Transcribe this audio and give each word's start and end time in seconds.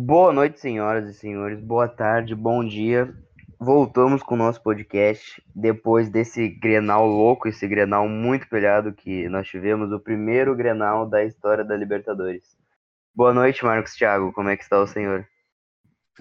Boa 0.00 0.32
noite, 0.32 0.60
senhoras 0.60 1.10
e 1.10 1.12
senhores. 1.12 1.58
Boa 1.60 1.88
tarde, 1.88 2.32
bom 2.32 2.64
dia. 2.64 3.12
Voltamos 3.58 4.22
com 4.22 4.36
o 4.36 4.38
nosso 4.38 4.62
podcast 4.62 5.42
depois 5.52 6.08
desse 6.08 6.48
Grenal 6.48 7.04
louco, 7.04 7.48
esse 7.48 7.66
Grenal 7.66 8.08
muito 8.08 8.48
pelhado 8.48 8.92
que 8.92 9.28
nós 9.28 9.48
tivemos, 9.48 9.90
o 9.90 9.98
primeiro 9.98 10.54
Grenal 10.54 11.04
da 11.04 11.24
história 11.24 11.64
da 11.64 11.76
Libertadores. 11.76 12.56
Boa 13.12 13.34
noite, 13.34 13.64
Marcos 13.64 13.96
Thiago. 13.96 14.32
Como 14.32 14.48
é 14.48 14.56
que 14.56 14.62
está 14.62 14.80
o 14.80 14.86
senhor? 14.86 15.26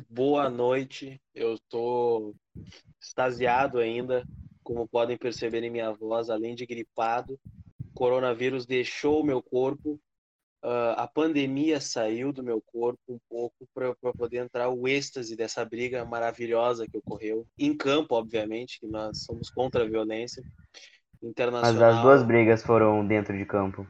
Boa 0.09 0.49
noite. 0.49 1.21
Eu 1.35 1.53
estou 1.53 2.33
extasiado 2.99 3.77
ainda, 3.77 4.25
como 4.63 4.87
podem 4.87 5.19
perceber 5.19 5.61
em 5.61 5.69
minha 5.69 5.91
voz, 5.91 6.31
além 6.31 6.55
de 6.55 6.65
gripado. 6.65 7.39
O 7.79 7.93
coronavírus 7.93 8.65
deixou 8.65 9.21
o 9.21 9.25
meu 9.25 9.39
corpo 9.39 10.01
uh, 10.63 10.97
a 10.97 11.07
pandemia 11.07 11.79
saiu 11.79 12.31
do 12.31 12.43
meu 12.43 12.61
corpo 12.61 12.99
um 13.09 13.19
pouco 13.29 13.67
para 13.73 13.93
poder 14.13 14.37
entrar 14.37 14.69
o 14.69 14.87
êxtase 14.87 15.35
dessa 15.35 15.63
briga 15.65 16.05
maravilhosa 16.05 16.87
que 16.87 16.97
ocorreu 16.97 17.45
em 17.57 17.75
campo, 17.75 18.15
obviamente, 18.15 18.79
que 18.79 18.87
nós 18.87 19.23
somos 19.23 19.49
contra 19.49 19.83
a 19.83 19.87
violência 19.87 20.43
internacional. 21.21 21.73
Mas 21.73 21.97
as 21.97 22.01
duas 22.01 22.23
brigas 22.23 22.63
foram 22.63 23.05
dentro 23.05 23.37
de 23.37 23.45
campo. 23.45 23.85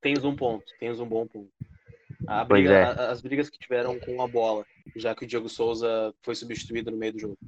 Tens 0.00 0.24
um 0.24 0.36
ponto, 0.36 0.64
tens 0.78 1.00
um 1.00 1.06
bom 1.06 1.26
ponto. 1.26 1.50
Briga, 2.48 2.72
é. 2.72 3.10
As 3.10 3.20
brigas 3.20 3.50
que 3.50 3.58
tiveram 3.58 3.98
com 3.98 4.22
a 4.22 4.28
bola, 4.28 4.64
já 4.94 5.14
que 5.14 5.24
o 5.24 5.26
Diego 5.26 5.48
Souza 5.48 6.14
foi 6.22 6.34
substituído 6.34 6.90
no 6.90 6.96
meio 6.96 7.12
do 7.12 7.20
jogo. 7.20 7.38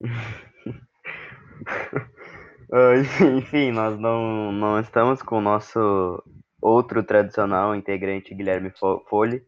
Enfim, 3.38 3.72
nós 3.72 3.98
não, 3.98 4.52
não 4.52 4.78
estamos 4.78 5.22
com 5.22 5.38
o 5.38 5.42
nosso 5.42 6.22
outro 6.60 7.02
tradicional 7.02 7.74
integrante, 7.74 8.34
Guilherme 8.34 8.72
Folli. 9.08 9.44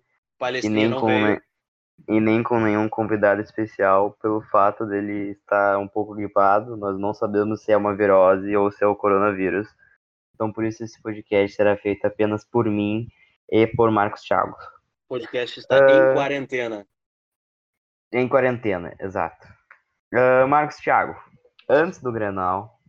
E 0.63 0.69
nem, 0.69 0.91
com, 0.91 1.09
e 2.09 2.21
nem 2.21 2.43
com 2.43 2.59
nenhum 2.61 2.89
convidado 2.89 3.43
especial, 3.43 4.17
pelo 4.23 4.41
fato 4.41 4.87
dele 4.87 5.33
estar 5.33 5.79
um 5.79 5.87
pouco 5.87 6.15
gripado. 6.15 6.77
Nós 6.77 6.99
não 6.99 7.13
sabemos 7.13 7.63
se 7.63 7.73
é 7.73 7.77
uma 7.77 7.95
virose 7.95 8.57
ou 8.57 8.71
se 8.73 8.83
é 8.83 8.87
o 8.87 8.97
coronavírus. 8.97 9.69
Então, 10.35 10.51
por 10.51 10.65
isso, 10.65 10.83
esse 10.83 11.01
podcast 11.03 11.55
será 11.55 11.77
feito 11.77 12.07
apenas 12.07 12.45
por 12.45 12.65
mim 12.65 13.07
e 13.51 13.67
por 13.67 13.91
Marcos 13.91 14.23
Thiago. 14.23 14.57
O 15.05 15.09
podcast 15.09 15.61
está 15.61 15.79
uh, 15.79 16.13
em 16.13 16.15
quarentena. 16.15 16.87
Em 18.13 18.29
quarentena, 18.29 18.95
exato. 18.99 19.47
Uh, 20.15 20.49
Marcos 20.49 20.77
Thiago, 20.79 21.15
antes 21.69 22.01
do 22.01 22.11
Grenal, 22.11 22.80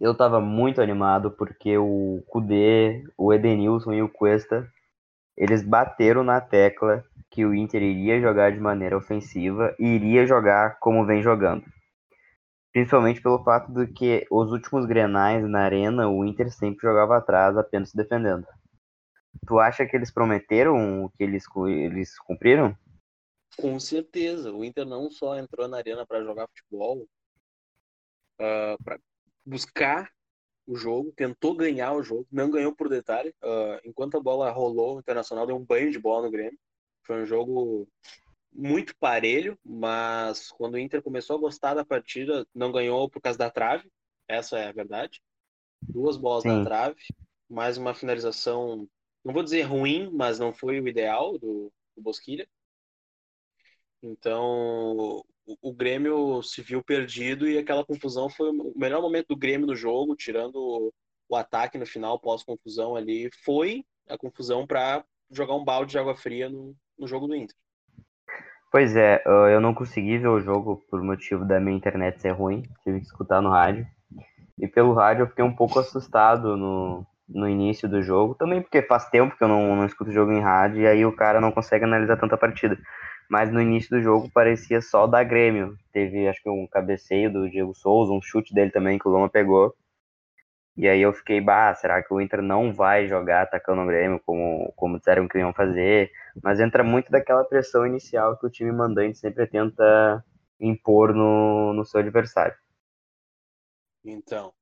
eu 0.00 0.14
tava 0.14 0.40
muito 0.40 0.80
animado 0.80 1.30
porque 1.30 1.76
o 1.76 2.22
Kudê, 2.26 3.04
o 3.16 3.32
Edenilson 3.32 3.92
e 3.92 4.02
o 4.02 4.08
Cuesta, 4.08 4.70
eles 5.36 5.62
bateram 5.62 6.22
na 6.22 6.40
tecla 6.40 7.04
que 7.30 7.44
o 7.44 7.54
Inter 7.54 7.82
iria 7.82 8.20
jogar 8.20 8.52
de 8.52 8.58
maneira 8.58 8.96
ofensiva 8.96 9.74
e 9.78 9.86
iria 9.86 10.26
jogar 10.26 10.78
como 10.80 11.06
vem 11.06 11.22
jogando. 11.22 11.64
Principalmente 12.72 13.20
pelo 13.20 13.42
fato 13.42 13.72
de 13.72 13.86
que 13.92 14.26
os 14.30 14.52
últimos 14.52 14.86
grenais 14.86 15.48
na 15.48 15.60
arena, 15.60 16.08
o 16.08 16.24
Inter 16.24 16.50
sempre 16.52 16.86
jogava 16.86 17.16
atrás, 17.16 17.56
apenas 17.56 17.90
se 17.90 17.96
defendendo. 17.96 18.46
Tu 19.46 19.58
acha 19.58 19.86
que 19.86 19.96
eles 19.96 20.12
prometeram 20.12 21.04
o 21.04 21.10
que 21.10 21.22
eles, 21.22 21.44
eles 21.66 22.18
cumpriram? 22.18 22.76
Com 23.56 23.78
certeza. 23.80 24.52
O 24.52 24.64
Inter 24.64 24.84
não 24.84 25.10
só 25.10 25.36
entrou 25.36 25.66
na 25.66 25.78
arena 25.78 26.06
para 26.06 26.22
jogar 26.22 26.48
futebol, 26.48 27.06
uh, 28.40 28.76
buscar 29.44 30.10
o 30.66 30.76
jogo, 30.76 31.12
tentou 31.12 31.56
ganhar 31.56 31.92
o 31.92 32.02
jogo, 32.02 32.26
não 32.30 32.50
ganhou 32.50 32.74
por 32.74 32.88
detalhe. 32.88 33.34
Uh, 33.42 33.80
enquanto 33.84 34.16
a 34.16 34.20
bola 34.20 34.50
rolou, 34.50 34.96
o 34.96 35.00
Internacional 35.00 35.46
deu 35.46 35.56
um 35.56 35.64
banho 35.64 35.90
de 35.90 35.98
bola 35.98 36.26
no 36.26 36.30
Grêmio. 36.30 36.58
Foi 37.02 37.22
um 37.22 37.26
jogo 37.26 37.88
muito 38.52 38.96
parelho, 38.96 39.58
mas 39.64 40.50
quando 40.52 40.74
o 40.74 40.78
Inter 40.78 41.02
começou 41.02 41.36
a 41.36 41.40
gostar 41.40 41.74
da 41.74 41.84
partida, 41.84 42.46
não 42.54 42.70
ganhou 42.70 43.08
por 43.08 43.20
causa 43.20 43.38
da 43.38 43.50
trave. 43.50 43.90
Essa 44.28 44.58
é 44.58 44.68
a 44.68 44.72
verdade. 44.72 45.20
Duas 45.82 46.16
bolas 46.16 46.42
Sim. 46.42 46.50
na 46.50 46.64
trave, 46.64 47.00
mais 47.48 47.76
uma 47.76 47.94
finalização, 47.94 48.88
não 49.24 49.32
vou 49.32 49.42
dizer 49.42 49.62
ruim, 49.62 50.10
mas 50.12 50.38
não 50.38 50.52
foi 50.52 50.80
o 50.80 50.86
ideal 50.86 51.38
do, 51.38 51.72
do 51.96 52.02
Bosquilha. 52.02 52.48
Então, 54.02 55.24
o, 55.62 55.72
Grêmio 55.72 56.42
se 56.42 56.62
viu 56.62 56.82
perdido 56.82 57.48
e 57.48 57.58
aquela 57.58 57.84
confusão 57.84 58.28
foi 58.28 58.50
o 58.50 58.72
melhor 58.76 59.00
momento 59.00 59.28
do 59.28 59.36
Grêmio 59.36 59.66
no 59.66 59.74
jogo, 59.74 60.16
tirando 60.16 60.92
o 61.28 61.36
ataque 61.36 61.78
no 61.78 61.86
final, 61.86 62.18
pós-confusão 62.18 62.96
ali, 62.96 63.30
foi 63.44 63.84
a 64.08 64.18
confusão 64.18 64.66
para 64.66 65.04
jogar 65.30 65.54
um 65.54 65.64
balde 65.64 65.92
de 65.92 65.98
água 65.98 66.16
fria 66.16 66.48
no, 66.48 66.74
no 66.98 67.06
jogo 67.06 67.26
do 67.26 67.36
Inter. 67.36 67.54
Pois 68.72 68.94
é, 68.96 69.22
eu 69.26 69.60
não 69.60 69.74
consegui 69.74 70.18
ver 70.18 70.28
o 70.28 70.40
jogo 70.40 70.82
por 70.88 71.02
motivo 71.02 71.44
da 71.44 71.58
minha 71.58 71.76
internet 71.76 72.20
ser 72.20 72.30
ruim, 72.30 72.62
tive 72.84 73.00
que 73.00 73.06
escutar 73.06 73.40
no 73.40 73.50
rádio. 73.50 73.86
E 74.58 74.68
pelo 74.68 74.92
rádio 74.92 75.22
eu 75.22 75.26
fiquei 75.28 75.44
um 75.44 75.54
pouco 75.54 75.78
assustado 75.78 76.56
no, 76.56 77.04
no 77.28 77.48
início 77.48 77.88
do 77.88 78.02
jogo, 78.02 78.34
também 78.34 78.60
porque 78.60 78.82
faz 78.82 79.08
tempo 79.08 79.36
que 79.36 79.42
eu 79.42 79.48
não, 79.48 79.74
não 79.74 79.86
escuto 79.86 80.12
jogo 80.12 80.32
em 80.32 80.40
rádio 80.40 80.82
e 80.82 80.86
aí 80.86 81.04
o 81.04 81.14
cara 81.14 81.40
não 81.40 81.50
consegue 81.50 81.84
analisar 81.84 82.16
tanta 82.16 82.36
partida 82.36 82.78
mas 83.30 83.52
no 83.52 83.62
início 83.62 83.96
do 83.96 84.02
jogo 84.02 84.28
parecia 84.28 84.82
só 84.82 85.06
da 85.06 85.22
Grêmio. 85.22 85.78
Teve, 85.92 86.26
acho 86.26 86.42
que 86.42 86.50
um 86.50 86.66
cabeceio 86.66 87.32
do 87.32 87.48
Diego 87.48 87.72
Souza, 87.72 88.12
um 88.12 88.20
chute 88.20 88.52
dele 88.52 88.72
também 88.72 88.98
que 88.98 89.06
o 89.06 89.10
Loma 89.10 89.28
pegou. 89.28 89.72
E 90.76 90.88
aí 90.88 91.00
eu 91.00 91.12
fiquei, 91.12 91.40
bah, 91.40 91.72
será 91.76 92.02
que 92.02 92.12
o 92.12 92.20
Inter 92.20 92.42
não 92.42 92.72
vai 92.72 93.06
jogar 93.06 93.42
atacando 93.42 93.82
o 93.82 93.86
Grêmio 93.86 94.20
como, 94.26 94.72
como 94.74 94.98
disseram 94.98 95.28
que 95.28 95.38
iam 95.38 95.52
fazer? 95.52 96.10
Mas 96.42 96.58
entra 96.58 96.82
muito 96.82 97.08
daquela 97.08 97.44
pressão 97.44 97.86
inicial 97.86 98.36
que 98.36 98.46
o 98.46 98.50
time 98.50 98.72
mandante 98.72 99.18
sempre 99.18 99.46
tenta 99.46 100.24
impor 100.58 101.14
no, 101.14 101.72
no 101.72 101.84
seu 101.84 102.00
adversário. 102.00 102.56
Então, 104.04 104.52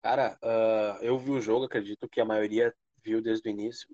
cara, 0.00 0.38
uh, 0.42 1.02
eu 1.02 1.18
vi 1.18 1.32
o 1.32 1.40
jogo, 1.40 1.64
acredito 1.64 2.08
que 2.08 2.20
a 2.20 2.24
maioria 2.24 2.72
viu 3.02 3.20
desde 3.20 3.48
o 3.48 3.50
início. 3.50 3.88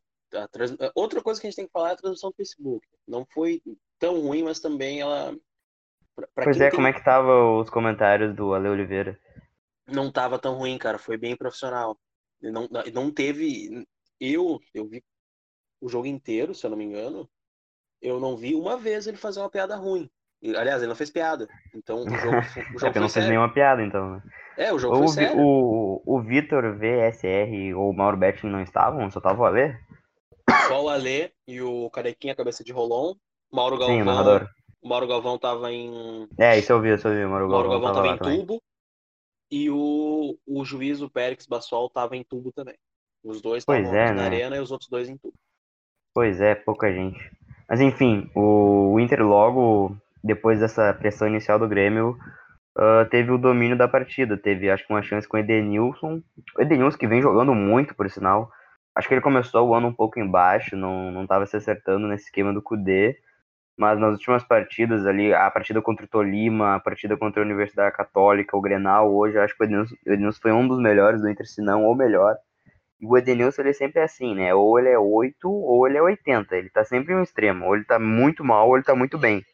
Trans... 0.51 0.77
Outra 0.95 1.23
coisa 1.23 1.41
que 1.41 1.47
a 1.47 1.51
gente 1.51 1.57
tem 1.57 1.67
que 1.67 1.73
falar 1.73 1.91
é 1.91 1.93
a 1.93 1.97
transmissão 1.97 2.31
do 2.31 2.37
Facebook. 2.37 2.87
Não 3.07 3.27
foi 3.33 3.63
tão 3.99 4.21
ruim, 4.21 4.43
mas 4.43 4.61
também 4.61 5.01
ela. 5.01 5.35
Pra, 6.15 6.27
pra 6.35 6.45
pois 6.45 6.61
é, 6.61 6.69
tem... 6.69 6.77
como 6.77 6.87
é 6.87 6.93
que 6.93 7.05
tava 7.05 7.53
os 7.59 7.71
comentários 7.71 8.35
do 8.35 8.55
Ale 8.55 8.69
Oliveira? 8.69 9.19
Não 9.87 10.13
tava 10.13 10.39
tão 10.39 10.55
ruim, 10.55 10.77
cara. 10.77 10.99
Foi 10.99 11.17
bem 11.17 11.37
profissional. 11.37 11.99
Não, 12.41 12.69
não 12.93 13.11
teve. 13.11 13.87
Eu, 14.21 14.61
eu 14.75 14.87
vi 14.87 15.03
o 15.81 15.89
jogo 15.89 16.07
inteiro, 16.07 16.55
se 16.55 16.67
eu 16.67 16.71
não 16.71 16.77
me 16.77 16.85
engano. 16.85 17.29
Eu 18.01 18.21
não 18.21 18.37
vi 18.37 18.55
uma 18.55 18.77
vez 18.77 19.07
ele 19.07 19.17
fazer 19.17 19.41
uma 19.41 19.51
piada 19.51 19.77
ruim. 19.77 20.09
Aliás, 20.57 20.81
ele 20.81 20.89
não 20.89 20.95
fez 20.95 21.11
piada. 21.11 21.49
Então 21.75 22.05
o 22.05 22.09
jogo, 22.09 22.37
o 22.75 22.79
jogo 22.79 22.99
é 22.99 23.01
não 23.01 23.09
fez 23.09 23.27
nenhuma 23.27 23.53
piada, 23.53 23.83
então. 23.83 24.13
Né? 24.13 24.23
É, 24.57 24.73
o 24.73 24.79
jogo 24.79 24.97
o, 24.97 24.99
foi 24.99 25.09
sério. 25.09 25.41
O, 25.41 26.03
o 26.05 26.21
Vitor 26.21 26.77
VSR 26.77 27.75
ou 27.75 27.91
o 27.91 27.93
Mauro 27.93 28.17
Betting 28.17 28.47
não 28.47 28.63
estavam? 28.63 29.11
Só 29.11 29.21
tava 29.21 29.43
o 29.43 29.45
Ale? 29.45 29.77
Só 30.67 30.85
o 30.85 30.89
Ale 30.89 31.33
e 31.47 31.61
o 31.61 31.91
Carequinha 31.91 32.35
Cabeça 32.35 32.65
de 32.65 32.73
Rolon 32.73 33.15
Mauro 33.53 33.79
Galvão. 33.79 33.97
Sim, 33.97 34.05
narrador. 34.05 34.49
O 34.81 34.89
Mauro 34.89 35.07
Galvão 35.07 35.39
tava 35.39 35.73
em. 35.73 36.29
É, 36.39 36.59
isso 36.59 36.73
eu 36.73 36.81
vi, 36.81 36.95
isso 36.95 37.09
eu 37.09 37.15
vi. 37.15 37.25
O 37.25 37.31
Mauro, 37.31 37.49
Mauro 37.49 37.69
Galvão, 37.69 37.93
Galvão 37.93 38.03
tava, 38.03 38.19
tava 38.19 38.35
em 38.35 38.39
tubo. 38.39 38.63
E 39.51 39.71
o, 39.71 40.39
o 40.47 40.65
juiz, 40.65 41.01
o 41.01 41.11
Périx 41.11 41.47
Basol, 41.47 41.89
tava 41.89 42.17
em 42.17 42.23
tubo 42.23 42.53
também. 42.53 42.77
Os 43.25 43.41
dois 43.41 43.63
estavam 43.63 43.95
é, 43.95 44.09
na 44.09 44.15
né? 44.15 44.25
arena 44.25 44.57
e 44.57 44.61
os 44.61 44.71
outros 44.71 44.89
dois 44.89 45.09
em 45.09 45.17
tubo. 45.17 45.35
Pois 46.15 46.41
é, 46.41 46.55
pouca 46.55 46.93
gente. 46.93 47.19
Mas 47.69 47.81
enfim, 47.81 48.31
o, 48.35 48.93
o 48.93 49.01
Inter 49.01 49.25
logo, 49.27 49.97
depois 50.23 50.61
dessa 50.61 50.93
pressão 50.95 51.29
inicial 51.29 51.59
do 51.59 51.69
Grêmio, 51.69 52.19
uh, 52.77 53.09
teve 53.11 53.31
o 53.31 53.39
domínio 53.39 53.77
da 53.77 53.89
partida. 53.89 54.37
Teve, 54.37 54.71
acho 54.71 54.87
que, 54.87 54.93
uma 54.93 55.03
chance 55.03 55.27
com 55.27 55.37
o 55.37 55.41
Edenilson. 55.41 56.23
O 56.57 56.63
Edenilson 56.63 56.99
que 56.99 57.09
vem 57.09 57.23
jogando 57.23 57.55
muito, 57.55 57.95
por 57.95 58.09
sinal. 58.11 58.51
Acho 58.99 59.09
que 59.09 59.15
ele 59.15 59.21
começou 59.21 59.69
o 59.69 59.75
ano 59.75 59.89
um 59.89 59.95
pouco 59.95 60.19
embaixo, 60.19 60.77
não, 60.77 61.11
não 61.11 61.27
tava 61.27 61.47
se 61.47 61.57
acertando 61.57 62.09
nesse 62.09 62.25
esquema 62.25 62.53
do 62.53 62.61
Kudê 62.61 63.17
mas 63.79 63.97
nas 64.01 64.15
últimas 64.15 64.43
partidas 64.43 65.07
ali, 65.07 65.33
a 65.33 65.49
partida 65.53 65.81
contra 65.81 66.05
o 66.05 66.09
Tolima, 66.09 66.75
a 66.75 66.81
partida 66.81 67.17
contra 67.17 67.41
a 67.41 67.45
Universidade 67.45 67.97
Católica, 67.97 68.57
o 68.57 68.61
Grenal, 68.61 69.15
hoje 69.15 69.39
acho 69.39 69.57
que 69.57 69.63
o 69.63 69.65
Edenilson, 69.65 69.95
o 70.05 70.13
Edenilson 70.13 70.41
foi 70.43 70.53
um 70.53 70.67
dos 70.67 70.81
melhores 70.81 71.21
do 71.21 71.31
Inter, 71.31 71.47
se 71.47 71.63
não 71.63 71.85
o 71.85 71.95
melhor. 71.95 72.37
E 73.01 73.07
o 73.07 73.17
Edenilson, 73.17 73.63
ele 73.63 73.73
sempre 73.73 74.01
é 74.01 74.05
assim, 74.05 74.35
né? 74.35 74.53
Ou 74.53 74.81
ele 74.81 74.89
é 74.89 74.99
8 74.99 75.49
ou 75.49 75.87
ele 75.87 75.97
é 75.97 76.03
80. 76.03 76.57
Ele 76.57 76.69
tá 76.71 76.85
sempre 76.85 77.15
em 77.15 77.17
um 77.19 77.23
extremo. 77.23 77.67
Ou 77.67 77.77
ele 77.77 77.85
tá 77.85 78.01
muito 78.01 78.45
mal 78.45 78.69
ou 78.69 78.77
ele 78.77 78.85
tá 78.85 78.97
muito 78.97 79.17
bem. 79.17 79.45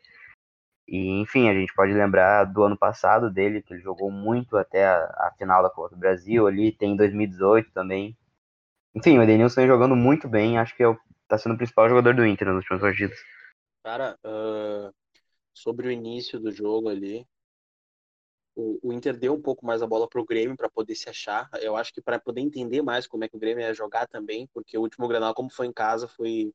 E, 0.89 1.21
enfim, 1.21 1.51
a 1.51 1.53
gente 1.53 1.75
pode 1.75 1.93
lembrar 1.93 2.45
do 2.45 2.63
ano 2.65 2.79
passado 2.79 3.31
dele, 3.31 3.61
que 3.63 3.75
ele 3.75 3.83
jogou 3.83 4.11
muito 4.11 4.57
até 4.57 4.87
a, 4.87 4.97
a 4.97 5.33
final 5.37 5.63
da 5.63 5.69
Copa 5.69 5.95
do 5.95 6.01
Brasil 6.01 6.47
ali, 6.47 6.73
tem 6.73 6.97
2018 6.97 7.71
também. 7.73 8.17
Enfim, 8.95 9.19
o 9.19 9.23
Edenilson 9.23 9.63
vem 9.63 9.67
jogando 9.67 9.97
muito 9.97 10.29
bem, 10.29 10.57
acho 10.57 10.75
que 10.77 10.83
é 10.83 10.89
o, 10.89 10.97
tá 11.27 11.37
sendo 11.37 11.55
o 11.55 11.59
principal 11.59 11.89
jogador 11.89 12.15
do 12.15 12.25
Inter 12.25 12.47
nas 12.47 12.57
últimas 12.57 12.81
partidas. 12.81 13.19
Cara, 13.83 14.17
uh, 14.25 14.95
sobre 15.53 15.89
o 15.89 15.91
início 15.91 16.39
do 16.39 16.53
jogo 16.53 16.89
ali, 16.89 17.27
o, 18.55 18.79
o, 18.83 18.93
Inter 18.93 19.19
deu 19.19 19.35
um 19.35 19.43
pouco 19.43 19.67
mais 19.67 19.83
a 19.83 19.87
bola 19.87 20.09
pro 20.09 20.25
Grêmio 20.25 20.57
para 20.57 20.71
poder 20.71 20.95
se 20.95 21.09
achar. 21.09 21.51
Eu 21.61 21.77
acho 21.77 21.93
que 21.93 22.01
para 22.01 22.21
poder 22.21 22.41
entender 22.41 22.83
mais 22.83 23.07
como 23.07 23.25
é 23.25 23.29
que 23.29 23.37
o 23.37 23.41
Grêmio 23.41 23.63
ia 23.63 23.75
jogar 23.75 24.07
também, 24.07 24.49
porque 24.55 24.79
o 24.79 24.83
último 24.83 25.09
Grenal, 25.09 25.35
como 25.35 25.51
foi 25.51 25.67
em 25.67 25.73
casa, 25.73 26.07
foi 26.07 26.53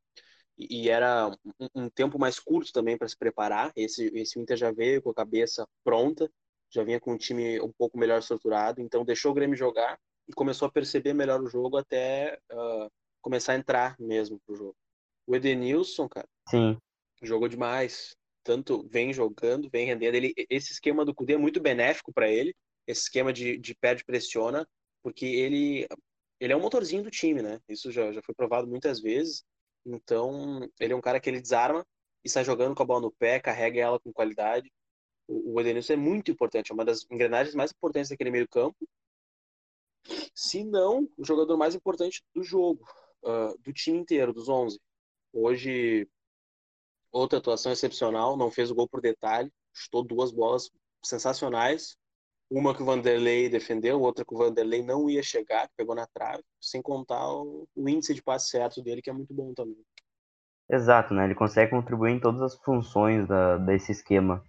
e, 0.57 0.83
e 0.83 0.89
era 0.89 1.29
um, 1.59 1.67
um, 1.83 1.89
tempo 1.89 2.17
mais 2.17 2.39
curto 2.39 2.71
também 2.71 2.97
para 2.97 3.07
se 3.07 3.17
preparar. 3.17 3.71
Esse, 3.75 4.07
esse 4.15 4.39
Inter 4.39 4.57
já 4.57 4.71
veio 4.71 5.01
com 5.01 5.09
a 5.09 5.15
cabeça 5.15 5.67
pronta, 5.83 6.31
já 6.69 6.83
vinha 6.83 6.99
com 6.99 7.13
um 7.13 7.17
time 7.17 7.59
um 7.61 7.71
pouco 7.71 7.97
melhor 7.97 8.19
estruturado, 8.19 8.81
então 8.81 9.03
deixou 9.05 9.31
o 9.31 9.33
Grêmio 9.33 9.57
jogar 9.57 9.99
e 10.29 10.33
começou 10.33 10.67
a 10.67 10.71
perceber 10.71 11.13
melhor 11.13 11.41
o 11.41 11.49
jogo 11.49 11.75
até 11.75 12.39
uh, 12.51 12.89
começar 13.19 13.53
a 13.53 13.55
entrar 13.55 13.95
mesmo 13.99 14.39
pro 14.45 14.55
jogo. 14.55 14.75
O 15.25 15.35
Edenilson, 15.35 16.07
cara, 16.07 16.27
Sim. 16.47 16.77
jogou 17.23 17.47
demais. 17.47 18.15
Tanto 18.43 18.87
vem 18.87 19.11
jogando, 19.11 19.69
vem 19.69 19.85
rendendo. 19.85 20.15
Ele, 20.15 20.33
esse 20.49 20.71
esquema 20.71 21.03
do 21.03 21.13
Cudê 21.13 21.33
é 21.33 21.37
muito 21.37 21.59
benéfico 21.59 22.13
para 22.13 22.29
ele. 22.29 22.55
Esse 22.87 23.01
esquema 23.01 23.33
de, 23.33 23.57
de 23.57 23.75
perde-pressiona, 23.75 24.67
porque 25.03 25.25
ele, 25.25 25.87
ele 26.39 26.53
é 26.53 26.55
um 26.55 26.61
motorzinho 26.61 27.03
do 27.03 27.11
time, 27.11 27.41
né? 27.41 27.59
Isso 27.67 27.91
já, 27.91 28.11
já 28.11 28.21
foi 28.21 28.33
provado 28.33 28.67
muitas 28.67 29.01
vezes. 29.01 29.43
Então, 29.85 30.67
ele 30.79 30.93
é 30.93 30.95
um 30.95 31.01
cara 31.01 31.19
que 31.19 31.29
ele 31.29 31.41
desarma 31.41 31.85
e 32.23 32.29
sai 32.29 32.43
jogando 32.43 32.75
com 32.75 32.83
a 32.83 32.85
bola 32.85 33.01
no 33.01 33.11
pé, 33.11 33.39
carrega 33.39 33.81
ela 33.81 33.99
com 33.99 34.13
qualidade. 34.13 34.71
O, 35.27 35.53
o 35.53 35.61
Edenilson 35.61 35.93
é 35.93 35.97
muito 35.97 36.31
importante, 36.31 36.71
é 36.71 36.73
uma 36.73 36.85
das 36.85 37.05
engrenagens 37.11 37.55
mais 37.55 37.71
importantes 37.71 38.09
daquele 38.09 38.31
meio 38.31 38.47
campo. 38.47 38.87
Se 40.33 40.63
não, 40.63 41.07
o 41.17 41.25
jogador 41.25 41.57
mais 41.57 41.75
importante 41.75 42.23
do 42.33 42.43
jogo, 42.43 42.83
uh, 43.23 43.57
do 43.59 43.73
time 43.73 43.99
inteiro, 43.99 44.33
dos 44.33 44.49
11. 44.49 44.79
Hoje, 45.33 46.07
outra 47.11 47.39
atuação 47.39 47.71
excepcional, 47.71 48.37
não 48.37 48.49
fez 48.49 48.71
o 48.71 48.75
gol 48.75 48.87
por 48.87 49.01
detalhe, 49.01 49.51
chutou 49.73 50.03
duas 50.03 50.31
bolas 50.31 50.69
sensacionais. 51.03 51.97
Uma 52.49 52.75
que 52.75 52.81
o 52.81 52.85
Vanderlei 52.85 53.47
defendeu, 53.47 54.01
outra 54.01 54.25
que 54.25 54.33
o 54.33 54.37
Vanderlei 54.37 54.81
não 54.81 55.07
ia 55.07 55.21
chegar, 55.21 55.67
que 55.67 55.75
pegou 55.77 55.93
na 55.93 56.07
trave, 56.07 56.43
sem 56.59 56.81
contar 56.81 57.31
o, 57.31 57.67
o 57.75 57.87
índice 57.87 58.13
de 58.13 58.23
passe 58.23 58.49
certo 58.49 58.81
dele, 58.81 59.03
que 59.03 59.09
é 59.09 59.13
muito 59.13 59.31
bom 59.33 59.53
também. 59.53 59.85
Exato, 60.69 61.15
né? 61.15 61.25
Ele 61.25 61.33
consegue 61.33 61.71
contribuir 61.71 62.11
em 62.11 62.19
todas 62.19 62.41
as 62.43 62.55
funções 62.55 63.27
da, 63.27 63.57
desse 63.57 63.91
esquema. 63.91 64.43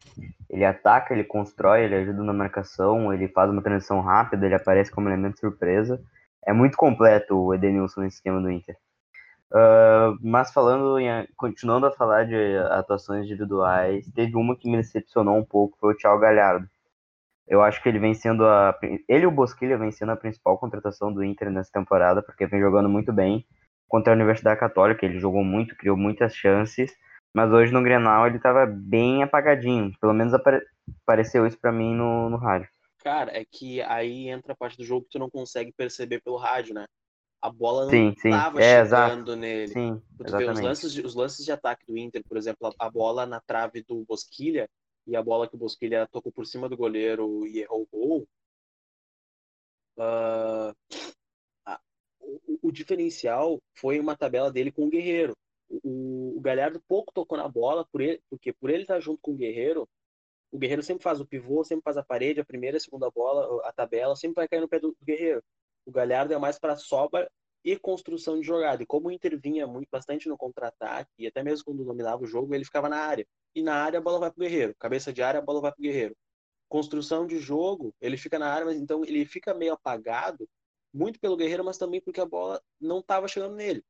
Ele 0.50 0.64
ataca, 0.66 1.14
ele 1.14 1.24
constrói, 1.24 1.84
ele 1.84 1.94
ajuda 1.94 2.22
na 2.22 2.32
marcação, 2.32 3.12
ele 3.12 3.26
faz 3.28 3.50
uma 3.50 3.62
transição 3.62 4.00
rápida, 4.02 4.44
ele 4.44 4.54
aparece 4.54 4.90
como 4.90 5.08
elemento 5.08 5.40
surpresa. 5.40 5.98
É 6.44 6.52
muito 6.52 6.76
completo 6.76 7.34
o 7.36 7.54
Edenilson 7.54 8.02
nesse 8.02 8.16
esquema 8.16 8.40
do 8.40 8.50
Inter. 8.50 8.76
Uh, 9.50 10.18
mas 10.22 10.52
falando, 10.52 10.98
em, 10.98 11.26
continuando 11.36 11.86
a 11.86 11.92
falar 11.92 12.26
de 12.26 12.56
atuações 12.70 13.24
individuais, 13.24 14.06
teve 14.14 14.36
uma 14.36 14.54
que 14.54 14.70
me 14.70 14.76
decepcionou 14.76 15.38
um 15.38 15.44
pouco, 15.44 15.78
foi 15.80 15.94
o 15.94 15.96
Thiago 15.96 16.20
Galhardo. 16.20 16.68
Eu 17.48 17.62
acho 17.62 17.82
que 17.82 17.88
ele 17.88 17.98
vem 17.98 18.14
sendo 18.14 18.46
a. 18.46 18.78
Ele 19.08 19.24
e 19.24 19.26
o 19.26 19.30
Bosquilha 19.30 19.78
vem 19.78 19.90
sendo 19.90 20.12
a 20.12 20.16
principal 20.16 20.58
contratação 20.58 21.12
do 21.12 21.24
Inter 21.24 21.50
nessa 21.50 21.72
temporada, 21.72 22.22
porque 22.22 22.46
vem 22.46 22.60
jogando 22.60 22.88
muito 22.88 23.12
bem 23.12 23.44
contra 23.90 24.12
a 24.12 24.16
Universidade 24.16 24.58
Católica. 24.58 25.04
Ele 25.04 25.18
jogou 25.18 25.44
muito, 25.44 25.76
criou 25.76 25.96
muitas 25.96 26.34
chances, 26.34 26.96
mas 27.34 27.52
hoje 27.52 27.72
no 27.72 27.82
Grenal 27.82 28.26
ele 28.26 28.36
estava 28.36 28.64
bem 28.64 29.22
apagadinho. 29.22 29.92
Pelo 30.00 30.14
menos 30.14 30.32
apare... 30.32 30.64
apareceu 31.02 31.46
isso 31.46 31.58
para 31.60 31.72
mim 31.72 31.94
no, 31.94 32.30
no 32.30 32.38
rádio. 32.38 32.68
Cara, 33.00 33.36
é 33.36 33.44
que 33.44 33.82
aí 33.82 34.28
entra 34.28 34.52
a 34.52 34.56
parte 34.56 34.76
do 34.76 34.84
jogo 34.84 35.04
que 35.04 35.10
tu 35.10 35.18
não 35.18 35.28
consegue 35.28 35.72
perceber 35.72 36.20
pelo 36.22 36.36
rádio, 36.36 36.74
né? 36.74 36.86
A 37.42 37.50
bola 37.50 37.84
não 37.84 37.90
sim, 37.90 38.14
sim. 38.18 38.30
tava 38.30 38.60
é, 38.60 38.84
chegando 38.84 39.32
exato. 39.32 39.36
nele. 39.36 39.72
Sim, 39.72 40.02
os 40.20 40.60
lances, 40.60 40.92
de, 40.92 41.00
os 41.00 41.14
lances 41.14 41.44
de 41.44 41.50
ataque 41.50 41.86
do 41.86 41.96
Inter, 41.96 42.22
por 42.28 42.36
exemplo, 42.36 42.68
a, 42.68 42.86
a 42.86 42.90
bola 42.90 43.24
na 43.24 43.40
trave 43.40 43.82
do 43.82 44.04
Bosquilha, 44.06 44.68
e 45.06 45.16
a 45.16 45.22
bola 45.22 45.48
que 45.48 45.56
o 45.56 45.58
Bosquilha 45.58 46.06
tocou 46.12 46.30
por 46.30 46.46
cima 46.46 46.68
do 46.68 46.76
goleiro 46.76 47.46
e 47.46 47.60
errou 47.60 47.82
o 47.82 47.88
gol, 47.90 48.28
uh, 49.96 50.76
o, 52.46 52.68
o, 52.68 52.72
diferencial 52.72 53.60
foi 53.74 53.98
uma 53.98 54.16
tabela 54.16 54.50
dele 54.50 54.70
com 54.70 54.86
o 54.86 54.90
Guerreiro. 54.90 55.36
O, 55.68 56.36
o 56.36 56.40
Galhardo 56.40 56.82
pouco 56.88 57.12
tocou 57.12 57.38
na 57.38 57.48
bola, 57.48 57.86
por 57.90 58.00
ele, 58.00 58.20
porque 58.28 58.52
por 58.52 58.70
ele 58.70 58.82
estar 58.82 59.00
junto 59.00 59.20
com 59.22 59.32
o 59.32 59.36
Guerreiro, 59.36 59.88
o 60.50 60.58
Guerreiro 60.58 60.82
sempre 60.82 61.02
faz 61.02 61.20
o 61.20 61.26
pivô, 61.26 61.62
sempre 61.64 61.84
faz 61.84 61.96
a 61.96 62.02
parede, 62.02 62.40
a 62.40 62.44
primeira, 62.44 62.76
a 62.76 62.80
segunda 62.80 63.10
bola, 63.10 63.66
a 63.66 63.72
tabela, 63.72 64.16
sempre 64.16 64.36
vai 64.36 64.48
cair 64.48 64.60
no 64.60 64.68
pé 64.68 64.80
do, 64.80 64.88
do 64.88 65.04
Guerreiro. 65.04 65.42
O 65.86 65.92
Galhardo 65.92 66.34
é 66.34 66.38
mais 66.38 66.58
para 66.58 66.76
sobra 66.76 67.30
e 67.64 67.76
construção 67.78 68.40
de 68.40 68.46
jogada. 68.46 68.82
E 68.82 68.86
como 68.86 69.10
intervinha 69.10 69.66
muito 69.66 69.88
bastante 69.90 70.28
no 70.28 70.36
contra-ataque, 70.36 71.10
e 71.18 71.26
até 71.26 71.42
mesmo 71.42 71.64
quando 71.66 71.84
dominava 71.84 72.22
o 72.22 72.26
jogo, 72.26 72.54
ele 72.54 72.64
ficava 72.64 72.88
na 72.88 72.98
área. 72.98 73.26
E 73.54 73.62
na 73.62 73.74
área 73.74 73.98
a 73.98 74.02
bola 74.02 74.18
vai 74.18 74.30
pro 74.30 74.40
Guerreiro. 74.40 74.74
Cabeça 74.78 75.12
de 75.12 75.22
área, 75.22 75.38
a 75.38 75.42
bola 75.42 75.60
vai 75.60 75.72
pro 75.72 75.82
Guerreiro. 75.82 76.16
Construção 76.68 77.26
de 77.26 77.38
jogo, 77.38 77.94
ele 78.00 78.16
fica 78.16 78.38
na 78.38 78.52
área, 78.52 78.66
mas 78.66 78.76
então 78.76 79.04
ele 79.04 79.24
fica 79.24 79.52
meio 79.54 79.72
apagado, 79.72 80.48
muito 80.92 81.20
pelo 81.20 81.36
Guerreiro, 81.36 81.64
mas 81.64 81.78
também 81.78 82.00
porque 82.00 82.20
a 82.20 82.26
bola 82.26 82.60
não 82.80 83.00
estava 83.00 83.28
chegando 83.28 83.54
nele. 83.54 83.84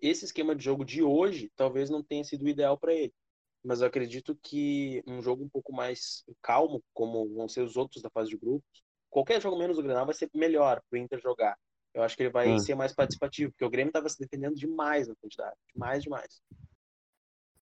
Esse 0.00 0.24
esquema 0.24 0.54
de 0.54 0.64
jogo 0.64 0.84
de 0.84 1.02
hoje 1.02 1.50
talvez 1.56 1.90
não 1.90 2.02
tenha 2.02 2.24
sido 2.24 2.48
ideal 2.48 2.78
para 2.78 2.94
ele. 2.94 3.12
Mas 3.62 3.80
eu 3.80 3.86
acredito 3.86 4.38
que 4.42 5.02
um 5.06 5.22
jogo 5.22 5.44
um 5.44 5.48
pouco 5.48 5.72
mais 5.72 6.24
calmo, 6.42 6.82
como 6.92 7.34
vão 7.34 7.48
ser 7.48 7.62
os 7.62 7.76
outros 7.76 8.02
da 8.02 8.10
fase 8.10 8.30
de 8.30 8.36
grupos, 8.36 8.82
qualquer 9.08 9.40
jogo 9.40 9.58
menos 9.58 9.78
o 9.78 9.82
Grenal 9.82 10.04
vai 10.04 10.14
ser 10.14 10.28
melhor 10.34 10.82
para 10.88 10.98
o 10.98 11.00
Inter 11.00 11.20
jogar. 11.20 11.56
Eu 11.94 12.02
acho 12.02 12.16
que 12.16 12.24
ele 12.24 12.30
vai 12.30 12.48
Sim. 12.48 12.58
ser 12.58 12.74
mais 12.74 12.92
participativo, 12.92 13.52
porque 13.52 13.64
o 13.64 13.70
Grêmio 13.70 13.90
estava 13.90 14.08
se 14.08 14.18
defendendo 14.18 14.54
demais 14.54 15.08
na 15.08 15.14
quantidade. 15.14 15.56
Demais, 15.72 16.02
demais. 16.02 16.42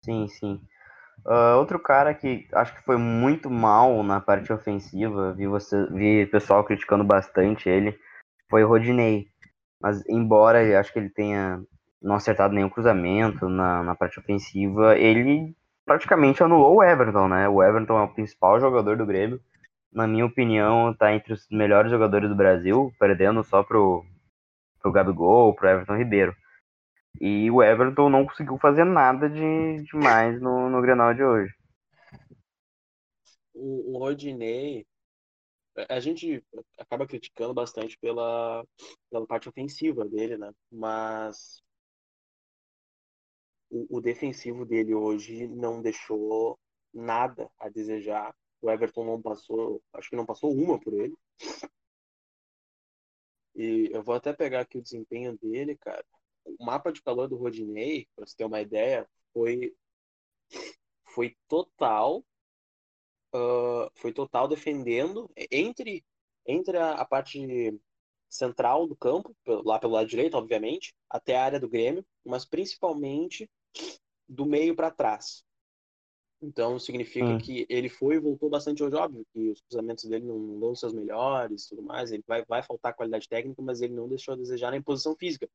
Sim, 0.03 0.29
sim. 0.29 0.61
Uh, 1.27 1.59
outro 1.59 1.79
cara 1.79 2.15
que 2.15 2.49
acho 2.53 2.75
que 2.75 2.83
foi 2.83 2.97
muito 2.97 3.51
mal 3.51 4.03
na 4.03 4.21
parte 4.21 4.53
ofensiva, 4.53 5.35
vi, 5.35 5.47
você, 5.47 5.87
vi 5.87 6.25
pessoal 6.27 6.65
criticando 6.65 7.05
bastante 7.05 7.69
ele, 7.69 7.99
foi 8.51 8.65
o 8.65 8.69
Rodinei. 8.69 9.29
Mas 9.81 10.07
embora 10.09 10.79
acho 10.79 10.93
que 10.93 10.99
ele 10.99 11.09
tenha 11.09 11.63
não 12.03 12.17
acertado 12.17 12.53
nenhum 12.55 12.69
cruzamento 12.69 13.49
na, 13.49 13.83
na 13.83 13.95
parte 13.95 14.19
ofensiva, 14.19 14.99
ele 14.99 15.55
praticamente 15.85 16.43
anulou 16.43 16.77
o 16.77 16.83
Everton, 16.83 17.29
né? 17.29 17.49
O 17.49 17.63
Everton 17.63 17.99
é 17.99 18.03
o 18.03 18.15
principal 18.15 18.61
jogador 18.61 18.97
do 18.97 19.07
Grêmio. 19.07 19.41
Na 19.93 20.07
minha 20.07 20.27
opinião, 20.27 20.95
tá 20.95 21.13
entre 21.13 21.33
os 21.33 21.47
melhores 21.51 21.91
jogadores 21.91 22.29
do 22.29 22.37
Brasil, 22.37 22.93
perdendo 22.99 23.43
só 23.43 23.63
pro, 23.63 24.05
pro 24.81 24.93
Gabigol, 24.93 25.55
pro 25.55 25.69
Everton 25.69 25.97
Ribeiro. 25.97 26.35
E 27.21 27.51
o 27.51 27.63
Everton 27.63 28.09
não 28.09 28.25
conseguiu 28.25 28.57
fazer 28.59 28.85
nada 28.85 29.29
de 29.29 29.83
demais 29.83 30.41
no, 30.41 30.71
no 30.71 30.81
Grenal 30.81 31.13
de 31.13 31.25
hoje. 31.25 31.53
O, 33.53 33.97
o 33.97 33.99
Rodinei, 33.99 34.87
a 35.89 36.01
gente 36.01 36.45
acaba 36.79 37.07
criticando 37.07 37.55
bastante 37.55 37.97
pela, 37.99 38.65
pela 39.11 39.27
parte 39.27 39.49
ofensiva 39.49 40.05
dele, 40.09 40.37
né? 40.37 40.53
Mas 40.71 41.63
o, 43.71 43.99
o 43.99 44.01
defensivo 44.01 44.65
dele 44.65 44.95
hoje 44.95 45.47
não 45.49 45.81
deixou 45.83 46.59
nada 46.93 47.51
a 47.59 47.69
desejar. 47.69 48.35
O 48.61 48.71
Everton 48.71 49.05
não 49.05 49.23
passou, 49.23 49.83
acho 49.95 50.11
que 50.11 50.17
não 50.17 50.27
passou 50.27 50.53
uma 50.53 50.79
por 50.79 50.93
ele. 50.93 51.15
E 53.55 53.89
eu 53.93 54.03
vou 54.03 54.15
até 54.15 54.33
pegar 54.33 54.61
aqui 54.61 54.79
o 54.79 54.83
desempenho 54.83 55.37
dele, 55.39 55.77
cara 55.77 56.05
o 56.45 56.65
mapa 56.65 56.93
de 56.93 57.03
calor 57.03 57.29
do 57.29 57.37
Rodinei, 57.37 58.09
para 58.15 58.27
você 58.27 58.37
ter 58.37 58.45
uma 58.45 58.61
ideia, 58.61 59.09
foi 59.33 59.75
foi 61.15 61.37
total 61.49 62.25
uh, 63.35 63.91
foi 63.95 64.13
total 64.13 64.49
defendendo 64.49 65.31
entre 65.51 66.05
entre 66.47 66.79
a, 66.79 66.93
a, 66.93 67.05
parte 67.05 67.79
central 68.29 68.87
do 68.87 68.97
campo, 68.97 69.37
lá 69.47 69.79
pelo 69.79 69.93
lado 69.93 70.09
direito, 70.09 70.37
obviamente, 70.37 70.95
até 71.09 71.37
a 71.37 71.45
área 71.45 71.61
do 71.61 71.69
Grêmio, 71.69 72.05
mas 72.25 72.45
principalmente 72.45 73.49
do 74.27 74.47
meio 74.47 74.75
para 74.75 74.91
trás. 74.91 75.45
Então 76.43 76.79
significa 76.79 77.27
hum. 77.27 77.39
que 77.39 77.67
ele 77.69 77.91
foi 77.91 78.17
e 78.17 78.21
voltou 78.21 78.49
bastante 78.49 78.83
hoje, 78.83 78.97
óbvio 78.97 79.27
que 79.33 79.51
os 79.51 79.61
cruzamentos 79.61 80.05
dele 80.05 80.25
não, 80.25 80.39
não 80.39 80.61
dão 80.61 80.75
seus 80.75 80.95
melhores, 80.95 81.67
tudo 81.67 81.83
mais, 81.83 82.11
ele 82.11 82.25
vai, 82.27 82.43
vai 82.47 82.63
faltar 82.63 82.95
qualidade 82.95 83.29
técnica, 83.29 83.61
mas 83.61 83.83
ele 83.83 83.93
não 83.93 84.09
deixou 84.09 84.33
a 84.33 84.37
desejar 84.37 84.71
na 84.73 84.83
posição 84.83 85.15
física 85.15 85.49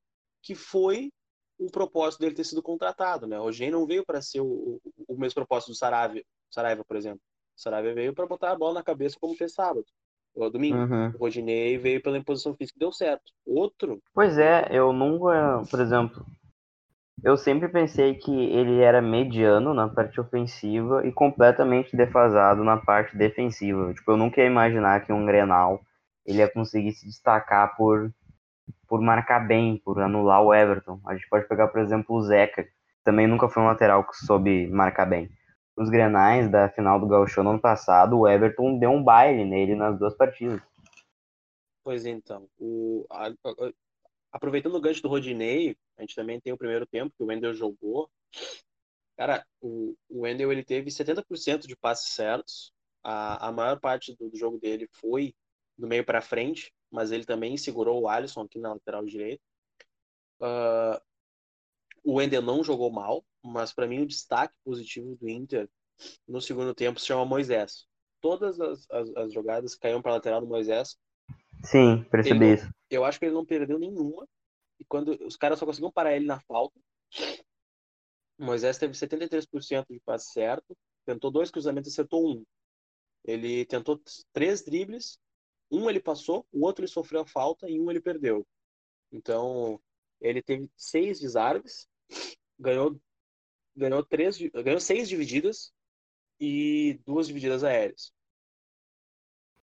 que 0.44 0.54
foi 0.54 1.12
o 1.58 1.72
propósito 1.72 2.20
dele 2.20 2.36
ter 2.36 2.44
sido 2.44 2.62
contratado, 2.62 3.26
né? 3.26 3.40
O 3.40 3.44
Rogério 3.44 3.80
não 3.80 3.88
veio 3.88 4.06
para 4.06 4.22
ser 4.22 4.42
o, 4.42 4.46
o, 4.46 4.82
o, 5.08 5.18
mesmo 5.18 5.36
propósito 5.36 5.70
do 5.70 5.76
Saraiva, 5.76 6.22
Saraiva, 6.52 6.84
por 6.86 6.96
exemplo. 6.96 7.22
O 7.56 7.62
Saraiva 7.62 7.94
veio 7.94 8.14
para 8.14 8.26
botar 8.26 8.52
a 8.52 8.56
bola 8.56 8.76
na 8.76 8.84
cabeça 8.84 9.18
como 9.20 9.36
fez 9.36 9.54
sábado. 9.54 9.86
Ou 10.36 10.50
domingo. 10.50 10.78
Uhum. 10.78 11.08
O 11.16 11.18
Rodinei 11.18 11.78
veio 11.78 12.02
pela 12.02 12.18
imposição 12.18 12.54
física 12.54 12.78
e 12.78 12.80
deu 12.80 12.92
certo. 12.92 13.32
Outro. 13.46 14.02
Pois 14.14 14.38
é, 14.38 14.68
eu 14.70 14.92
nunca, 14.92 15.64
por 15.72 15.80
exemplo, 15.80 16.26
eu 17.24 17.38
sempre 17.38 17.70
pensei 17.70 18.16
que 18.16 18.32
ele 18.32 18.82
era 18.82 19.02
mediano 19.02 19.74
na 19.74 19.88
parte 19.88 20.20
ofensiva 20.20 21.08
e 21.08 21.12
completamente 21.12 21.96
defasado 21.96 22.64
na 22.64 22.78
parte 22.78 23.16
defensiva. 23.18 23.94
Tipo, 23.94 24.12
eu 24.12 24.18
nunca 24.18 24.42
ia 24.42 24.48
imaginar 24.48 25.06
que 25.06 25.14
um 25.14 25.26
Grenal 25.26 25.82
ele 26.26 26.40
ia 26.40 26.52
conseguir 26.52 26.92
se 26.92 27.06
destacar 27.06 27.76
por 27.78 28.12
por 28.88 29.02
marcar 29.02 29.40
bem, 29.40 29.82
por 29.84 30.00
anular 30.00 30.42
o 30.44 30.54
Everton. 30.54 31.00
A 31.08 31.16
gente 31.16 31.28
pode 31.28 31.48
pegar, 31.48 31.68
por 31.68 31.82
exemplo, 31.82 32.16
o 32.16 32.22
Zeca, 32.22 32.64
que 32.64 32.70
também 33.04 33.28
nunca 33.28 33.50
foi 33.50 33.64
um 33.64 33.68
lateral 33.68 34.04
que 34.04 34.16
soube 34.16 34.68
marcar 34.68 35.06
bem. 35.06 35.30
Os 35.78 35.90
Grenais 35.90 36.50
da 36.50 36.70
final 36.70 37.00
do 37.00 37.08
Gauchão 37.08 37.44
no 37.44 37.50
ano 37.52 37.62
passado, 37.62 38.18
o 38.18 38.28
Everton 38.28 38.78
deu 38.80 38.92
um 38.92 39.04
baile 39.04 39.44
nele 39.44 39.76
nas 39.76 39.98
duas 40.00 40.16
partidas. 40.16 40.62
Pois 41.84 42.06
então, 42.06 42.48
o, 42.58 43.06
a, 43.12 43.30
aproveitando 44.32 44.76
o 44.76 44.82
gancho 44.82 45.02
do 45.02 45.10
Rodinei, 45.10 45.78
a 45.98 46.02
gente 46.02 46.16
também 46.16 46.40
tem 46.40 46.52
o 46.52 46.58
primeiro 46.58 46.86
tempo 46.86 47.14
que 47.16 47.24
o 47.24 47.28
Wendel 47.28 47.54
jogou. 47.54 48.10
Cara, 49.18 49.46
o, 49.62 49.96
o 50.10 50.22
Wendel 50.22 50.52
ele 50.52 50.64
teve 50.64 50.90
70% 50.90 51.68
de 51.68 51.76
passes 51.76 52.14
certos. 52.14 52.74
A, 53.04 53.48
a 53.48 53.52
maior 53.52 53.80
parte 53.80 54.16
do, 54.16 54.30
do 54.30 54.38
jogo 54.38 54.58
dele 54.60 54.88
foi 54.92 55.34
do 55.78 55.88
meio 55.88 56.06
para 56.06 56.22
frente, 56.22 56.74
mas 56.92 57.12
ele 57.12 57.26
também 57.26 57.58
segurou 57.58 58.02
o 58.02 58.10
Alisson 58.10 58.42
aqui 58.42 58.60
na 58.60 58.74
lateral 58.74 59.06
direita. 59.06 59.44
Uh, 60.42 61.00
o 62.04 62.16
Wendel 62.16 62.42
não 62.42 62.64
jogou 62.64 62.92
mal, 62.92 63.24
mas 63.46 63.74
para 63.74 63.88
mim 63.88 64.02
o 64.02 64.08
destaque 64.08 64.56
positivo 64.64 65.16
do 65.16 65.30
Inter 65.30 65.70
no 66.28 66.42
segundo 66.42 66.74
tempo 66.74 67.00
se 67.00 67.08
chama 67.08 67.26
Moisés. 67.26 67.86
Todas 68.22 68.60
as, 68.60 68.90
as, 68.90 69.16
as 69.16 69.34
jogadas 69.34 69.76
caíam 69.76 70.02
para 70.02 70.12
a 70.12 70.16
lateral 70.16 70.42
do 70.42 70.48
Moisés. 70.48 70.98
Sim, 71.64 72.04
percebi 72.10 72.40
não, 72.40 72.54
isso. 72.54 72.70
Eu 72.90 73.06
acho 73.06 73.20
que 73.20 73.26
ele 73.26 73.34
não 73.36 73.46
perdeu 73.46 73.80
nenhuma. 73.80 74.28
E 74.80 74.86
quando 74.86 75.18
os 75.26 75.38
caras 75.38 75.60
só 75.60 75.66
conseguiam 75.66 75.92
parar 75.92 76.16
ele 76.16 76.26
na 76.26 76.40
falta. 76.42 76.80
O 78.38 78.44
Moisés 78.44 78.78
teve 78.78 78.94
73% 78.94 79.86
de 79.90 80.00
passe 80.02 80.32
certo, 80.32 80.76
tentou 81.06 81.32
dois 81.32 81.50
cruzamentos, 81.50 81.92
acertou 81.92 82.28
um. 82.28 82.44
Ele 83.24 83.66
tentou 83.66 84.02
três 84.34 84.64
dribles, 84.64 85.18
um 85.72 85.90
ele 85.90 86.02
passou, 86.02 86.46
o 86.52 86.66
outro 86.66 86.84
ele 86.84 86.92
sofreu 86.92 87.22
a 87.22 87.28
falta 87.28 87.70
e 87.70 87.80
um 87.80 87.90
ele 87.90 88.02
perdeu. 88.02 88.46
Então, 89.12 89.80
ele 90.20 90.42
teve 90.42 90.70
seis 90.76 91.20
desarmes, 91.20 91.88
ganhou 92.60 93.00
ganhou 93.76 94.04
três, 94.04 94.38
ganhou 94.64 94.80
seis 94.80 95.10
divididas 95.10 95.74
e 96.40 97.00
duas 97.06 97.28
divididas 97.28 97.64
aéreas. 97.64 98.12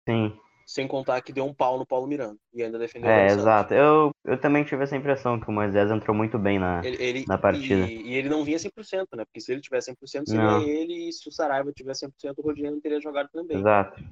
Sim. 0.09 0.39
Sem 0.67 0.87
contar 0.87 1.21
que 1.21 1.33
deu 1.33 1.45
um 1.45 1.53
pau 1.53 1.79
no 1.79 1.87
Paulo 1.87 2.07
Miranda 2.07 2.39
e 2.55 2.63
ainda 2.63 2.79
defendeu 2.79 3.11
É, 3.11 3.27
exato. 3.27 3.75
Eu, 3.75 4.11
eu 4.25 4.41
também 4.41 4.65
tive 4.65 4.85
essa 4.85 4.97
impressão 4.97 5.39
que 5.39 5.49
o 5.49 5.53
Moisés 5.53 5.91
entrou 5.91 6.17
muito 6.17 6.39
bem 6.39 6.59
na, 6.59 6.81
ele, 6.85 7.03
ele, 7.03 7.25
na 7.27 7.37
partida. 7.37 7.87
E, 7.87 8.11
e, 8.11 8.15
ele 8.15 8.29
não 8.29 8.45
vinha 8.45 8.59
100%, 8.59 9.07
né? 9.17 9.25
Porque 9.25 9.41
se 9.41 9.53
ele 9.53 9.61
tivesse 9.61 9.93
100%, 9.93 10.27
seria 10.27 10.43
não. 10.43 10.63
ele, 10.63 11.09
e 11.09 11.13
se 11.13 11.29
o 11.29 11.33
Saraiva 11.33 11.73
tivesse 11.73 12.07
100%, 12.07 12.35
o 12.39 12.43
Rodinei 12.43 12.71
não 12.71 12.81
teria 12.81 13.01
jogado 13.01 13.29
também. 13.33 13.59
Exato. 13.59 14.03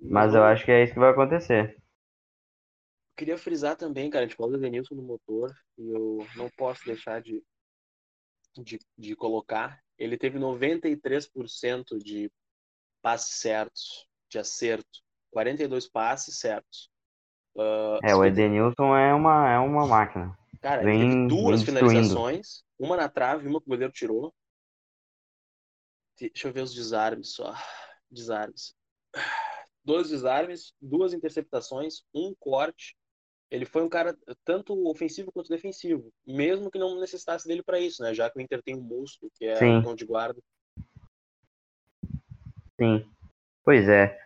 Mas 0.00 0.34
eu 0.34 0.42
acho 0.44 0.64
que 0.64 0.70
é 0.70 0.84
isso 0.84 0.92
que 0.92 1.00
vai 1.00 1.10
acontecer. 1.10 1.76
Queria 3.16 3.38
frisar 3.38 3.76
também, 3.76 4.10
cara, 4.10 4.24
a 4.24 4.28
gente 4.28 4.36
falou 4.36 4.52
do 4.52 4.58
Denilson 4.58 4.94
no 4.94 5.02
motor, 5.02 5.50
e 5.78 5.90
eu 5.90 6.26
não 6.36 6.50
posso 6.50 6.84
deixar 6.84 7.22
de, 7.22 7.42
de, 8.62 8.78
de 8.96 9.16
colocar. 9.16 9.80
Ele 9.98 10.16
teve 10.16 10.38
93% 10.38 11.98
de 11.98 12.30
passes 13.02 13.36
certos, 13.36 14.06
de 14.28 14.38
acerto. 14.38 15.04
42 15.30 15.88
passes 15.88 16.38
certos. 16.38 16.90
Uh, 17.54 17.98
é, 18.02 18.14
o 18.14 18.24
Edenilson 18.24 18.96
é 18.96 19.14
uma, 19.14 19.50
é 19.50 19.58
uma 19.58 19.86
máquina. 19.86 20.36
Cara, 20.60 20.82
ele 20.82 21.04
teve 21.04 21.28
duas 21.28 21.62
finalizações, 21.62 22.62
uma 22.78 22.96
na 22.96 23.08
trave, 23.08 23.48
uma 23.48 23.60
que 23.60 23.66
o 23.66 23.70
goleiro 23.70 23.92
tirou. 23.92 24.34
Deixa 26.18 26.48
eu 26.48 26.52
ver 26.52 26.62
os 26.62 26.74
desarmes 26.74 27.32
só. 27.32 27.54
Desarmes. 28.10 28.74
Dois 29.84 30.08
desarmes, 30.08 30.72
duas 30.80 31.12
interceptações, 31.12 32.02
um 32.12 32.34
corte. 32.38 32.96
Ele 33.50 33.64
foi 33.64 33.82
um 33.82 33.88
cara 33.88 34.16
tanto 34.44 34.88
ofensivo 34.88 35.30
quanto 35.30 35.48
defensivo, 35.48 36.12
mesmo 36.26 36.70
que 36.70 36.78
não 36.78 36.98
necessitasse 36.98 37.46
dele 37.46 37.62
para 37.62 37.78
isso, 37.78 38.02
né? 38.02 38.12
Já 38.12 38.28
que 38.28 38.38
o 38.38 38.42
Inter 38.42 38.62
tem 38.62 38.76
um 38.76 38.82
monstro 38.82 39.30
que 39.34 39.44
é 39.44 39.56
Sim. 39.56 39.78
o 39.86 39.94
de 39.94 40.04
guarda. 40.04 40.40
Sim. 42.78 43.08
Pois 43.64 43.88
é. 43.88 44.18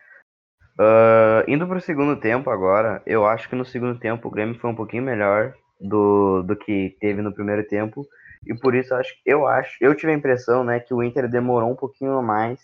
Uh, 0.79 1.43
indo 1.47 1.67
para 1.67 1.77
o 1.77 1.81
segundo 1.81 2.19
tempo 2.19 2.49
agora, 2.49 3.03
eu 3.05 3.25
acho 3.25 3.47
que 3.47 3.55
no 3.55 3.65
segundo 3.65 3.99
tempo 3.99 4.27
o 4.27 4.31
Grêmio 4.31 4.59
foi 4.59 4.69
um 4.69 4.75
pouquinho 4.75 5.03
melhor 5.03 5.55
do, 5.79 6.41
do 6.43 6.55
que 6.55 6.97
teve 6.99 7.21
no 7.21 7.33
primeiro 7.33 7.67
tempo. 7.67 8.07
E 8.45 8.55
por 8.55 8.73
isso 8.73 8.93
acho, 8.95 9.13
eu 9.23 9.45
acho, 9.45 9.77
eu 9.79 9.95
tive 9.95 10.11
a 10.11 10.15
impressão, 10.15 10.63
né, 10.63 10.79
que 10.79 10.93
o 10.93 11.03
Inter 11.03 11.29
demorou 11.29 11.71
um 11.71 11.75
pouquinho 11.75 12.21
mais 12.23 12.59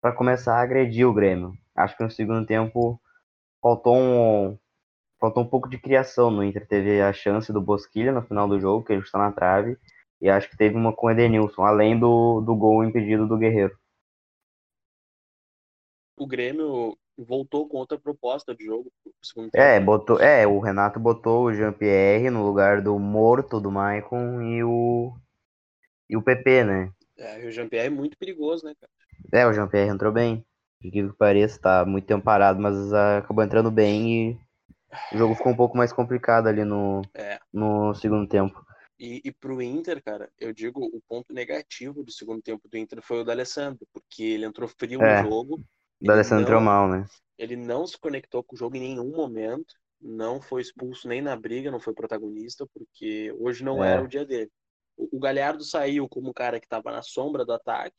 para 0.00 0.12
começar 0.12 0.56
a 0.56 0.62
agredir 0.62 1.06
o 1.06 1.14
Grêmio. 1.14 1.52
Acho 1.76 1.96
que 1.96 2.02
no 2.02 2.10
segundo 2.10 2.44
tempo 2.44 3.00
faltou 3.62 3.96
um, 3.96 4.58
faltou 5.24 5.42
um 5.42 5.46
pouco 5.48 5.70
de 5.70 5.78
criação 5.78 6.30
no 6.30 6.44
Inter. 6.44 6.66
Teve 6.66 7.00
a 7.00 7.10
chance 7.12 7.50
do 7.50 7.60
Bosquilha 7.60 8.12
no 8.12 8.20
final 8.20 8.46
do 8.46 8.60
jogo, 8.60 8.84
que 8.84 8.92
ele 8.92 9.00
está 9.00 9.18
na 9.18 9.32
trave, 9.32 9.78
e 10.20 10.28
acho 10.28 10.50
que 10.50 10.56
teve 10.56 10.76
uma 10.76 10.92
com 10.92 11.06
o 11.06 11.10
Edenilson, 11.10 11.62
além 11.62 11.98
do, 11.98 12.42
do 12.42 12.54
gol 12.54 12.84
impedido 12.84 13.26
do 13.26 13.38
Guerreiro. 13.38 13.74
O 16.16 16.26
Grêmio 16.26 16.96
voltou 17.16 17.66
com 17.66 17.78
outra 17.78 17.98
proposta 17.98 18.54
de 18.54 18.66
jogo. 18.66 18.92
É, 19.54 19.80
botou, 19.80 20.20
é, 20.20 20.46
o 20.46 20.58
Renato 20.58 21.00
botou 21.00 21.44
o 21.44 21.54
Jean-Pierre 21.54 22.28
no 22.28 22.44
lugar 22.44 22.82
do 22.82 22.98
morto 22.98 23.58
do 23.58 23.70
Maicon 23.70 24.42
e 24.42 24.62
o 24.62 25.14
e 26.08 26.16
o 26.18 26.22
PP, 26.22 26.64
né? 26.64 26.92
É, 27.16 27.46
o 27.46 27.50
Jean-Pierre 27.50 27.86
é 27.86 27.90
muito 27.90 28.16
perigoso, 28.18 28.66
né, 28.66 28.74
cara? 28.78 28.92
É, 29.32 29.46
o 29.46 29.52
Jean-Pierre 29.54 29.90
entrou 29.90 30.12
bem. 30.12 30.44
De 30.80 30.90
que 30.90 31.02
pareça, 31.14 31.58
tá 31.58 31.84
muito 31.86 32.06
tempo 32.06 32.22
parado, 32.22 32.60
mas 32.60 32.92
acabou 32.92 33.42
entrando 33.42 33.70
bem 33.70 34.30
e 34.30 34.43
o 35.12 35.18
jogo 35.18 35.34
ficou 35.34 35.52
um 35.52 35.56
pouco 35.56 35.76
mais 35.76 35.92
complicado 35.92 36.46
ali 36.46 36.64
no, 36.64 37.02
é. 37.14 37.38
no 37.52 37.94
segundo 37.94 38.28
tempo. 38.28 38.64
E, 38.98 39.20
e 39.24 39.32
pro 39.32 39.60
Inter, 39.60 40.02
cara, 40.02 40.30
eu 40.38 40.52
digo, 40.52 40.84
o 40.84 41.00
ponto 41.08 41.32
negativo 41.32 42.02
do 42.04 42.12
segundo 42.12 42.40
tempo 42.40 42.68
do 42.68 42.78
Inter 42.78 43.02
foi 43.02 43.20
o 43.20 43.24
D'Alessandro, 43.24 43.86
porque 43.92 44.22
ele 44.22 44.46
entrou 44.46 44.68
frio 44.68 45.02
é. 45.02 45.22
no 45.22 45.28
jogo. 45.28 45.60
O 46.00 46.06
D'Alessandro 46.06 46.44
entrou 46.44 46.60
mal, 46.60 46.88
né? 46.88 47.04
Ele 47.36 47.56
não 47.56 47.86
se 47.86 47.98
conectou 47.98 48.42
com 48.44 48.54
o 48.54 48.58
jogo 48.58 48.76
em 48.76 48.80
nenhum 48.80 49.10
momento, 49.10 49.74
não 50.00 50.40
foi 50.40 50.62
expulso 50.62 51.08
nem 51.08 51.20
na 51.20 51.34
briga, 51.34 51.70
não 51.70 51.80
foi 51.80 51.92
protagonista, 51.92 52.66
porque 52.72 53.34
hoje 53.38 53.64
não 53.64 53.82
É. 53.82 53.92
era 53.92 54.02
o 54.04 54.08
dia 54.08 54.24
dele. 54.24 54.50
O, 54.96 55.16
o 55.16 55.20
Galhardo 55.20 55.64
saiu 55.64 56.08
como 56.08 56.30
um 56.30 56.32
cara 56.32 56.60
que 56.60 56.66
estava 56.66 56.92
na 56.92 57.02
sombra 57.02 57.44
do 57.44 57.52
ataque, 57.52 57.96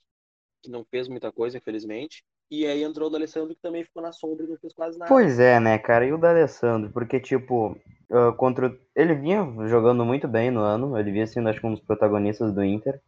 que 0.62 0.70
não 0.70 0.86
fez 0.86 1.08
muita 1.10 1.32
coisa, 1.32 1.58
infelizmente. 1.58 2.24
E 2.50 2.66
aí 2.66 2.84
entrou 2.84 3.08
o 3.08 3.12
D'Alessandro, 3.12 3.56
que 3.56 3.62
também 3.62 3.84
ficou 3.84 4.02
na 4.02 4.12
sombra 4.12 4.46
e 4.46 4.50
não 4.50 4.58
fez 4.58 4.74
quase 4.74 4.98
nada. 4.98 5.12
Pois 5.12 5.40
é, 5.40 5.60
né, 5.60 5.78
cara? 5.78 6.06
E 6.06 6.14
o 6.14 6.18
D'Alessandro? 6.18 6.92
Porque, 6.92 7.20
tipo, 7.20 7.78
ah, 8.12 8.32
contra. 8.34 8.68
o- 8.68 8.78
Ele 8.96 9.14
vinha 9.16 9.44
jogando 9.68 10.06
muito 10.06 10.28
bem 10.28 10.52
no 10.52 10.62
ano, 10.62 10.98
ele 10.98 11.12
vinha 11.12 11.28
sendo, 11.28 11.50
acho 11.50 11.60
que, 11.60 11.68
um 11.68 11.72
dos 11.74 11.82
protagonistas 11.84 12.54
do 12.54 12.64
Inter. 12.64 13.00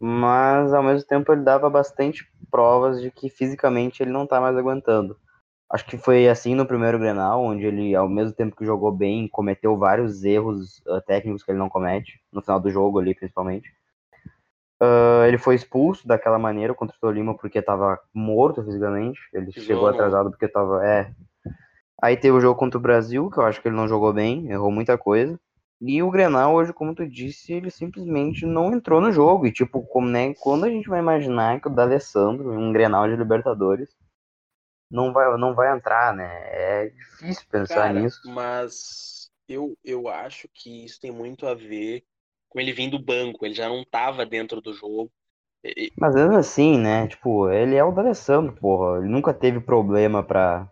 Mas, 0.00 0.72
ao 0.74 0.82
mesmo 0.82 1.06
tempo, 1.08 1.32
ele 1.32 1.42
dava 1.42 1.70
bastante 1.70 2.24
provas 2.50 3.00
de 3.02 3.10
que 3.10 3.30
fisicamente 3.30 4.02
ele 4.02 4.12
não 4.12 4.26
tá 4.26 4.40
mais 4.40 4.56
aguentando. 4.56 5.16
Acho 5.70 5.86
que 5.86 5.98
foi 5.98 6.28
assim 6.28 6.54
no 6.54 6.66
primeiro 6.66 6.98
Grenal, 6.98 7.42
onde 7.44 7.66
ele, 7.66 7.94
ao 7.94 8.08
mesmo 8.08 8.34
tempo 8.34 8.56
que 8.56 8.64
jogou 8.66 8.92
bem, 8.92 9.28
cometeu 9.28 9.76
vários 9.78 10.24
erros 10.24 10.82
ah, 10.88 11.00
técnicos 11.02 11.42
que 11.44 11.50
ele 11.52 11.58
não 11.58 11.68
comete, 11.70 12.20
no 12.32 12.42
final 12.42 12.60
do 12.60 12.70
jogo 12.70 12.98
ali, 13.00 13.14
principalmente. 13.14 13.70
Ah, 14.80 15.24
ele 15.26 15.38
foi 15.38 15.54
expulso 15.54 16.06
daquela 16.06 16.38
maneira 16.38 16.74
contra 16.74 16.96
o 16.96 17.00
Tolima 17.00 17.36
porque 17.36 17.60
tava 17.60 18.00
morto 18.14 18.62
fisicamente. 18.64 19.20
Ele 19.32 19.46
Pisou 19.46 19.64
chegou 19.64 19.88
atrasado 19.88 20.30
porque 20.30 20.48
tava. 20.48 20.86
É. 20.86 21.12
Aí 22.00 22.16
teve 22.16 22.36
o 22.36 22.40
jogo 22.40 22.58
contra 22.58 22.78
o 22.78 22.82
Brasil, 22.82 23.28
que 23.28 23.38
eu 23.38 23.44
acho 23.44 23.60
que 23.60 23.66
ele 23.66 23.76
não 23.76 23.88
jogou 23.88 24.12
bem, 24.12 24.48
errou 24.50 24.70
muita 24.70 24.96
coisa. 24.96 25.38
E 25.80 26.02
o 26.02 26.10
Grenal, 26.10 26.54
hoje, 26.54 26.72
como 26.72 26.94
tu 26.94 27.08
disse, 27.08 27.52
ele 27.52 27.70
simplesmente 27.70 28.44
não 28.44 28.72
entrou 28.72 29.00
no 29.00 29.12
jogo. 29.12 29.46
E, 29.46 29.52
tipo, 29.52 29.82
como, 29.82 30.08
né, 30.08 30.34
quando 30.34 30.64
a 30.64 30.70
gente 30.70 30.88
vai 30.88 31.00
imaginar 31.00 31.60
que 31.60 31.68
o 31.68 31.70
D'Alessandro, 31.70 32.52
em 32.52 32.56
um 32.56 32.72
Grenal 32.72 33.08
de 33.08 33.16
Libertadores, 33.16 33.88
não 34.90 35.12
vai, 35.12 35.36
não 35.36 35.54
vai 35.54 35.76
entrar, 35.76 36.14
né? 36.14 36.28
É 36.50 36.88
difícil 36.88 37.46
pensar 37.48 37.74
Cara, 37.74 37.92
nisso. 37.92 38.20
mas 38.26 39.30
eu, 39.48 39.76
eu 39.84 40.08
acho 40.08 40.48
que 40.52 40.84
isso 40.84 41.00
tem 41.00 41.12
muito 41.12 41.46
a 41.46 41.54
ver 41.54 42.04
com 42.48 42.60
ele 42.60 42.72
vindo 42.72 42.98
do 42.98 43.04
banco. 43.04 43.44
Ele 43.46 43.54
já 43.54 43.68
não 43.68 43.82
estava 43.82 44.26
dentro 44.26 44.60
do 44.60 44.72
jogo. 44.74 45.10
E- 45.64 45.92
Mas 45.96 46.14
mesmo 46.14 46.36
assim, 46.36 46.78
né? 46.78 47.06
Tipo, 47.08 47.50
ele 47.50 47.74
é 47.76 47.84
o 47.84 47.92
D'Alessandro, 47.92 48.54
porra. 48.54 48.98
Ele 48.98 49.08
nunca 49.08 49.34
teve 49.34 49.60
problema 49.60 50.22
pra. 50.22 50.66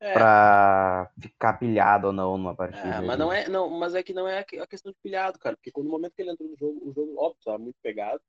É, 0.00 0.14
pra 0.14 1.10
ficar 1.20 1.54
pilhado 1.54 2.08
ou 2.08 2.12
não 2.12 2.38
numa 2.38 2.54
partida. 2.54 2.86
É, 2.86 3.00
mas 3.00 3.18
não 3.18 3.32
é, 3.32 3.48
não, 3.48 3.68
mas 3.70 3.94
é 3.94 4.02
que 4.02 4.12
não 4.12 4.28
é 4.28 4.38
a 4.38 4.44
que- 4.44 4.58
a 4.58 4.66
questão 4.66 4.92
de 4.92 4.98
pilhado, 5.02 5.38
cara, 5.38 5.56
porque 5.56 5.72
no 5.82 5.90
momento 5.90 6.14
que 6.14 6.22
ele 6.22 6.30
entrou 6.30 6.48
no 6.48 6.56
jogo, 6.56 6.88
o 6.88 6.92
jogo, 6.92 7.14
óbvio, 7.18 7.42
tava 7.44 7.58
muito 7.58 7.76
pegado, 7.82 8.20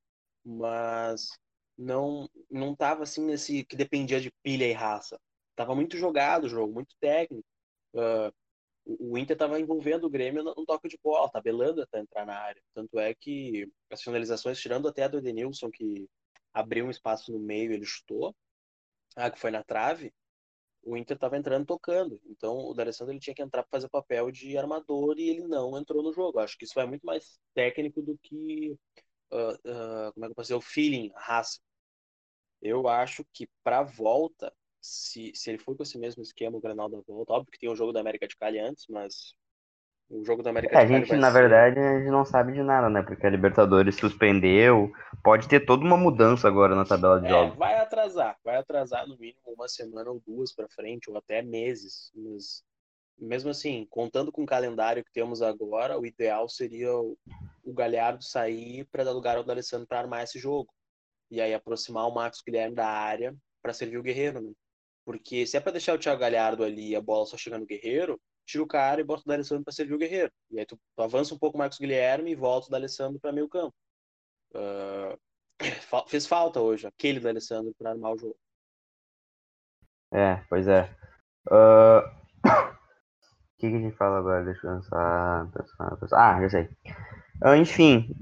mas 0.44 1.30
não 1.78 2.28
não 2.50 2.76
tava 2.76 3.04
assim 3.04 3.24
nesse 3.26 3.64
que 3.66 3.76
dependia 3.76 4.20
de 4.20 4.32
pilha 4.44 4.66
e 4.68 4.74
raça. 4.74 5.20
Tava 5.56 5.76
muito 5.76 5.98
jogado 5.98 6.46
o 6.46 6.50
jogo, 6.50 6.74
muito 6.74 6.96
técnico. 7.00 7.46
Ah, 7.96 8.32
o 8.86 9.18
Inter 9.18 9.38
tava 9.38 9.60
envolvendo 9.60 10.06
o 10.06 10.10
Grêmio 10.10 10.44
no, 10.44 10.54
no 10.56 10.66
toque 10.66 10.88
de 10.90 10.98
bola, 11.04 11.30
tabelando 11.30 11.82
até 11.82 12.00
entrar 12.00 12.26
na 12.26 12.36
área. 12.38 12.62
Tanto 12.74 13.00
é 13.00 13.14
que 13.14 13.68
as 13.92 14.02
finalizações, 14.02 14.60
tirando 14.60 14.88
até 14.88 15.04
a 15.04 15.08
do 15.08 15.20
Edenilson, 15.20 15.70
que 15.72 16.08
abriu 16.54 16.86
um 16.86 16.90
espaço 16.92 17.32
no 17.32 17.40
meio, 17.40 17.72
ele 17.72 17.86
chutou, 17.86 18.36
ah, 19.16 19.30
que 19.32 19.40
foi 19.40 19.52
na 19.52 19.64
trave, 19.64 20.14
o 20.84 20.98
Inter 20.98 21.16
estava 21.16 21.38
entrando 21.38 21.66
tocando. 21.66 22.20
Então 22.26 22.58
o 22.58 22.74
D'Alessandro 22.74 23.14
ele 23.14 23.20
tinha 23.20 23.36
que 23.36 23.42
entrar 23.42 23.64
para 23.64 23.70
fazer 23.72 23.90
papel 23.90 24.32
de 24.32 24.58
armador 24.58 25.18
e 25.20 25.30
ele 25.30 25.48
não 25.48 25.78
entrou 25.78 26.04
no 26.04 26.14
jogo. 26.14 26.40
Acho 26.40 26.58
que 26.58 26.66
isso 26.66 26.80
é 26.80 26.86
muito 26.86 27.06
mais 27.06 27.40
técnico 27.54 28.02
do 28.02 28.18
que 28.18 28.72
uh, 29.32 29.54
uh, 29.54 30.14
como 30.14 30.26
é 30.26 30.28
que 30.28 30.32
eu 30.32 30.36
posso 30.36 30.48
dizer, 30.48 30.56
o 30.56 30.62
feeling, 30.62 31.12
a 31.16 31.22
raça. 31.22 31.60
Eu 32.62 32.88
acho 32.88 33.26
que 33.34 33.48
para 33.64 33.84
volta, 33.84 34.54
se, 34.82 35.32
se 35.34 35.50
ele 35.50 35.60
for 35.60 35.76
com 35.76 35.84
esse 35.84 35.98
mesmo 35.98 36.22
esquema, 36.22 36.58
o 36.58 36.62
Granal 36.62 36.90
da 36.90 37.00
volta, 37.02 37.34
óbvio 37.34 37.52
que 37.52 37.60
tem 37.60 37.70
o 37.70 37.76
jogo 37.76 37.94
da 37.94 38.02
América 38.02 38.28
de 38.28 38.36
Cali 38.36 38.60
antes, 38.60 38.86
mas 38.90 39.34
o 40.10 40.26
jogo 40.26 40.42
da 40.42 40.50
América 40.50 40.76
é. 40.76 40.82
A 40.82 40.88
gente, 40.88 41.16
na 41.16 41.32
ser... 41.32 41.40
verdade, 41.40 41.80
a 41.80 42.00
gente 42.00 42.10
não 42.10 42.26
sabe 42.26 42.54
de 42.54 42.64
nada, 42.64 42.90
né? 42.90 43.04
Porque 43.04 43.26
a 43.26 43.30
Libertadores 43.30 43.96
suspendeu. 43.96 44.92
Pode 45.24 45.48
ter 45.48 45.60
toda 45.60 45.86
uma 45.86 45.98
mudança 45.98 46.48
agora 46.48 46.76
na 46.76 46.84
tabela 46.84 47.20
de 47.20 47.28
é, 47.28 47.30
jogos. 47.30 47.58
Vai 47.58 47.76
atrasar, 47.76 48.38
vai 48.44 48.56
atrasar 48.56 49.08
no 49.08 49.18
mínimo 49.18 49.40
uma 49.48 49.68
semana 49.68 50.10
ou 50.10 50.22
duas 50.26 50.54
para 50.54 50.68
frente, 50.68 51.10
ou 51.10 51.18
até 51.18 51.42
meses. 51.42 52.12
Mas 52.16 52.64
mesmo 53.20 53.52
assim, 53.52 53.86
contando 53.90 54.32
com 54.32 54.44
o 54.44 54.48
calendário 54.48 55.04
que 55.04 55.12
temos 55.12 55.42
agora, 55.42 56.00
o 56.00 56.06
ideal 56.06 56.50
seria 56.50 56.92
o, 56.94 57.18
o 57.64 57.74
Galhardo 57.74 58.24
sair 58.24 58.86
para 58.86 59.04
dar 59.04 59.12
lugar 59.12 59.38
ao 59.38 59.44
D'Alessandro 59.44 59.88
para 59.88 60.00
armar 60.00 60.24
esse 60.24 60.40
jogo. 60.40 60.74
E 61.30 61.40
aí 61.40 61.54
aproximar 61.54 62.08
o 62.08 62.14
Marcos 62.14 62.42
Guilherme 62.42 62.76
da 62.76 62.88
área 62.88 63.36
para 63.62 63.74
servir 63.74 63.98
o 63.98 64.04
Guerreiro, 64.04 64.42
né? 64.42 64.52
Porque 65.06 65.46
se 65.46 65.58
é 65.58 65.60
para 65.60 65.74
deixar 65.74 65.94
o 65.94 66.00
Thiago 66.00 66.20
Galhardo 66.20 66.64
ali 66.64 66.90
e 66.90 66.96
a 66.96 67.02
bola 67.02 67.26
só 67.26 67.38
chegando 67.38 67.62
no 67.62 67.68
Guerreiro, 67.68 68.20
tira 68.50 68.64
o 68.64 68.68
cara 68.68 69.00
e 69.00 69.04
bota 69.04 69.22
o 69.22 69.26
D'Alessandro 69.28 69.64
para 69.64 69.74
servir 69.74 69.94
o 69.94 69.98
Guerreiro. 69.98 70.32
E 70.50 70.60
aí 70.60 70.66
tu, 70.66 70.78
tu, 70.96 71.02
avança 71.02 71.34
um 71.34 71.38
pouco 71.38 71.56
o 71.56 71.60
Marcos 71.60 71.78
Guilherme 71.78 72.32
e 72.32 72.36
volta 72.36 72.68
o 72.68 72.72
D'Alessandro 72.72 73.20
para 73.20 73.32
meio 73.32 73.48
campo. 73.48 73.74
Uh, 75.92 76.08
fez 76.08 76.26
falta 76.26 76.60
hoje 76.60 76.88
aquele 76.88 77.20
D'Alessandro 77.20 77.76
para 77.78 77.92
armar 77.92 78.14
o 78.14 78.18
jogo. 78.18 78.36
É, 80.12 80.44
pois 80.50 80.68
é. 80.68 80.90
Uh... 81.48 82.02
O 83.54 83.62
que, 83.62 83.70
que 83.70 83.76
a 83.76 83.80
gente 83.80 83.98
fala 83.98 84.20
agora? 84.20 84.46
Deixa 84.46 84.66
eu 84.66 84.76
pensar. 84.78 85.52
pensar, 85.52 85.98
pensar. 85.98 86.18
Ah, 86.18 86.42
já 86.44 86.50
sei. 86.50 86.70
Uh, 87.44 87.56
enfim, 87.56 88.16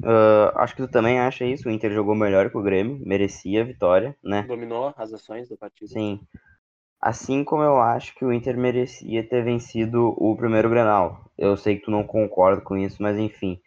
acho 0.56 0.76
que 0.76 0.82
tu 0.82 0.92
também 0.92 1.20
acha 1.20 1.46
isso. 1.46 1.70
O 1.70 1.72
Inter 1.72 1.94
jogou 1.94 2.16
melhor 2.16 2.50
que 2.50 2.58
o 2.58 2.64
Grêmio, 2.64 3.00
merecia 3.06 3.62
a 3.62 3.66
vitória, 3.66 4.18
né? 4.24 4.42
Dominou 4.42 4.92
as 4.98 5.14
ações 5.14 5.48
do 5.48 5.56
partido. 5.56 5.90
Sim. 5.90 6.28
Assim 7.02 7.44
como 7.44 7.64
eu 7.64 7.80
acho 7.80 8.16
que 8.16 8.26
o 8.26 8.34
Inter 8.34 8.58
merecia 8.58 9.28
ter 9.28 9.44
vencido 9.44 10.16
o 10.18 10.36
primeiro 10.36 10.70
Grenal. 10.70 11.26
Eu 11.38 11.56
sei 11.56 11.78
que 11.78 11.86
tu 11.86 11.92
não 11.92 12.04
concorda 12.04 12.62
com 12.62 12.76
isso, 12.76 13.02
mas 13.02 13.18
enfim. 13.18 13.62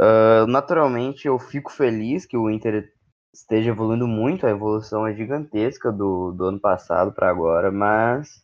Uh, 0.00 0.46
naturalmente, 0.46 1.26
eu 1.26 1.38
fico 1.38 1.70
feliz 1.70 2.24
que 2.24 2.36
o 2.36 2.48
Inter 2.48 2.90
esteja 3.34 3.70
evoluindo 3.70 4.06
muito. 4.06 4.46
A 4.46 4.50
evolução 4.50 5.06
é 5.06 5.14
gigantesca 5.14 5.90
do, 5.90 6.32
do 6.32 6.44
ano 6.46 6.60
passado 6.60 7.12
para 7.12 7.28
agora, 7.28 7.70
mas 7.70 8.42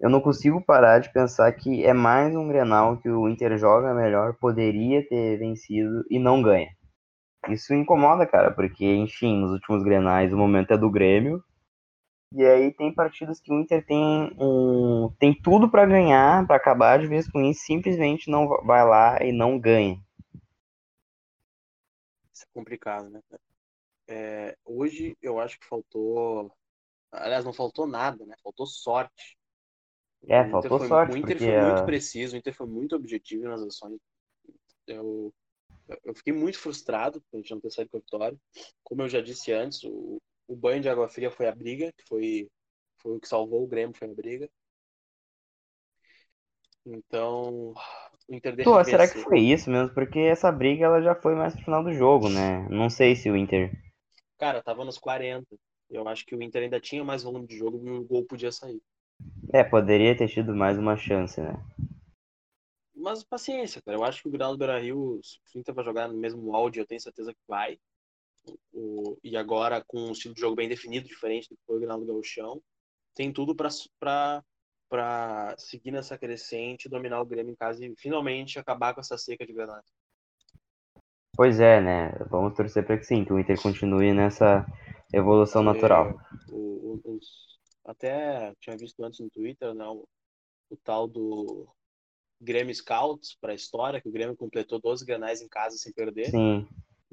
eu 0.00 0.10
não 0.10 0.20
consigo 0.20 0.60
parar 0.60 0.98
de 0.98 1.12
pensar 1.12 1.50
que 1.52 1.84
é 1.84 1.92
mais 1.92 2.34
um 2.34 2.48
Grenal 2.48 2.96
que 2.98 3.08
o 3.08 3.28
Inter 3.28 3.56
joga 3.56 3.94
melhor, 3.94 4.34
poderia 4.34 5.06
ter 5.06 5.38
vencido 5.38 6.04
e 6.10 6.18
não 6.18 6.42
ganha. 6.42 6.68
Isso 7.48 7.72
incomoda, 7.72 8.26
cara, 8.26 8.50
porque, 8.50 8.84
enfim, 8.84 9.40
nos 9.40 9.52
últimos 9.52 9.82
Grenais 9.82 10.32
o 10.32 10.36
momento 10.36 10.72
é 10.72 10.76
do 10.76 10.90
Grêmio. 10.90 11.42
E 12.34 12.44
aí 12.44 12.72
tem 12.72 12.94
partidas 12.94 13.40
que 13.40 13.52
o 13.52 13.60
Inter 13.60 13.84
tem, 13.84 14.34
um, 14.38 15.12
tem 15.18 15.34
tudo 15.34 15.70
para 15.70 15.86
ganhar, 15.86 16.46
para 16.46 16.56
acabar 16.56 16.98
de 16.98 17.06
vez 17.06 17.30
com 17.30 17.40
isso, 17.42 17.64
simplesmente 17.64 18.30
não 18.30 18.48
vai 18.64 18.86
lá 18.86 19.22
e 19.22 19.32
não 19.32 19.58
ganha. 19.58 20.02
Isso 22.32 22.44
é 22.44 22.48
complicado, 22.54 23.10
né? 23.10 23.20
É, 24.08 24.56
hoje 24.64 25.16
eu 25.20 25.38
acho 25.38 25.58
que 25.58 25.66
faltou. 25.66 26.50
Aliás, 27.10 27.44
não 27.44 27.52
faltou 27.52 27.86
nada, 27.86 28.24
né? 28.24 28.34
Faltou 28.42 28.66
sorte 28.66 29.36
é, 30.28 30.48
faltou 30.48 30.78
foi, 30.78 30.88
sorte. 30.88 31.14
O 31.14 31.16
Inter 31.16 31.36
porque, 31.36 31.52
foi 31.52 31.62
muito 31.62 31.84
preciso, 31.84 32.34
o 32.34 32.38
Inter 32.38 32.54
foi 32.54 32.66
muito 32.66 32.96
objetivo 32.96 33.44
nas 33.44 33.60
ações. 33.62 33.98
Eu, 34.86 35.32
eu 36.04 36.14
fiquei 36.14 36.32
muito 36.32 36.58
frustrado 36.58 37.20
por 37.20 37.36
a 37.36 37.40
gente 37.40 37.50
não 37.50 37.60
ter 37.60 37.70
saído 37.70 37.90
com 37.90 37.96
a 37.96 38.00
vitória. 38.00 38.38
Como 38.82 39.02
eu 39.02 39.08
já 39.08 39.20
disse 39.20 39.52
antes, 39.52 39.82
o, 39.84 40.20
o 40.52 40.56
banho 40.56 40.82
de 40.82 40.88
água 40.88 41.08
fria 41.08 41.30
foi 41.30 41.48
a 41.48 41.54
briga, 41.54 41.90
que 41.92 42.04
foi, 42.06 42.48
foi 42.98 43.16
o 43.16 43.20
que 43.20 43.26
salvou 43.26 43.64
o 43.64 43.66
Grêmio, 43.66 43.96
foi 43.96 44.10
a 44.10 44.14
briga. 44.14 44.50
Então, 46.84 47.72
o 48.28 48.34
Inter 48.34 48.54
deixa 48.54 48.70
Pô, 48.70 48.84
será 48.84 49.08
que 49.08 49.18
foi 49.18 49.40
isso 49.40 49.70
mesmo? 49.70 49.94
Porque 49.94 50.18
essa 50.18 50.52
briga 50.52 50.84
ela 50.84 51.00
já 51.00 51.14
foi 51.14 51.34
mais 51.34 51.54
pro 51.54 51.64
final 51.64 51.82
do 51.82 51.92
jogo, 51.92 52.28
né? 52.28 52.68
Não 52.68 52.90
sei 52.90 53.16
se 53.16 53.30
o 53.30 53.36
Inter. 53.36 53.72
Cara, 54.36 54.62
tava 54.62 54.84
nos 54.84 54.98
40. 54.98 55.56
Eu 55.88 56.06
acho 56.08 56.26
que 56.26 56.34
o 56.34 56.42
Inter 56.42 56.64
ainda 56.64 56.80
tinha 56.80 57.04
mais 57.04 57.22
volume 57.22 57.46
de 57.46 57.56
jogo 57.56 57.80
e 57.86 57.90
o 57.90 58.04
gol 58.04 58.24
podia 58.24 58.50
sair. 58.50 58.80
É, 59.52 59.62
poderia 59.62 60.16
ter 60.16 60.28
tido 60.28 60.54
mais 60.54 60.78
uma 60.78 60.96
chance, 60.96 61.40
né? 61.40 61.54
Mas 62.94 63.22
paciência, 63.22 63.80
cara. 63.82 63.96
Eu 63.96 64.04
acho 64.04 64.22
que 64.22 64.28
o 64.28 64.30
Granal 64.30 64.52
do 64.52 64.58
Beira-Rio, 64.58 65.20
se 65.22 65.56
o 65.56 65.60
Inter 65.60 65.74
vai 65.74 65.84
jogar 65.84 66.08
no 66.08 66.14
mesmo 66.14 66.54
áudio, 66.54 66.80
eu 66.82 66.86
tenho 66.86 67.00
certeza 67.00 67.32
que 67.32 67.40
vai. 67.48 67.78
O, 68.72 69.16
e 69.22 69.36
agora 69.36 69.82
com 69.86 69.98
um 69.98 70.12
estilo 70.12 70.34
de 70.34 70.40
jogo 70.40 70.56
bem 70.56 70.68
definido, 70.68 71.06
diferente 71.06 71.48
do 71.48 71.56
que 71.56 71.62
foi 71.66 71.76
o 71.76 71.80
Granal 71.80 72.00
do 72.00 72.06
Gauchão, 72.06 72.60
tem 73.14 73.32
tudo 73.32 73.54
para 73.54 74.42
seguir 75.58 75.90
nessa 75.90 76.18
crescente, 76.18 76.88
dominar 76.88 77.20
o 77.20 77.26
Grêmio 77.26 77.52
em 77.52 77.56
casa 77.56 77.84
e 77.84 77.94
finalmente 77.96 78.58
acabar 78.58 78.94
com 78.94 79.00
essa 79.00 79.18
seca 79.18 79.46
de 79.46 79.52
granada. 79.52 79.84
Pois 81.34 81.60
é, 81.60 81.80
né? 81.80 82.10
Vamos 82.30 82.54
torcer 82.54 82.84
para 82.84 82.98
que 82.98 83.04
sim, 83.04 83.24
que 83.24 83.32
o 83.32 83.38
Inter 83.38 83.60
continue 83.60 84.12
nessa 84.12 84.66
evolução 85.12 85.62
natural. 85.62 86.18
O, 86.50 87.00
o, 87.04 87.16
os, 87.16 87.58
até 87.84 88.54
tinha 88.60 88.76
visto 88.76 89.02
antes 89.02 89.20
no 89.20 89.30
Twitter, 89.30 89.74
né, 89.74 89.86
o, 89.86 90.06
o 90.70 90.76
tal 90.76 91.08
do 91.08 91.66
Grêmio 92.40 92.74
Scouts 92.74 93.36
para 93.40 93.52
a 93.52 93.54
história, 93.54 94.00
que 94.00 94.08
o 94.08 94.12
Grêmio 94.12 94.36
completou 94.36 94.80
12 94.80 95.04
granais 95.04 95.40
em 95.40 95.48
casa 95.48 95.76
sem 95.76 95.92
perder. 95.92 96.30
Sim. 96.30 96.66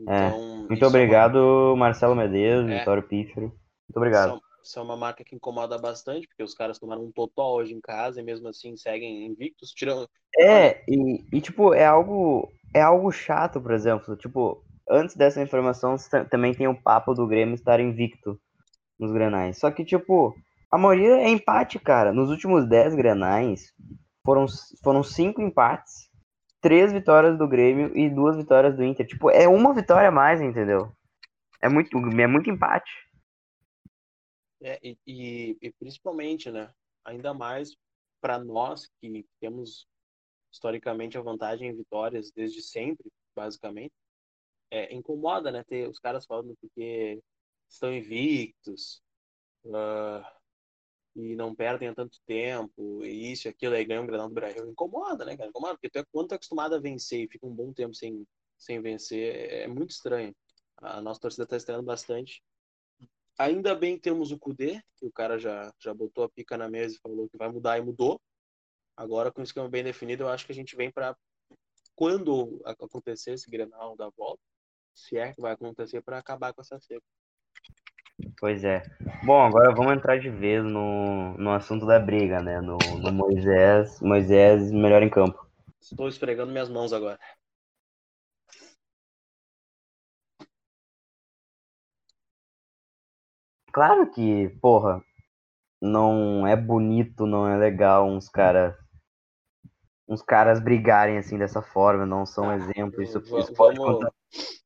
É. 0.07 0.27
Então, 0.27 0.63
é. 0.65 0.67
Muito 0.69 0.85
obrigado, 0.85 1.37
é 1.37 1.41
uma... 1.41 1.75
Marcelo 1.75 2.15
Medeiros, 2.15 2.69
é. 2.69 2.79
Vitório 2.79 3.03
Pífero. 3.03 3.47
Muito 3.47 3.97
obrigado. 3.97 4.35
Isso, 4.35 4.41
isso 4.63 4.79
é 4.79 4.81
uma 4.81 4.95
marca 4.95 5.23
que 5.23 5.35
incomoda 5.35 5.77
bastante, 5.77 6.27
porque 6.27 6.43
os 6.43 6.53
caras 6.53 6.79
tomaram 6.79 7.03
um 7.03 7.11
totó 7.11 7.55
hoje 7.55 7.73
em 7.73 7.81
casa 7.81 8.19
e 8.19 8.23
mesmo 8.23 8.47
assim 8.47 8.75
seguem 8.77 9.25
invictos, 9.25 9.71
tirando. 9.71 10.07
É, 10.37 10.83
e, 10.87 11.25
e 11.31 11.41
tipo, 11.41 11.73
é 11.73 11.85
algo. 11.85 12.47
É 12.73 12.81
algo 12.81 13.11
chato, 13.11 13.59
por 13.59 13.71
exemplo. 13.71 14.15
Tipo, 14.15 14.63
antes 14.89 15.15
dessa 15.15 15.41
informação 15.41 15.95
também 16.29 16.53
tem 16.53 16.67
o 16.67 16.79
papo 16.79 17.15
do 17.15 17.27
Grêmio 17.27 17.55
estar 17.55 17.79
invicto 17.79 18.39
nos 18.99 19.11
granais. 19.11 19.57
Só 19.57 19.71
que, 19.71 19.83
tipo, 19.83 20.35
a 20.71 20.77
maioria 20.77 21.21
é 21.21 21.29
empate, 21.29 21.79
cara. 21.79 22.13
Nos 22.13 22.29
últimos 22.29 22.67
10 22.67 22.93
grenais, 22.95 23.73
foram, 24.23 24.45
foram 24.83 25.03
cinco 25.03 25.41
empates, 25.41 26.08
três 26.61 26.91
vitórias 26.91 27.37
do 27.37 27.47
Grêmio 27.47 27.95
e 27.97 28.09
duas 28.09 28.35
vitórias 28.35 28.75
do 28.75 28.83
Inter. 28.83 29.07
Tipo, 29.07 29.29
é 29.29 29.47
uma 29.47 29.73
vitória 29.73 30.09
a 30.09 30.11
mais, 30.11 30.41
entendeu? 30.41 30.91
É 31.61 31.69
muito, 31.69 31.97
é 31.97 32.27
muito 32.27 32.49
empate. 32.49 32.91
É, 34.61 34.79
e, 34.83 35.57
e, 35.61 35.71
principalmente, 35.79 36.51
né? 36.51 36.71
Ainda 37.05 37.33
mais 37.33 37.75
para 38.21 38.37
nós 38.37 38.89
que 38.99 39.25
temos 39.39 39.87
historicamente 40.51 41.17
a 41.17 41.21
vantagem 41.21 41.69
em 41.69 41.75
vitórias 41.75 42.31
desde 42.31 42.61
sempre, 42.61 43.09
basicamente. 43.35 43.93
É, 44.71 44.93
incomoda, 44.93 45.51
né? 45.51 45.63
Ter 45.63 45.87
os 45.87 45.99
caras 45.99 46.25
falando 46.25 46.55
porque 46.59 47.21
estão 47.67 47.93
invictos. 47.93 49.01
Uh, 49.65 50.38
e 51.19 51.35
não 51.35 51.53
perdem 51.53 51.89
há 51.89 51.95
tanto 51.95 52.19
tempo, 52.25 53.03
e 53.03 53.31
isso 53.31 53.47
e 53.47 53.49
aquilo, 53.49 53.75
aí 53.75 53.85
ganham 53.85 54.03
um 54.03 54.07
Granal 54.07 54.29
do 54.29 54.33
Brasil, 54.33 54.69
incomoda, 54.69 55.25
né, 55.25 55.35
cara? 55.35 55.49
Incomoda, 55.49 55.73
porque 55.73 55.89
tu 55.89 55.99
é, 55.99 56.03
quando 56.11 56.29
tu 56.29 56.31
é 56.33 56.35
acostumado 56.35 56.75
a 56.75 56.79
vencer 56.79 57.21
e 57.21 57.27
fica 57.27 57.45
um 57.45 57.53
bom 57.53 57.73
tempo 57.73 57.93
sem, 57.93 58.25
sem 58.57 58.81
vencer, 58.81 59.35
é, 59.35 59.63
é 59.63 59.67
muito 59.67 59.91
estranho. 59.91 60.33
A 60.77 61.01
nossa 61.01 61.19
torcida 61.19 61.45
tá 61.45 61.57
estranhando 61.57 61.85
bastante. 61.85 62.41
Ainda 63.37 63.75
bem 63.75 63.95
que 63.95 64.01
temos 64.01 64.31
o 64.31 64.39
Kudê, 64.39 64.81
que 64.97 65.05
o 65.05 65.11
cara 65.11 65.37
já, 65.37 65.73
já 65.79 65.93
botou 65.93 66.23
a 66.23 66.29
pica 66.29 66.57
na 66.57 66.69
mesa 66.69 66.95
e 66.95 66.99
falou 66.99 67.29
que 67.29 67.37
vai 67.37 67.49
mudar 67.49 67.77
e 67.77 67.81
mudou. 67.81 68.19
Agora, 68.95 69.31
com 69.31 69.41
o 69.41 69.43
esquema 69.43 69.69
bem 69.69 69.83
definido, 69.83 70.23
eu 70.23 70.29
acho 70.29 70.45
que 70.45 70.51
a 70.51 70.55
gente 70.55 70.75
vem 70.75 70.91
para 70.91 71.15
quando 71.95 72.61
acontecer 72.65 73.31
esse 73.33 73.49
Grenal 73.49 73.95
da 73.95 74.09
volta, 74.09 74.41
se 74.93 75.17
é 75.17 75.33
que 75.33 75.41
vai 75.41 75.53
acontecer, 75.53 76.01
para 76.01 76.17
acabar 76.17 76.53
com 76.53 76.61
essa 76.61 76.79
seca. 76.79 77.03
Pois 78.39 78.63
é. 78.63 78.83
Bom, 79.23 79.41
agora 79.41 79.73
vamos 79.73 79.93
entrar 79.93 80.19
de 80.19 80.29
vez 80.29 80.63
no, 80.63 81.37
no 81.37 81.51
assunto 81.51 81.85
da 81.85 81.99
briga, 81.99 82.41
né? 82.41 82.61
No, 82.61 82.77
no 82.77 83.11
Moisés, 83.11 83.99
Moisés 84.01 84.71
melhor 84.71 85.03
em 85.03 85.09
campo. 85.09 85.47
Estou 85.81 86.07
esfregando 86.07 86.51
minhas 86.51 86.69
mãos 86.69 86.93
agora. 86.93 87.19
Claro 93.71 94.09
que, 94.11 94.49
porra, 94.61 95.01
não 95.81 96.45
é 96.45 96.55
bonito, 96.55 97.25
não 97.25 97.47
é 97.47 97.57
legal 97.57 98.07
uns 98.07 98.27
caras 98.27 98.75
uns 100.07 100.23
caras 100.23 100.59
brigarem 100.59 101.19
assim 101.19 101.37
dessa 101.37 101.61
forma, 101.61 102.03
não 102.03 102.25
são 102.25 102.49
ah, 102.49 102.55
exemplos. 102.55 103.09
Isso, 103.09 103.19
isso, 103.19 103.53
pode, 103.53 103.77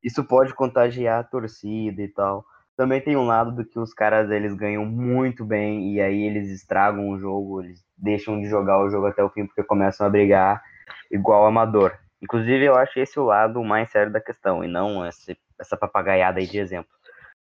isso 0.02 0.24
pode 0.24 0.54
contagiar 0.54 1.20
a 1.20 1.24
torcida 1.24 2.00
e 2.00 2.08
tal. 2.08 2.46
Também 2.76 3.00
tem 3.00 3.16
um 3.16 3.26
lado 3.26 3.52
do 3.52 3.64
que 3.64 3.78
os 3.78 3.92
caras 3.94 4.30
eles 4.30 4.54
ganham 4.54 4.84
muito 4.84 5.44
bem 5.44 5.92
e 5.94 6.00
aí 6.00 6.22
eles 6.22 6.50
estragam 6.50 7.08
o 7.10 7.18
jogo, 7.18 7.62
eles 7.62 7.84
deixam 7.96 8.40
de 8.40 8.48
jogar 8.48 8.80
o 8.82 8.90
jogo 8.90 9.06
até 9.06 9.22
o 9.22 9.30
fim 9.30 9.46
porque 9.46 9.62
começam 9.62 10.06
a 10.06 10.10
brigar 10.10 10.62
igual 11.10 11.46
amador. 11.46 11.96
Inclusive, 12.22 12.64
eu 12.64 12.74
acho 12.74 12.98
esse 12.98 13.18
o 13.18 13.24
lado 13.24 13.62
mais 13.62 13.90
sério 13.90 14.12
da 14.12 14.20
questão 14.20 14.64
e 14.64 14.68
não 14.68 15.06
esse, 15.06 15.38
essa 15.58 15.76
papagaiada 15.76 16.40
aí 16.40 16.46
de 16.46 16.58
exemplo. 16.58 16.90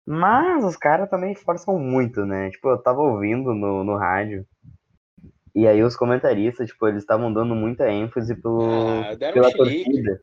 Mas 0.05 0.63
os 0.63 0.77
caras 0.77 1.09
também 1.09 1.35
forçam 1.35 1.77
muito, 1.79 2.25
né? 2.25 2.49
Tipo, 2.49 2.69
eu 2.69 2.77
tava 2.77 3.01
ouvindo 3.01 3.53
no, 3.53 3.83
no 3.83 3.97
rádio 3.97 4.45
e 5.55 5.67
aí 5.67 5.81
os 5.81 5.95
comentaristas, 5.95 6.69
tipo, 6.69 6.87
eles 6.87 7.01
estavam 7.01 7.33
dando 7.33 7.55
muita 7.55 7.89
ênfase 7.89 8.35
pro, 8.35 8.61
Ah, 8.61 9.17
pela 9.33 9.47
um 9.47 9.51
torcida. 9.53 10.21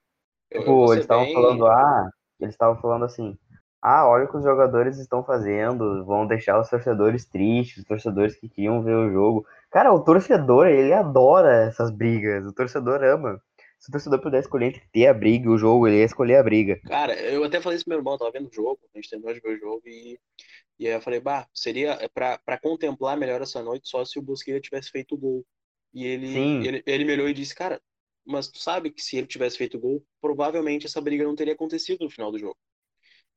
Tipo, 0.52 0.92
eles 0.92 1.04
estavam 1.04 1.24
bem- 1.24 1.34
falando, 1.34 1.66
ah, 1.66 2.10
eles 2.40 2.54
estavam 2.54 2.80
falando 2.80 3.04
assim, 3.04 3.36
ah, 3.86 4.08
olha 4.08 4.24
o 4.24 4.28
que 4.28 4.38
os 4.38 4.42
jogadores 4.42 4.96
estão 4.96 5.22
fazendo, 5.22 6.02
vão 6.06 6.26
deixar 6.26 6.58
os 6.58 6.70
torcedores 6.70 7.26
tristes, 7.26 7.76
os 7.76 7.84
torcedores 7.84 8.34
que 8.34 8.48
queriam 8.48 8.82
ver 8.82 8.96
o 8.96 9.12
jogo. 9.12 9.46
Cara, 9.70 9.92
o 9.92 10.02
torcedor, 10.02 10.68
ele 10.68 10.90
adora 10.90 11.66
essas 11.66 11.90
brigas, 11.90 12.46
o 12.46 12.52
torcedor 12.54 13.04
ama. 13.04 13.38
Se 13.78 13.90
o 13.90 13.92
torcedor 13.92 14.22
pudesse 14.22 14.46
escolher 14.46 14.68
entre 14.68 14.82
ter 14.90 15.06
a 15.06 15.12
briga 15.12 15.44
e 15.44 15.48
o 15.50 15.58
jogo, 15.58 15.86
ele 15.86 15.98
ia 15.98 16.04
escolher 16.04 16.36
a 16.36 16.42
briga. 16.42 16.80
Cara, 16.86 17.12
eu 17.12 17.44
até 17.44 17.60
falei 17.60 17.76
isso 17.76 17.84
pro 17.84 17.90
meu 17.90 17.98
irmão, 17.98 18.16
tava 18.16 18.30
vendo 18.30 18.48
o 18.48 18.54
jogo, 18.54 18.80
a 18.94 18.96
gente 18.96 19.10
terminou 19.10 19.34
de 19.34 19.40
ver 19.40 19.54
o 19.54 19.60
jogo 19.60 19.82
e, 19.84 20.18
e 20.78 20.86
aí 20.86 20.94
eu 20.94 21.02
falei, 21.02 21.20
bah, 21.20 21.46
seria 21.52 22.08
pra, 22.14 22.38
pra 22.38 22.58
contemplar 22.58 23.18
melhor 23.18 23.42
essa 23.42 23.62
noite 23.62 23.86
só 23.86 24.02
se 24.02 24.18
o 24.18 24.22
Bosquilha 24.22 24.62
tivesse 24.62 24.88
feito 24.88 25.14
o 25.14 25.18
gol. 25.18 25.44
E 25.92 26.06
ele, 26.06 26.28
Sim. 26.28 26.66
ele, 26.66 26.82
ele 26.86 27.04
me 27.04 27.12
olhou 27.12 27.28
e 27.28 27.34
disse, 27.34 27.54
cara, 27.54 27.78
mas 28.26 28.48
tu 28.48 28.58
sabe 28.58 28.90
que 28.90 29.02
se 29.02 29.18
ele 29.18 29.26
tivesse 29.26 29.58
feito 29.58 29.76
o 29.76 29.80
gol, 29.80 30.02
provavelmente 30.22 30.86
essa 30.86 31.02
briga 31.02 31.22
não 31.22 31.36
teria 31.36 31.52
acontecido 31.52 32.02
no 32.02 32.10
final 32.10 32.32
do 32.32 32.38
jogo. 32.38 32.56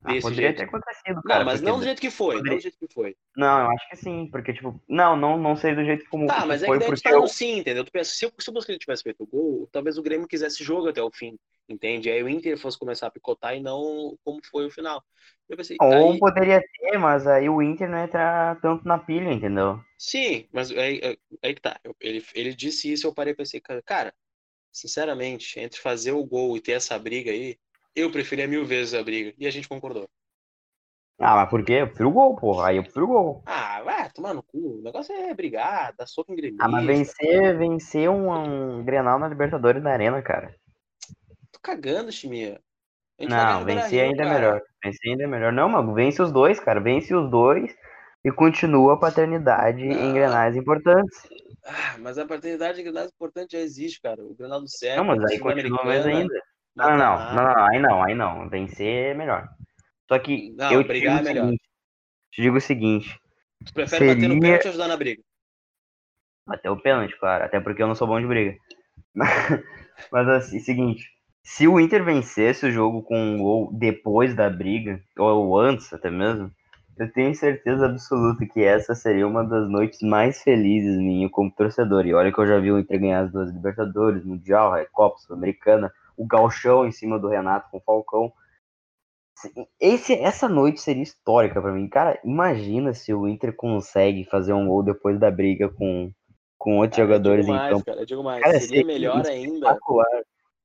Ah, 0.04 0.14
Desse 0.14 0.22
poderia 0.22 0.52
jeito. 0.52 0.56
ter 0.56 0.64
acontecido, 0.64 1.22
cara. 1.22 1.40
Não, 1.40 1.44
mas 1.44 1.60
não 1.60 1.78
do 1.78 1.84
jeito 1.84 2.00
que 2.00 2.10
foi, 2.10 2.42
não 2.42 2.42
poderia- 2.42 2.56
do 2.56 2.62
jeito 2.62 2.78
que 2.78 2.88
foi. 2.92 3.16
Não, 3.36 3.60
eu 3.62 3.70
acho 3.70 3.88
que 3.90 3.96
sim, 3.96 4.28
porque, 4.30 4.52
tipo, 4.52 4.82
não, 4.88 5.16
não, 5.16 5.38
não 5.38 5.56
sei 5.56 5.74
do 5.74 5.84
jeito 5.84 6.08
como 6.10 6.26
Tá, 6.26 6.44
mas 6.44 6.62
é 6.62 6.66
foi, 6.66 6.72
que 6.72 6.78
daí 6.78 6.92
tu 6.92 7.00
porque 7.00 7.08
tá 7.08 7.14
eu... 7.14 7.20
no 7.20 7.26
sim, 7.26 7.58
entendeu? 7.58 7.84
Tu 7.84 7.90
pensa, 7.92 8.10
se, 8.14 8.26
o- 8.26 8.32
se 8.38 8.50
o 8.50 8.52
Bosquilha 8.52 8.78
tivesse 8.78 9.02
feito 9.02 9.22
o 9.22 9.26
gol, 9.26 9.66
talvez 9.72 9.96
o 9.96 10.02
Grêmio 10.02 10.28
quisesse 10.28 10.62
jogo 10.62 10.88
até 10.88 11.02
o 11.02 11.10
fim, 11.10 11.38
entende? 11.68 12.10
Aí 12.10 12.22
o 12.22 12.28
Inter 12.28 12.58
fosse 12.58 12.78
começar 12.78 13.06
a 13.06 13.10
picotar 13.10 13.56
e 13.56 13.60
não 13.60 14.18
como 14.24 14.40
foi 14.50 14.66
o 14.66 14.70
final. 14.70 15.02
Eu 15.48 15.56
pensei, 15.56 15.80
Ou 15.80 15.90
aí, 15.90 16.22
poderia 16.22 16.60
ter, 16.62 16.98
mas 16.98 17.26
aí 17.26 17.48
o 17.48 17.60
Inter 17.60 17.88
não 17.90 17.98
ia 17.98 18.04
entrar 18.04 18.60
tanto 18.60 18.86
na 18.86 18.96
pilha, 18.96 19.32
entendeu? 19.32 19.80
sim, 19.96 20.48
mas 20.52 20.70
aí, 20.70 21.00
aí- 21.42 21.54
que 21.54 21.60
tá. 21.60 21.80
Eu- 21.84 21.96
Ele, 22.00 22.24
ele 22.34 22.54
disse 22.54 22.92
isso, 22.92 23.06
eu 23.06 23.14
parei 23.14 23.32
e 23.32 23.36
pensei, 23.36 23.60
cara, 23.60 24.14
sinceramente, 24.72 25.58
entre 25.60 25.80
fazer 25.80 26.12
o 26.12 26.24
gol 26.24 26.56
e 26.56 26.62
ter 26.62 26.72
essa 26.72 26.98
briga 26.98 27.30
aí, 27.32 27.58
eu 28.00 28.10
preferia 28.10 28.46
mil 28.46 28.64
vezes 28.64 28.94
a 28.94 29.02
briga. 29.02 29.34
E 29.38 29.46
a 29.46 29.50
gente 29.50 29.68
concordou. 29.68 30.08
Ah, 31.18 31.34
mas 31.34 31.50
por 31.50 31.64
quê? 31.64 31.74
Eu 31.74 31.88
prefiro 31.88 32.10
o 32.10 32.12
gol, 32.12 32.36
porra. 32.36 32.68
Aí 32.68 32.76
eu 32.76 32.82
prefiro 32.84 33.06
o 33.06 33.08
gol. 33.08 33.42
Ah, 33.44 33.82
vai 33.82 34.08
tomar 34.10 34.34
no 34.34 34.42
cu. 34.42 34.78
O 34.78 34.82
negócio 34.82 35.12
é 35.12 35.34
brigar, 35.34 35.92
dar 35.96 36.06
soco 36.06 36.32
em 36.32 36.36
gremista. 36.36 36.64
Ah, 36.64 36.68
mas 36.68 36.86
vencer, 36.86 37.58
vencer 37.58 38.08
um, 38.08 38.30
um 38.30 38.84
Grenal 38.84 39.18
na 39.18 39.26
Libertadores 39.26 39.82
na 39.82 39.90
Arena, 39.90 40.22
cara. 40.22 40.54
Tô 41.50 41.58
cagando, 41.60 42.12
Chimia. 42.12 42.60
Não, 43.18 43.64
vencer 43.64 44.04
ainda 44.04 44.22
é 44.22 44.26
cara. 44.26 44.38
melhor. 44.38 44.62
Vencer 44.84 45.10
ainda 45.10 45.24
é 45.24 45.26
melhor. 45.26 45.52
Não, 45.52 45.68
mano, 45.68 45.92
vence 45.92 46.22
os 46.22 46.30
dois, 46.30 46.60
cara. 46.60 46.80
Vence 46.80 47.12
os 47.12 47.28
dois 47.28 47.74
e 48.24 48.30
continua 48.30 48.94
a 48.94 48.96
paternidade 48.96 49.84
Não. 49.84 50.10
em 50.10 50.14
Grenais 50.14 50.54
importantes. 50.54 51.26
Ah, 51.64 51.96
mas 51.98 52.16
a 52.16 52.24
paternidade 52.24 52.82
de 52.82 52.92
mais 52.92 53.10
importante 53.10 53.52
já 53.52 53.58
existe, 53.58 54.00
cara. 54.00 54.22
O 54.22 54.34
Granal 54.34 54.60
do 54.60 54.68
Céu, 54.68 54.98
Não, 54.98 55.04
mas 55.04 55.24
aí 55.24 55.38
continua 55.38 55.84
mais 55.84 56.06
ainda. 56.06 56.40
Não, 56.78 56.96
não, 56.96 56.96
não, 56.96 57.34
não, 57.34 57.44
não, 57.54 57.64
aí 57.66 57.78
não, 57.80 58.02
aí 58.04 58.14
não. 58.14 58.48
Vencer 58.48 59.10
é 59.10 59.14
melhor. 59.14 59.48
Só 60.08 60.18
que 60.18 60.54
Não, 60.56 60.72
eu 60.72 60.82
te 60.82 60.88
brigar 60.88 61.18
digo 61.18 61.28
é 61.28 61.30
o 61.30 61.34
melhor. 61.34 61.44
seguinte. 61.46 61.62
Te 62.32 62.42
digo 62.42 62.56
o 62.56 62.60
seguinte. 62.60 63.20
Tu 63.66 63.74
prefere 63.74 64.06
bater 64.06 64.28
no 64.28 64.34
Seria- 64.34 64.40
pênalti 64.40 64.64
ou 64.64 64.68
ajudar 64.70 64.88
na 64.88 64.96
briga? 64.96 65.22
Até 66.48 66.70
o 66.70 66.76
pênalti, 66.80 67.18
claro. 67.18 67.44
Até 67.44 67.60
porque 67.60 67.82
eu 67.82 67.86
não 67.86 67.94
sou 67.94 68.06
bom 68.06 68.20
de 68.20 68.26
briga. 68.26 68.56
Mas 70.12 70.28
assim, 70.28 70.58
seguinte. 70.60 71.04
Se 71.42 71.66
o 71.66 71.80
Inter 71.80 72.04
vencesse 72.04 72.66
o 72.66 72.70
jogo 72.70 73.02
com 73.02 73.18
um 73.18 73.38
gol 73.38 73.70
depois 73.72 74.34
da 74.34 74.48
briga, 74.50 75.00
ou 75.18 75.58
antes 75.58 75.92
até 75.92 76.10
mesmo, 76.10 76.50
eu 76.98 77.10
tenho 77.12 77.34
certeza 77.34 77.86
absoluta 77.86 78.44
que 78.46 78.62
essa 78.62 78.94
seria 78.94 79.26
uma 79.26 79.42
das 79.44 79.68
noites 79.68 80.00
mais 80.02 80.42
felizes 80.42 80.98
minha 80.98 81.28
como 81.30 81.50
torcedor. 81.50 82.06
E 82.06 82.12
olha 82.14 82.32
que 82.32 82.38
eu 82.38 82.46
já 82.46 82.58
vi 82.58 82.70
o 82.70 82.78
Inter 82.78 83.00
ganhar 83.00 83.20
as 83.24 83.32
duas 83.32 83.50
Libertadores, 83.50 84.24
Mundial, 84.24 84.72
Recopa, 84.72 85.16
Sul-Americana, 85.18 85.90
o 86.18 86.26
Galchão 86.26 86.86
em 86.86 86.92
cima 86.92 87.18
do 87.18 87.28
Renato 87.28 87.70
com 87.70 87.78
o 87.78 87.82
Falcão. 87.82 88.32
Esse, 89.80 90.14
essa 90.14 90.48
noite 90.48 90.80
seria 90.80 91.02
histórica 91.02 91.62
pra 91.62 91.72
mim. 91.72 91.88
Cara, 91.88 92.20
imagina 92.24 92.92
se 92.92 93.14
o 93.14 93.28
Inter 93.28 93.54
consegue 93.54 94.24
fazer 94.24 94.52
um 94.52 94.66
gol 94.66 94.82
depois 94.82 95.18
da 95.18 95.30
briga 95.30 95.68
com, 95.68 96.12
com 96.58 96.78
outros 96.78 96.96
Cara, 96.96 97.06
jogadores 97.08 97.46
digo 97.46 97.54
em 97.54 97.58
mais, 97.58 97.72
campo. 97.72 97.84
cara, 97.86 98.00
eu 98.00 98.06
digo 98.06 98.22
mais. 98.24 98.42
Cara, 98.42 98.54
Seria 98.54 98.66
seria 98.68 98.84
melhor 98.84 99.24
ainda, 99.24 99.78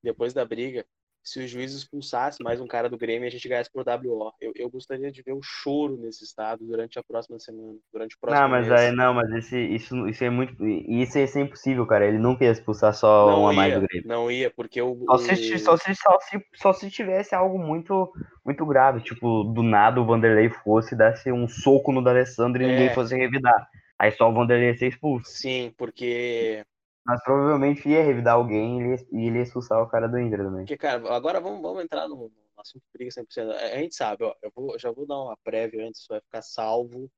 depois 0.01 0.33
da 0.33 0.43
briga, 0.43 0.85
se 1.23 1.39
o 1.39 1.47
juiz 1.47 1.73
expulsasse 1.73 2.43
mais 2.43 2.59
um 2.59 2.67
cara 2.67 2.89
do 2.89 2.97
Grêmio 2.97 3.25
e 3.25 3.27
a 3.27 3.31
gente 3.31 3.47
ganhasse 3.47 3.71
por 3.71 3.85
WO. 3.87 4.33
Eu, 4.41 4.51
eu 4.55 4.69
gostaria 4.69 5.09
de 5.11 5.21
ver 5.21 5.31
o 5.33 5.41
choro 5.41 5.95
nesse 5.97 6.23
estado 6.25 6.65
durante 6.65 6.99
a 6.99 7.03
próxima 7.03 7.39
semana, 7.39 7.77
durante 7.91 8.15
o 8.15 8.19
próximo 8.19 8.41
Não, 8.43 8.49
mas 8.49 8.67
mês. 8.67 8.81
aí 8.81 8.91
não, 8.91 9.13
mas 9.13 9.31
esse, 9.31 9.57
isso, 9.57 10.07
isso 10.07 10.23
é 10.23 10.29
muito. 10.29 10.53
Isso 10.65 11.13
ser 11.25 11.39
impossível, 11.41 11.85
cara. 11.87 12.05
Ele 12.05 12.17
nunca 12.17 12.43
ia 12.43 12.51
expulsar 12.51 12.93
só 12.93 13.25
não 13.27 13.43
um 13.43 13.47
a 13.47 13.53
ia, 13.53 13.55
mais 13.55 13.73
do 13.73 13.81
Grêmio. 13.87 14.07
não 14.07 14.29
ia, 14.29 14.51
porque 14.51 14.81
o, 14.81 14.97
Só 15.05 15.17
se, 15.17 15.59
só, 15.59 15.77
se, 15.77 15.95
só, 15.95 16.19
se, 16.19 16.45
só 16.55 16.73
se 16.73 16.91
tivesse 16.91 17.33
algo 17.33 17.57
muito, 17.57 18.11
muito 18.45 18.65
grave, 18.65 19.01
tipo, 19.01 19.45
do 19.45 19.63
nada 19.63 20.01
o 20.01 20.05
Vanderlei 20.05 20.49
fosse 20.49 20.93
e 20.93 20.97
desse 20.97 21.31
um 21.31 21.47
soco 21.47 21.91
no 21.93 22.03
D'Alessandro 22.03 22.61
e 22.61 22.65
É. 22.65 22.67
ninguém 22.67 22.93
fosse 22.93 23.15
revidar. 23.15 23.67
Aí 23.97 24.11
só 24.11 24.29
o 24.29 24.33
Vanderlei 24.33 24.69
ia 24.71 24.77
ser 24.77 24.87
expulso. 24.87 25.29
Sim, 25.31 25.73
porque 25.77 26.65
Mas 27.05 27.21
provavelmente 27.23 27.87
ia 27.89 28.03
revidar 28.03 28.35
alguém 28.35 28.79
e 28.79 28.83
ele, 28.83 29.07
ele 29.11 29.37
ia 29.37 29.43
expulsar 29.43 29.81
o 29.81 29.89
cara 29.89 30.07
do 30.07 30.19
Inter 30.19 30.39
também. 30.39 30.61
Porque, 30.65 30.77
cara, 30.77 31.13
agora 31.13 31.39
vamos, 31.41 31.61
vamos 31.61 31.83
entrar 31.83 32.07
no, 32.07 32.15
no 32.29 32.31
assunto 32.57 32.83
briga 32.93 33.11
100%. 33.11 33.51
A 33.51 33.77
gente 33.79 33.95
sabe, 33.95 34.23
ó, 34.23 34.33
eu 34.41 34.51
vou, 34.55 34.79
já 34.79 34.91
vou 34.91 35.05
dar 35.05 35.19
uma 35.21 35.37
prévia 35.43 35.85
antes, 35.87 36.01
isso 36.01 36.07
vai 36.09 36.21
ficar 36.21 36.41
salvo. 36.41 37.11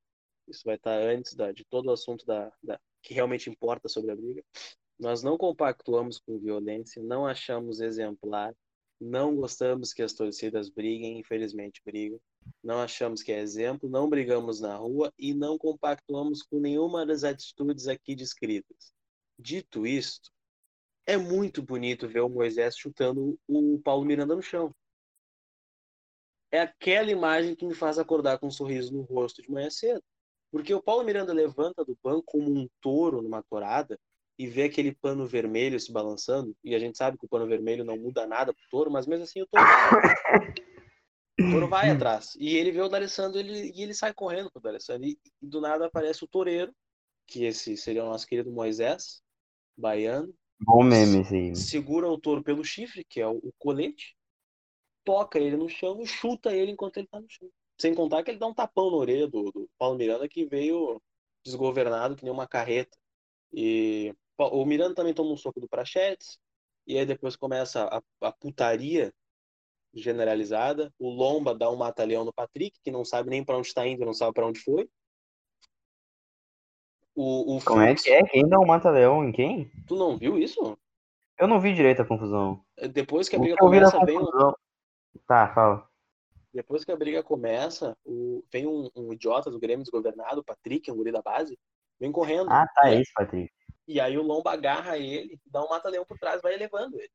Isso 0.47 0.63
vai 0.65 0.75
estar 0.75 0.91
antes 0.93 1.35
da, 1.35 1.51
de 1.51 1.65
todo 1.65 1.87
o 1.87 1.93
assunto 1.93 2.25
da, 2.25 2.51
da- 2.63 2.79
que 3.03 3.13
realmente 3.13 3.49
importa 3.49 3.89
sobre 3.89 4.11
a 4.11 4.17
briga. 4.17 4.43
Nós 4.99 5.23
não 5.23 5.37
compactuamos 5.37 6.19
com 6.19 6.39
violência, 6.39 7.03
não 7.03 7.27
achamos 7.27 7.81
exemplar, 7.81 8.55
não 9.01 9.35
gostamos 9.35 9.93
que 9.93 10.03
as 10.03 10.13
torcidas 10.13 10.69
briguem, 10.69 11.19
infelizmente 11.19 11.81
brigam. 11.85 12.19
Não 12.63 12.81
achamos 12.81 13.23
que 13.23 13.31
é 13.33 13.39
exemplo, 13.39 13.89
não 13.89 14.09
brigamos 14.09 14.61
na 14.61 14.75
rua 14.77 15.13
e 15.19 15.33
não 15.35 15.57
compactuamos 15.57 16.43
com 16.43 16.59
nenhuma 16.59 17.05
das 17.05 17.23
atitudes 17.25 17.87
aqui 17.89 18.15
descritas. 18.15 18.94
Dito 19.37 19.85
isto, 19.85 20.31
é 21.05 21.17
muito 21.17 21.61
bonito 21.61 22.07
ver 22.07 22.21
o 22.21 22.29
Moisés 22.29 22.77
chutando 22.77 23.37
o 23.47 23.79
Paulo 23.83 24.05
Miranda 24.05 24.35
no 24.35 24.41
chão. 24.41 24.73
É 26.51 26.61
aquela 26.61 27.11
imagem 27.11 27.55
que 27.55 27.65
me 27.65 27.75
faz 27.75 27.99
acordar 27.99 28.39
com 28.39 28.47
um 28.47 28.51
sorriso 28.51 28.93
no 28.93 29.01
rosto 29.01 29.41
de 29.41 29.51
manhã 29.51 29.69
cedo. 29.69 30.01
Porque 30.51 30.73
o 30.73 30.81
Paulo 30.81 31.03
Miranda 31.03 31.33
levanta 31.33 31.83
do 31.83 31.97
banco 32.01 32.23
como 32.25 32.49
um 32.49 32.69
touro 32.79 33.21
numa 33.21 33.43
torada 33.43 33.99
e 34.37 34.47
vê 34.47 34.63
aquele 34.63 34.95
pano 34.95 35.27
vermelho 35.27 35.79
se 35.79 35.91
balançando. 35.91 36.55
E 36.63 36.73
a 36.73 36.79
gente 36.79 36.97
sabe 36.97 37.17
que 37.17 37.25
o 37.25 37.29
pano 37.29 37.45
vermelho 37.45 37.83
não 37.83 37.97
muda 37.97 38.25
nada 38.25 38.53
pro 38.53 38.69
touro, 38.69 38.89
mas 38.89 39.05
mesmo 39.05 39.25
assim 39.25 39.41
o 39.41 39.47
touro 39.47 39.65
vai. 39.65 40.55
O 41.37 41.67
vai 41.67 41.89
atrás. 41.89 42.33
E 42.39 42.55
ele 42.55 42.71
vê 42.71 42.81
o 42.81 42.87
D'Alessandro 42.87 43.37
ele, 43.37 43.71
e 43.75 43.83
ele 43.83 43.93
sai 43.93 44.13
correndo 44.13 44.49
pro 44.49 44.61
D'Alessandro. 44.61 45.05
E, 45.05 45.19
e 45.41 45.45
do 45.45 45.59
nada 45.59 45.87
aparece 45.87 46.23
o 46.23 46.27
toureiro, 46.27 46.73
que 47.27 47.43
esse 47.43 47.75
seria 47.75 48.03
o 48.03 48.09
nosso 48.09 48.25
querido 48.25 48.51
Moisés, 48.51 49.21
baiano, 49.77 50.33
Bom 50.59 50.83
meme 50.83 51.23
aí. 51.31 51.55
segura 51.55 52.07
o 52.09 52.17
touro 52.17 52.43
pelo 52.43 52.63
chifre, 52.63 53.03
que 53.03 53.19
é 53.19 53.27
o, 53.27 53.37
o 53.37 53.51
colete, 53.57 54.15
toca 55.03 55.39
ele 55.39 55.57
no 55.57 55.69
chão 55.69 56.01
e 56.01 56.07
chuta 56.07 56.53
ele 56.53 56.71
enquanto 56.71 56.97
ele 56.97 57.07
tá 57.07 57.19
no 57.19 57.29
chão. 57.29 57.49
Sem 57.79 57.93
contar 57.93 58.23
que 58.23 58.31
ele 58.31 58.39
dá 58.39 58.47
um 58.47 58.53
tapão 58.53 58.89
na 58.89 58.97
orelha 58.97 59.27
do, 59.27 59.51
do 59.51 59.69
Paulo 59.77 59.97
Miranda, 59.97 60.27
que 60.29 60.45
veio 60.45 61.01
desgovernado 61.43 62.15
que 62.15 62.23
nem 62.23 62.31
uma 62.31 62.47
carreta. 62.47 62.97
E 63.53 64.13
o 64.37 64.65
Miranda 64.65 64.95
também 64.95 65.13
toma 65.13 65.31
um 65.31 65.37
soco 65.37 65.59
do 65.59 65.67
Prachetes, 65.67 66.39
e 66.87 66.97
aí 66.97 67.05
depois 67.05 67.35
começa 67.35 67.83
a, 67.85 68.27
a 68.27 68.31
putaria 68.31 69.13
generalizada. 69.93 70.93
O 70.99 71.09
Lomba 71.09 71.53
dá 71.53 71.69
um 71.69 71.75
mata-leão 71.75 72.25
no 72.25 72.33
Patrick, 72.33 72.79
que 72.83 72.91
não 72.91 73.05
sabe 73.05 73.29
nem 73.29 73.43
para 73.43 73.57
onde 73.57 73.67
está 73.67 73.87
indo, 73.87 74.05
não 74.05 74.13
sabe 74.13 74.33
para 74.33 74.47
onde 74.47 74.59
foi. 74.59 74.89
O, 77.15 77.55
o 77.57 77.63
Como 77.63 77.81
é 77.81 77.95
que 77.95 78.09
é? 78.11 78.23
Quem 78.23 78.47
dá 78.47 78.59
o 78.59 78.67
mata-leão 78.67 79.23
em 79.23 79.31
quem? 79.31 79.71
Tu 79.87 79.95
não 79.95 80.17
viu 80.17 80.37
isso? 80.37 80.77
Eu 81.39 81.47
não 81.47 81.59
vi 81.59 81.73
direito 81.73 82.01
a 82.01 82.05
confusão. 82.05 82.61
Depois 82.93 83.29
que 83.29 83.35
a 83.35 83.39
briga 83.39 83.57
começa, 83.57 84.03
vem 84.05 84.17
um. 84.19 84.53
Tá, 85.27 85.47
fala. 85.53 85.87
Depois 86.53 86.83
que 86.85 86.91
a 86.91 86.95
briga 86.95 87.21
começa, 87.23 87.97
o- 88.05 88.43
vem 88.51 88.65
um, 88.67 88.89
um 88.95 89.13
idiota 89.13 89.49
do 89.51 89.59
Grêmio 89.59 89.83
desgovernado, 89.83 90.39
o 90.39 90.43
Patrick, 90.43 90.89
um 90.91 90.95
guri 90.95 91.11
da 91.11 91.21
base, 91.21 91.57
vem 91.99 92.11
correndo. 92.11 92.49
Ah, 92.51 92.65
tá, 92.73 92.89
e, 92.89 92.95
é 92.95 93.01
isso, 93.01 93.11
Patrick. 93.13 93.51
e 93.87 93.99
aí 93.99 94.17
o 94.17 94.23
Lomba 94.23 94.51
agarra 94.53 94.97
ele, 94.97 95.37
dá 95.45 95.63
um 95.63 95.69
mata-leão 95.69 96.05
por 96.05 96.17
trás, 96.17 96.41
vai 96.41 96.55
levando 96.55 96.95
ele. 96.99 97.11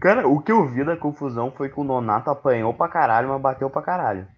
Cara, 0.00 0.28
o 0.28 0.40
que 0.42 0.52
eu 0.52 0.66
vi 0.68 0.84
da 0.84 0.96
confusão 0.96 1.50
foi 1.50 1.68
que 1.68 1.80
o 1.80 1.84
Nonato 1.84 2.30
apanhou 2.30 2.72
pra 2.72 2.88
caralho, 2.88 3.28
mas 3.28 3.40
bateu 3.42 3.68
pra 3.68 3.82
caralho. 3.82 4.28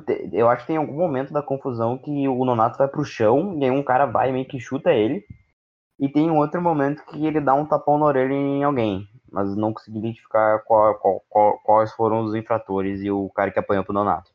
Tipo, 0.00 0.34
eu 0.34 0.48
acho 0.48 0.62
que 0.62 0.68
tem 0.68 0.76
algum 0.76 0.96
momento 0.96 1.32
da 1.32 1.42
confusão 1.42 1.98
que 1.98 2.28
o 2.28 2.44
Nonato 2.44 2.78
vai 2.78 2.88
pro 2.88 3.04
chão 3.04 3.56
e 3.58 3.64
aí 3.64 3.70
um 3.70 3.82
cara 3.82 4.06
vai 4.06 4.32
meio 4.32 4.46
que 4.46 4.60
chuta 4.60 4.92
ele. 4.92 5.24
E 5.98 6.08
tem 6.08 6.30
um 6.30 6.36
outro 6.36 6.60
momento 6.60 7.04
que 7.06 7.24
ele 7.26 7.40
dá 7.40 7.54
um 7.54 7.66
tapão 7.66 7.98
na 7.98 8.06
orelha 8.06 8.32
em 8.32 8.62
alguém. 8.62 9.08
Mas 9.32 9.56
não 9.56 9.72
consegui 9.72 9.98
identificar 9.98 10.62
qual, 10.64 10.94
qual, 10.98 11.22
qual, 11.28 11.58
quais 11.60 11.92
foram 11.92 12.24
os 12.24 12.34
infratores 12.34 13.00
e 13.02 13.10
o 13.10 13.30
cara 13.30 13.50
que 13.50 13.58
apanhou 13.58 13.84
pro 13.84 13.94
Nonato. 13.94 14.30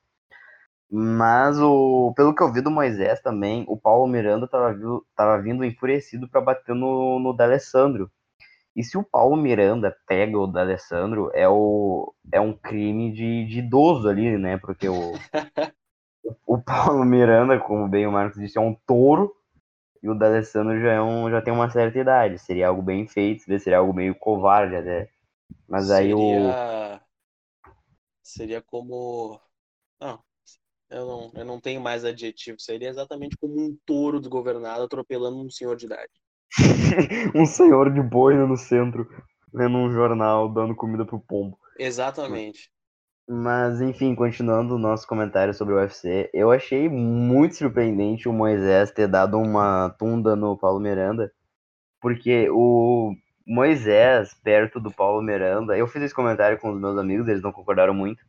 Mas 0.89 1.57
o, 1.59 2.13
pelo 2.15 2.35
que 2.35 2.43
eu 2.43 2.51
vi 2.51 2.61
do 2.61 2.71
Moisés 2.71 3.21
também, 3.21 3.63
o 3.67 3.77
Paulo 3.77 4.07
Miranda 4.07 4.47
tava, 4.47 4.75
tava 5.15 5.41
vindo 5.41 5.63
enfurecido 5.63 6.27
para 6.27 6.41
bater 6.41 6.75
no, 6.75 7.19
no 7.19 7.33
D'Alessandro. 7.33 8.11
E 8.75 8.83
se 8.83 8.97
o 8.97 9.03
Paulo 9.03 9.35
Miranda 9.35 9.95
pega 10.07 10.37
o 10.37 10.47
D'Alessandro, 10.47 11.29
é, 11.33 11.47
o, 11.47 12.13
é 12.31 12.39
um 12.39 12.53
crime 12.53 13.11
de, 13.11 13.45
de 13.45 13.59
idoso 13.59 14.07
ali, 14.07 14.37
né? 14.37 14.57
Porque 14.57 14.87
o, 14.87 15.13
o, 16.47 16.61
Paulo 16.61 17.03
Miranda, 17.03 17.59
como 17.59 17.87
bem 17.89 18.07
o 18.07 18.11
Marcos 18.11 18.39
disse, 18.39 18.57
é 18.57 18.61
um 18.61 18.73
touro. 18.87 19.35
E 20.01 20.09
o 20.09 20.15
D'Alessandro 20.15 20.79
já, 20.79 20.93
é 20.93 21.01
um, 21.01 21.29
já 21.29 21.41
tem 21.41 21.53
uma 21.53 21.69
certa 21.69 21.99
idade. 21.99 22.39
Seria 22.39 22.69
algo 22.69 22.81
bem 22.81 23.07
feito, 23.07 23.43
seria 23.43 23.77
algo 23.77 23.93
meio 23.93 24.15
covarde 24.15 24.75
até. 24.75 25.09
Mas 25.67 25.87
seria... 25.87 26.03
aí 26.05 26.13
o. 26.13 27.01
Seria 28.23 28.61
como. 28.61 29.39
Não, 29.99 30.23
eu 30.89 31.05
não, 31.05 31.31
eu 31.35 31.45
não 31.45 31.59
tenho 31.59 31.81
mais 31.81 32.05
adjetivo. 32.05 32.59
Seria 32.59 32.89
exatamente 32.89 33.37
como 33.37 33.59
um 33.59 33.77
touro 33.85 34.19
desgovernado 34.19 34.83
atropelando 34.83 35.37
um 35.37 35.49
senhor 35.49 35.75
de 35.75 35.85
idade. 35.85 36.20
um 37.35 37.45
senhor 37.45 37.91
de 37.91 38.01
boina 38.01 38.45
no 38.45 38.57
centro, 38.57 39.07
lendo 39.53 39.77
um 39.77 39.91
jornal, 39.91 40.49
dando 40.49 40.75
comida 40.75 41.05
pro 41.05 41.19
pombo. 41.19 41.57
Exatamente. 41.77 42.69
Mas, 43.27 43.79
enfim, 43.79 44.13
continuando 44.13 44.75
o 44.75 44.79
nosso 44.79 45.07
comentário 45.07 45.53
sobre 45.53 45.73
o 45.73 45.77
UFC, 45.77 46.29
eu 46.33 46.51
achei 46.51 46.89
muito 46.89 47.55
surpreendente 47.55 48.27
o 48.27 48.33
Moisés 48.33 48.91
ter 48.91 49.07
dado 49.07 49.37
uma 49.37 49.89
tunda 49.97 50.35
no 50.35 50.57
Paulo 50.57 50.79
Miranda, 50.79 51.31
porque 52.01 52.49
o 52.49 53.13
Moisés, 53.47 54.33
perto 54.43 54.79
do 54.79 54.91
Paulo 54.91 55.21
Miranda, 55.21 55.77
eu 55.77 55.87
fiz 55.87 56.01
esse 56.01 56.13
comentário 56.13 56.59
com 56.59 56.71
os 56.71 56.79
meus 56.79 56.97
amigos, 56.97 57.27
eles 57.27 57.41
não 57.41 57.51
concordaram 57.51 57.93
muito, 57.93 58.21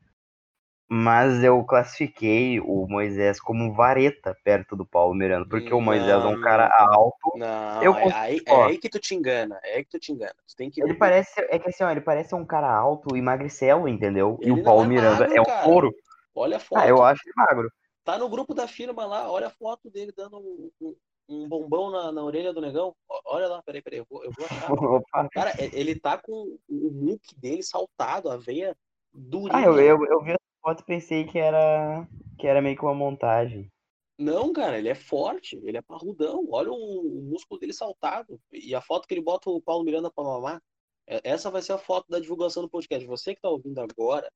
mas 0.88 1.42
eu 1.42 1.64
classifiquei 1.64 2.60
o 2.60 2.86
Moisés 2.86 3.40
como 3.40 3.72
vareta 3.72 4.36
perto 4.44 4.76
do 4.76 4.84
Paulo 4.84 5.14
Miranda, 5.14 5.48
porque 5.48 5.70
não, 5.70 5.78
o 5.78 5.80
Moisés 5.80 6.22
é 6.22 6.26
um 6.26 6.40
cara 6.40 6.70
alto. 6.76 7.32
Não, 7.34 7.82
eu 7.82 7.94
é, 7.96 8.12
aí, 8.12 8.40
é 8.46 8.54
aí 8.64 8.78
que 8.78 8.90
tu 8.90 8.98
te 8.98 9.14
engana, 9.14 9.58
é 9.64 9.76
aí 9.76 9.84
que 9.84 9.90
tu 9.90 9.98
te 9.98 10.12
engana. 10.12 10.34
Tu 10.46 10.54
tem 10.54 10.70
que 10.70 10.82
ele 10.82 10.94
parece, 10.94 11.40
é 11.48 11.58
que 11.58 11.70
assim, 11.70 11.82
ó, 11.82 11.90
ele 11.90 12.02
parece 12.02 12.34
um 12.34 12.44
cara 12.44 12.70
alto 12.70 13.16
e 13.16 13.22
magricelo, 13.22 13.88
entendeu? 13.88 14.38
Ele 14.40 14.50
e 14.50 14.52
o 14.52 14.62
Paulo 14.62 14.84
é 14.84 14.86
Miranda 14.86 15.28
magro, 15.28 15.34
é 15.34 15.40
um 15.40 15.64
couro. 15.64 15.94
Olha 16.34 16.56
a 16.58 16.60
foto. 16.60 16.80
Ah, 16.82 16.88
eu 16.88 17.02
acho 17.02 17.22
ele 17.24 17.34
magro. 17.36 17.72
Tá 18.04 18.18
no 18.18 18.28
grupo 18.28 18.52
da 18.52 18.66
firma 18.66 19.06
lá, 19.06 19.30
olha 19.30 19.46
a 19.46 19.50
foto 19.50 19.88
dele 19.88 20.12
dando 20.14 20.38
um, 20.38 20.70
um, 20.80 20.96
um 21.28 21.48
bombão 21.48 21.90
na, 21.90 22.12
na 22.12 22.22
orelha 22.22 22.52
do 22.52 22.60
negão. 22.60 22.94
Olha 23.26 23.48
lá, 23.48 23.62
peraí, 23.62 23.80
peraí, 23.80 24.00
eu 24.00 24.06
vou, 24.10 24.24
eu 24.24 24.32
vou 24.36 24.46
achar. 25.14 25.28
cara, 25.30 25.52
ele 25.58 25.98
tá 25.98 26.18
com 26.18 26.58
o 26.68 26.88
look 26.88 27.22
dele 27.38 27.62
saltado, 27.62 28.30
a 28.30 28.36
veia 28.36 28.76
durinha. 29.12 29.58
Ah, 29.58 29.62
eu, 29.62 29.80
eu, 29.80 30.04
eu 30.06 30.22
vi 30.22 30.34
foto 30.62 30.84
pensei 30.84 31.24
que 31.24 31.38
era 31.38 32.06
que 32.38 32.46
era 32.46 32.62
meio 32.62 32.76
que 32.76 32.84
uma 32.84 32.94
montagem. 32.94 33.70
Não, 34.18 34.52
cara, 34.52 34.78
ele 34.78 34.88
é 34.88 34.94
forte, 34.94 35.56
ele 35.64 35.76
é 35.76 35.82
parrudão. 35.82 36.46
Olha 36.50 36.70
o, 36.70 37.18
o 37.18 37.22
músculo 37.22 37.58
dele 37.58 37.72
saltado. 37.72 38.40
E 38.52 38.74
a 38.74 38.80
foto 38.80 39.06
que 39.08 39.14
ele 39.14 39.22
bota 39.22 39.50
o 39.50 39.60
Paulo 39.60 39.84
Miranda 39.84 40.10
pra 40.10 40.24
mamar. 40.24 40.62
É, 41.06 41.20
essa 41.24 41.50
vai 41.50 41.62
ser 41.62 41.72
a 41.72 41.78
foto 41.78 42.08
da 42.08 42.20
divulgação 42.20 42.62
do 42.62 42.68
podcast. 42.70 43.06
Você 43.06 43.34
que 43.34 43.40
tá 43.40 43.48
ouvindo 43.48 43.80
agora, 43.80 44.30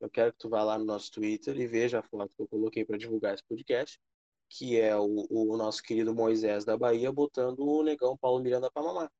eu 0.00 0.10
quero 0.10 0.32
que 0.32 0.38
tu 0.38 0.48
vá 0.48 0.62
lá 0.64 0.78
no 0.78 0.84
nosso 0.84 1.10
Twitter 1.10 1.58
e 1.58 1.66
veja 1.66 2.00
a 2.00 2.02
foto 2.02 2.32
que 2.34 2.42
eu 2.42 2.48
coloquei 2.48 2.84
para 2.84 2.98
divulgar 2.98 3.34
esse 3.34 3.44
podcast, 3.44 4.00
que 4.48 4.80
é 4.80 4.96
o, 4.96 5.26
o, 5.30 5.56
nosso 5.56 5.82
querido 5.82 6.14
Moisés 6.14 6.64
da 6.64 6.76
Bahia 6.76 7.12
botando 7.12 7.60
o 7.60 7.82
negão 7.82 8.16
Paulo 8.16 8.42
Miranda 8.42 8.70
pra 8.70 8.82
mamar. 8.82 9.10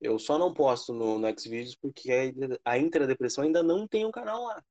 Eu 0.00 0.18
só 0.18 0.38
não 0.38 0.52
posto 0.52 0.92
no, 0.92 1.18
no 1.18 1.28
Xvideos 1.38 1.76
porque 1.76 2.10
a, 2.64 2.72
a 2.72 2.78
Intradepressão 2.78 3.44
ainda 3.44 3.62
não 3.62 3.86
tem 3.86 4.04
um 4.06 4.10
canal 4.10 4.44
lá. 4.44 4.62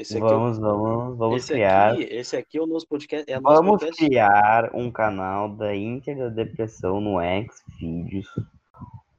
Esse 0.00 0.16
aqui 0.16 0.26
vamos, 0.26 0.56
é 0.56 0.60
o... 0.62 0.64
vamos, 0.64 1.18
vamos 1.18 1.36
esse 1.36 1.52
criar. 1.52 1.92
Aqui, 1.92 2.02
esse 2.04 2.34
aqui 2.34 2.56
é 2.56 2.62
o 2.62 2.66
nosso 2.66 2.88
podcast. 2.88 3.30
É 3.30 3.38
vamos 3.38 3.80
podcast. 3.80 4.02
criar 4.02 4.74
um 4.74 4.90
canal 4.90 5.50
da 5.50 5.76
Inter 5.76 6.16
da 6.16 6.28
Depressão 6.30 7.02
no 7.02 7.18
Xvideos, 7.20 8.26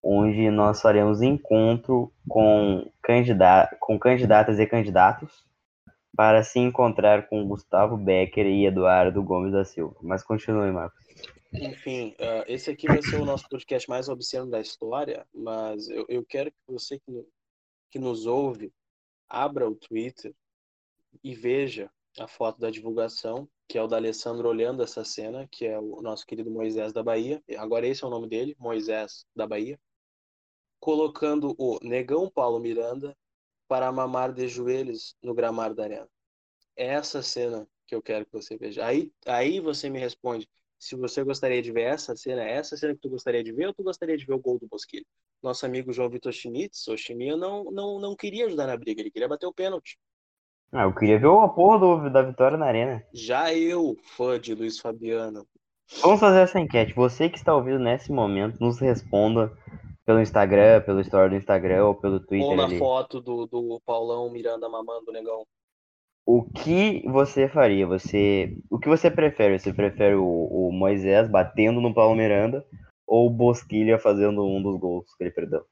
onde 0.01 0.49
nós 0.49 0.81
faremos 0.81 1.21
encontro 1.21 2.11
com, 2.27 2.91
candidata, 3.03 3.77
com 3.79 3.99
candidatas 3.99 4.57
e 4.57 4.65
candidatos 4.65 5.45
para 6.15 6.41
se 6.43 6.57
encontrar 6.57 7.29
com 7.29 7.47
Gustavo 7.47 7.95
Becker 7.95 8.47
e 8.47 8.65
Eduardo 8.65 9.21
Gomes 9.21 9.51
da 9.51 9.63
Silva. 9.63 9.95
Mas 10.01 10.23
continue, 10.23 10.71
Marcos. 10.71 10.99
Enfim, 11.53 12.15
uh, 12.19 12.43
esse 12.47 12.71
aqui 12.71 12.87
vai 12.87 13.03
ser 13.03 13.17
o 13.17 13.25
nosso 13.25 13.47
podcast 13.47 13.87
mais 13.87 14.09
obsceno 14.09 14.49
da 14.49 14.59
história, 14.59 15.27
mas 15.31 15.87
eu, 15.89 16.05
eu 16.09 16.25
quero 16.25 16.49
que 16.49 16.57
você 16.67 16.97
que, 16.97 17.23
que 17.91 17.99
nos 17.99 18.25
ouve 18.25 18.73
abra 19.29 19.69
o 19.69 19.75
Twitter 19.75 20.33
e 21.23 21.35
veja 21.35 21.91
a 22.19 22.27
foto 22.27 22.59
da 22.59 22.69
divulgação, 22.69 23.47
que 23.67 23.77
é 23.77 23.83
o 23.83 23.87
da 23.87 23.97
Alessandro 23.97 24.49
olhando 24.49 24.83
essa 24.83 25.03
cena, 25.03 25.47
que 25.49 25.65
é 25.65 25.79
o 25.79 26.01
nosso 26.01 26.25
querido 26.25 26.51
Moisés 26.51 26.91
da 26.91 27.01
Bahia. 27.01 27.41
Agora 27.57 27.87
esse 27.87 28.03
é 28.03 28.07
o 28.07 28.09
nome 28.09 28.27
dele, 28.27 28.55
Moisés 28.59 29.25
da 29.35 29.47
Bahia. 29.47 29.79
Colocando 30.79 31.55
o 31.57 31.79
negão 31.81 32.29
Paulo 32.29 32.59
Miranda 32.59 33.15
para 33.67 33.91
mamar 33.91 34.33
de 34.33 34.47
joelhos 34.47 35.15
no 35.21 35.33
gramado 35.33 35.75
da 35.75 35.83
arena. 35.83 36.09
É 36.75 36.87
essa 36.87 37.21
cena 37.21 37.67
que 37.87 37.95
eu 37.95 38.01
quero 38.01 38.25
que 38.25 38.33
você 38.33 38.57
veja. 38.57 38.85
Aí, 38.85 39.11
aí 39.25 39.59
você 39.59 39.89
me 39.89 39.99
responde 39.99 40.49
se 40.81 40.95
você 40.95 41.23
gostaria 41.23 41.61
de 41.61 41.71
ver 41.71 41.83
essa 41.83 42.15
cena, 42.15 42.43
é 42.43 42.53
essa 42.53 42.75
cena 42.75 42.95
que 42.95 43.01
tu 43.01 43.09
gostaria 43.09 43.43
de 43.43 43.51
ver 43.51 43.67
ou 43.67 43.73
tu 43.73 43.83
gostaria 43.83 44.17
de 44.17 44.25
ver 44.25 44.33
o 44.33 44.39
gol 44.39 44.57
do 44.57 44.67
Bosquilho? 44.67 45.05
Nosso 45.41 45.63
amigo 45.63 45.93
João 45.93 46.09
Vitor 46.09 46.33
Schmitz, 46.33 46.87
o 46.87 46.95
não, 47.37 47.65
não, 47.65 47.99
não 47.99 48.15
queria 48.15 48.47
ajudar 48.47 48.65
na 48.65 48.75
briga, 48.75 48.99
ele 48.99 49.11
queria 49.11 49.27
bater 49.27 49.45
o 49.45 49.53
pênalti. 49.53 49.99
Ah, 50.73 50.83
eu 50.83 50.93
queria 50.93 51.19
ver 51.19 51.27
a 51.27 51.47
porra 51.49 51.79
do, 51.79 52.09
da 52.09 52.21
vitória 52.21 52.57
na 52.57 52.65
arena. 52.65 53.03
Já 53.13 53.53
eu, 53.53 53.97
fã 54.15 54.39
de 54.39 54.55
Luiz 54.55 54.79
Fabiano. 54.79 55.45
Vamos 56.01 56.19
fazer 56.19 56.39
essa 56.39 56.59
enquete. 56.59 56.93
Você 56.93 57.29
que 57.29 57.37
está 57.37 57.53
ouvindo 57.53 57.79
nesse 57.79 58.11
momento, 58.11 58.57
nos 58.59 58.79
responda 58.79 59.51
pelo 60.05 60.21
Instagram, 60.21 60.81
pelo 60.81 61.01
story 61.01 61.31
do 61.31 61.35
Instagram 61.35 61.85
ou 61.85 61.95
pelo 61.95 62.19
Twitter. 62.19 62.47
Ou 62.47 62.55
na 62.55 62.65
ali. 62.65 62.77
foto 62.77 63.19
do, 63.19 63.45
do 63.45 63.81
Paulão 63.85 64.31
Miranda 64.31 64.69
mamando 64.69 65.09
o 65.09 65.13
negão. 65.13 65.45
O 66.25 66.43
que 66.43 67.03
você 67.09 67.49
faria? 67.49 67.85
Você, 67.87 68.57
o 68.69 68.79
que 68.79 68.87
você 68.87 69.11
prefere? 69.11 69.59
Você 69.59 69.73
prefere 69.73 70.15
o, 70.15 70.23
o 70.25 70.71
Moisés 70.71 71.29
batendo 71.29 71.81
no 71.81 71.93
Paulo 71.93 72.15
Miranda 72.15 72.65
ou 73.05 73.27
o 73.27 73.29
Bosquilha 73.29 73.99
fazendo 73.99 74.45
um 74.45 74.61
dos 74.61 74.79
gols 74.79 75.13
que 75.17 75.23
ele 75.23 75.31
perdeu? 75.31 75.65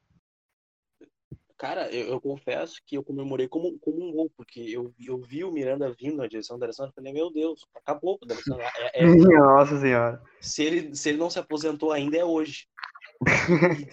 Cara, 1.60 1.94
eu, 1.94 2.06
eu, 2.06 2.18
confesso 2.18 2.80
que 2.86 2.96
eu 2.96 3.04
comemorei 3.04 3.46
como, 3.46 3.78
como 3.80 4.02
um 4.02 4.10
gol, 4.10 4.32
porque 4.34 4.60
eu, 4.62 4.94
eu 4.98 5.18
vi 5.18 5.44
o 5.44 5.52
Miranda 5.52 5.92
vindo 5.92 6.16
na 6.16 6.26
direção 6.26 6.58
da 6.58 6.64
Alessandro 6.64 6.90
e 6.90 6.94
falei, 6.94 7.12
meu 7.12 7.30
Deus, 7.30 7.66
acabou 7.74 8.18
o 8.18 8.24
Alessandro. 8.24 8.62
É, 8.62 9.02
é, 9.02 9.04
Nossa 9.36 9.78
senhora. 9.78 10.22
Se 10.40 10.64
ele, 10.64 10.96
se 10.96 11.10
ele 11.10 11.18
não 11.18 11.28
se 11.28 11.38
aposentou 11.38 11.92
ainda, 11.92 12.16
é 12.16 12.24
hoje. 12.24 12.66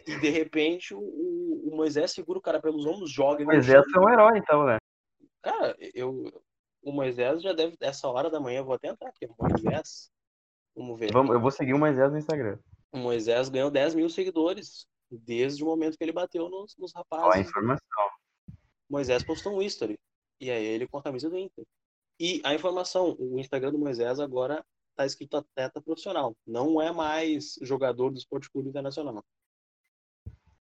e, 0.07 0.11
e, 0.13 0.19
de 0.21 0.29
repente 0.29 0.93
o, 0.93 1.01
o, 1.01 1.75
Moisés 1.75 2.13
segura 2.13 2.39
o 2.39 2.41
cara 2.41 2.61
pelos 2.61 2.85
ombros, 2.85 3.11
joga. 3.11 3.43
O 3.43 3.45
Moisés 3.45 3.83
é 3.93 3.99
um 3.99 4.09
herói, 4.09 4.37
então, 4.37 4.65
né? 4.65 4.77
Cara, 5.41 5.75
eu, 5.93 6.23
o 6.81 6.93
Moisés 6.93 7.41
já 7.41 7.51
deve, 7.51 7.75
essa 7.81 8.07
hora 8.07 8.29
da 8.29 8.39
manhã, 8.39 8.59
eu 8.59 8.65
vou 8.65 8.75
até 8.75 8.87
entrar 8.87 9.09
aqui. 9.09 9.25
O 9.25 9.35
Moisés, 9.43 10.09
vamos 10.73 10.97
ver. 10.97 11.11
Vamos, 11.11 11.35
eu 11.35 11.41
vou 11.41 11.51
seguir 11.51 11.73
o 11.73 11.79
Moisés 11.79 12.09
no 12.09 12.17
Instagram. 12.17 12.57
O 12.93 12.97
Moisés 12.97 13.49
ganhou 13.49 13.69
10 13.69 13.93
mil 13.93 14.09
seguidores 14.09 14.87
desde 15.09 15.63
o 15.63 15.67
momento 15.67 15.97
que 15.97 16.03
ele 16.03 16.11
bateu 16.11 16.49
nos, 16.49 16.75
nos 16.77 16.93
rapazes. 16.93 17.25
Qual 17.25 17.33
a 17.33 17.39
informação? 17.39 18.09
Moisés 18.89 19.23
postou 19.23 19.53
um 19.53 19.61
history. 19.61 19.97
E 20.39 20.51
aí 20.51 20.65
ele 20.65 20.87
com 20.87 20.97
a 20.97 21.03
camisa 21.03 21.29
do 21.29 21.37
Inter. 21.37 21.65
E 22.19 22.41
a 22.43 22.53
informação, 22.53 23.15
o 23.19 23.39
Instagram 23.39 23.71
do 23.71 23.79
Moisés 23.79 24.19
agora 24.19 24.63
tá 24.95 25.05
escrito 25.05 25.37
atleta 25.37 25.81
profissional. 25.81 26.35
Não 26.45 26.81
é 26.81 26.91
mais 26.91 27.57
jogador 27.61 28.09
do 28.09 28.17
Esporte 28.17 28.49
Clube 28.49 28.69
Internacional. 28.69 29.23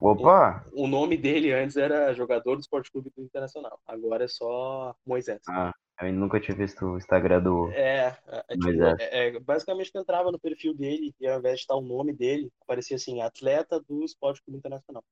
Opa! 0.04 0.66
O, 0.74 0.84
o, 0.84 0.88
nome 0.88 1.16
dele 1.16 1.54
antes 1.54 1.78
era 1.78 2.14
jogador 2.14 2.56
do 2.56 2.60
Esporte 2.60 2.92
Clube 2.92 3.10
Internacional. 3.18 3.80
Agora 3.88 4.26
é 4.26 4.28
só 4.28 4.94
Moisés. 5.06 5.40
Ah, 5.48 5.74
eu 6.02 6.12
nunca 6.12 6.42
tinha 6.42 6.58
visto 6.58 6.86
o 6.86 6.98
Instagram 6.98 7.42
do. 7.42 7.72
É, 7.72 8.18
é, 8.28 8.44
é 8.50 8.54
tipo, 8.54 8.84
é, 8.84 8.96
é, 9.28 9.40
basicamente 9.40 9.94
tu 9.94 10.00
entrava 10.00 10.30
no 10.30 10.38
perfil 10.38 10.74
dele 10.74 11.16
e 11.22 11.26
ao 11.26 11.40
invés 11.40 11.56
de 11.56 11.62
estar 11.62 11.76
o 11.76 11.82
nome 11.82 12.12
dele, 12.12 12.52
aparecia 12.62 12.98
assim, 12.98 13.22
atleta 13.22 13.80
do 13.80 14.04
Esporte 14.04 14.44
Clube 14.44 14.58
Internacional. 14.58 15.04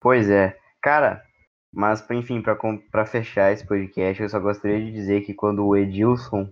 Pois 0.00 0.30
é. 0.30 0.58
Cara, 0.80 1.22
mas 1.70 2.02
enfim, 2.10 2.42
para 2.90 3.04
fechar 3.04 3.52
esse 3.52 3.66
podcast, 3.66 4.22
eu 4.22 4.28
só 4.30 4.40
gostaria 4.40 4.82
de 4.82 4.90
dizer 4.90 5.20
que 5.20 5.34
quando 5.34 5.66
o 5.66 5.76
Edilson 5.76 6.50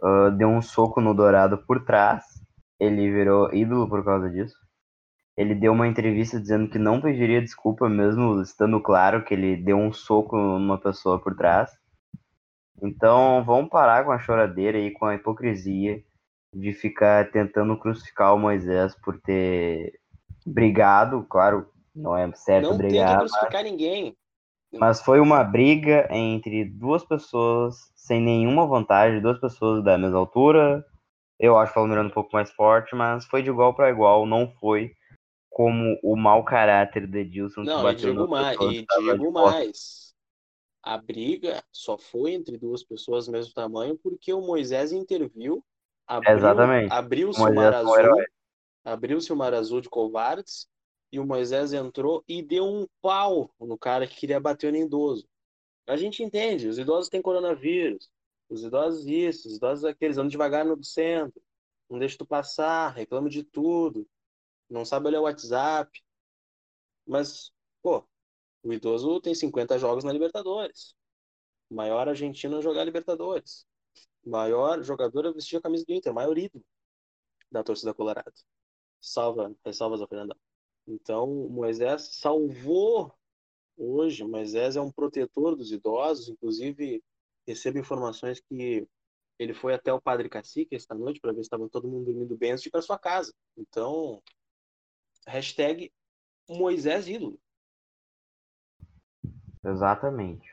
uh, 0.00 0.30
deu 0.30 0.46
um 0.46 0.62
soco 0.62 1.00
no 1.00 1.12
Dourado 1.12 1.58
por 1.66 1.84
trás, 1.84 2.24
ele 2.78 3.10
virou 3.10 3.52
ídolo 3.52 3.88
por 3.88 4.04
causa 4.04 4.30
disso. 4.30 4.61
Ele 5.36 5.54
deu 5.54 5.72
uma 5.72 5.88
entrevista 5.88 6.38
dizendo 6.38 6.68
que 6.68 6.78
não 6.78 7.00
pediria 7.00 7.40
desculpa, 7.40 7.88
mesmo 7.88 8.40
estando 8.42 8.80
claro 8.80 9.24
que 9.24 9.32
ele 9.32 9.56
deu 9.56 9.78
um 9.78 9.92
soco 9.92 10.36
numa 10.36 10.78
pessoa 10.78 11.18
por 11.18 11.34
trás. 11.34 11.70
Então 12.82 13.42
vamos 13.44 13.70
parar 13.70 14.04
com 14.04 14.12
a 14.12 14.18
choradeira 14.18 14.78
e 14.78 14.90
com 14.90 15.06
a 15.06 15.14
hipocrisia 15.14 16.02
de 16.54 16.72
ficar 16.72 17.30
tentando 17.30 17.78
crucificar 17.78 18.34
o 18.34 18.38
Moisés 18.38 18.94
por 18.94 19.18
ter 19.20 19.98
brigado, 20.46 21.24
claro, 21.28 21.70
não 21.94 22.16
é 22.16 22.30
certo 22.34 22.70
Não 22.70 22.76
brigar, 22.76 23.08
tenta 23.08 23.18
crucificar 23.20 23.64
ninguém. 23.64 24.16
mas 24.74 25.00
foi 25.00 25.20
uma 25.20 25.42
briga 25.42 26.08
entre 26.10 26.64
duas 26.64 27.04
pessoas 27.04 27.90
sem 27.94 28.20
nenhuma 28.20 28.66
vantagem, 28.66 29.20
duas 29.22 29.38
pessoas 29.38 29.82
da 29.82 29.96
mesma 29.96 30.18
altura. 30.18 30.84
Eu 31.38 31.58
acho 31.58 31.72
o 31.72 31.74
Palmeiras 31.74 32.06
um 32.06 32.10
pouco 32.10 32.30
mais 32.32 32.50
forte, 32.50 32.94
mas 32.94 33.24
foi 33.26 33.42
de 33.42 33.48
igual 33.48 33.74
para 33.74 33.90
igual, 33.90 34.26
não 34.26 34.52
foi 34.60 34.92
como 35.52 35.98
o 36.02 36.16
mau 36.16 36.44
caráter 36.44 37.06
do 37.06 37.18
Edilson 37.18 37.62
que 37.62 37.66
Não, 37.66 37.80
e 37.80 37.82
bateu 37.82 38.10
digo 38.10 38.22
no 38.22 38.28
mais, 38.28 38.58
e 38.58 38.86
digo 38.86 39.30
mais. 39.30 40.14
A 40.82 40.96
briga 40.96 41.62
só 41.70 41.96
foi 41.96 42.32
entre 42.32 42.58
duas 42.58 42.82
pessoas 42.82 43.26
do 43.26 43.32
mesmo 43.32 43.52
tamanho 43.52 43.96
porque 43.96 44.32
o 44.32 44.40
Moisés 44.40 44.92
interviu, 44.92 45.64
abriu, 46.06 46.34
Exatamente. 46.34 46.92
abriu-se 46.92 47.40
O 47.40 47.48
o 47.48 47.54
mar 47.54 47.74
azul, 47.74 48.24
abriu-se 48.84 49.32
o 49.32 49.36
mar 49.36 49.54
azul 49.54 49.80
de 49.80 49.88
covardes 49.88 50.66
e 51.12 51.20
o 51.20 51.26
Moisés 51.26 51.72
entrou 51.72 52.24
e 52.26 52.42
deu 52.42 52.64
um 52.64 52.86
pau 53.00 53.50
no 53.60 53.78
cara 53.78 54.06
que 54.06 54.16
queria 54.16 54.40
bater 54.40 54.72
no 54.72 54.78
idoso. 54.78 55.28
A 55.86 55.96
gente 55.96 56.22
entende, 56.22 56.66
os 56.66 56.78
idosos 56.78 57.10
têm 57.10 57.20
coronavírus, 57.20 58.10
os 58.48 58.64
idosos 58.64 59.06
isso, 59.06 59.48
os 59.48 59.56
idosos 59.56 59.84
aqueles, 59.84 60.16
andam 60.16 60.28
devagar 60.28 60.64
no 60.64 60.82
centro, 60.82 61.40
não 61.90 61.98
deixa 61.98 62.16
tu 62.16 62.24
passar, 62.24 62.94
reclama 62.94 63.28
de 63.28 63.44
tudo, 63.44 64.08
não 64.72 64.84
sabe 64.84 65.08
olhar 65.08 65.20
o 65.20 65.24
WhatsApp. 65.24 66.02
Mas, 67.06 67.52
pô, 67.82 68.04
o 68.62 68.72
idoso 68.72 69.20
tem 69.20 69.34
50 69.34 69.78
jogos 69.78 70.02
na 70.04 70.12
Libertadores. 70.12 70.94
O 71.70 71.74
maior 71.74 72.08
argentino 72.08 72.58
a 72.58 72.60
jogar 72.60 72.84
Libertadores. 72.84 73.66
O 74.24 74.30
maior 74.30 74.82
jogador 74.82 75.26
a 75.26 75.32
vestir 75.32 75.56
a 75.58 75.60
camisa 75.60 75.84
do 75.86 75.92
Inter, 75.92 76.14
maior 76.14 76.36
ídolo 76.38 76.64
da 77.50 77.62
torcida 77.62 77.92
colorada. 77.92 78.32
Salva, 79.00 79.54
ressalvas 79.64 80.00
ao 80.00 80.08
Fernandão. 80.08 80.38
Então, 80.86 81.26
Moisés 81.50 82.08
salvou 82.14 83.12
hoje. 83.76 84.24
Moisés 84.24 84.76
é 84.76 84.80
um 84.80 84.90
protetor 84.90 85.54
dos 85.56 85.70
idosos, 85.70 86.28
inclusive 86.28 87.02
recebo 87.46 87.78
informações 87.78 88.40
que 88.40 88.88
ele 89.38 89.52
foi 89.52 89.74
até 89.74 89.92
o 89.92 90.00
Padre 90.00 90.28
Cacique 90.28 90.74
esta 90.76 90.94
noite 90.94 91.20
para 91.20 91.32
ver 91.32 91.38
se 91.38 91.42
estava 91.42 91.68
todo 91.68 91.88
mundo 91.88 92.06
dormindo 92.06 92.36
bem 92.36 92.52
antes 92.52 92.62
de 92.62 92.68
ir 92.68 92.72
para 92.72 92.80
sua 92.80 92.98
casa. 92.98 93.34
Então, 93.56 94.22
hashtag 95.26 95.92
Moisés 96.48 97.08
ídolo. 97.08 97.38
Exatamente. 99.64 100.50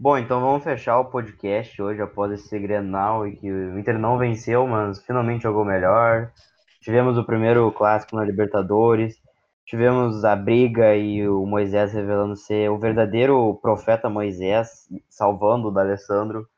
Bom, 0.00 0.16
então 0.16 0.40
vamos 0.40 0.62
fechar 0.62 1.00
o 1.00 1.06
podcast 1.06 1.82
hoje 1.82 2.00
após 2.00 2.30
esse 2.30 2.56
Grenal 2.58 3.26
e 3.26 3.36
que 3.36 3.50
o 3.50 3.78
Inter 3.78 3.98
não 3.98 4.16
venceu, 4.16 4.64
mas 4.66 5.04
finalmente 5.04 5.42
jogou 5.42 5.64
melhor. 5.64 6.32
Tivemos 6.80 7.18
o 7.18 7.24
primeiro 7.24 7.72
clássico 7.72 8.14
na 8.14 8.24
Libertadores. 8.24 9.20
Tivemos 9.66 10.24
a 10.24 10.36
briga 10.36 10.94
e 10.94 11.28
o 11.28 11.44
Moisés 11.44 11.92
revelando 11.92 12.36
ser 12.36 12.70
o 12.70 12.78
verdadeiro 12.78 13.58
profeta 13.60 14.08
Moisés, 14.08 14.88
salvando 15.08 15.68
o 15.68 15.70
D'Alessandro 15.72 16.48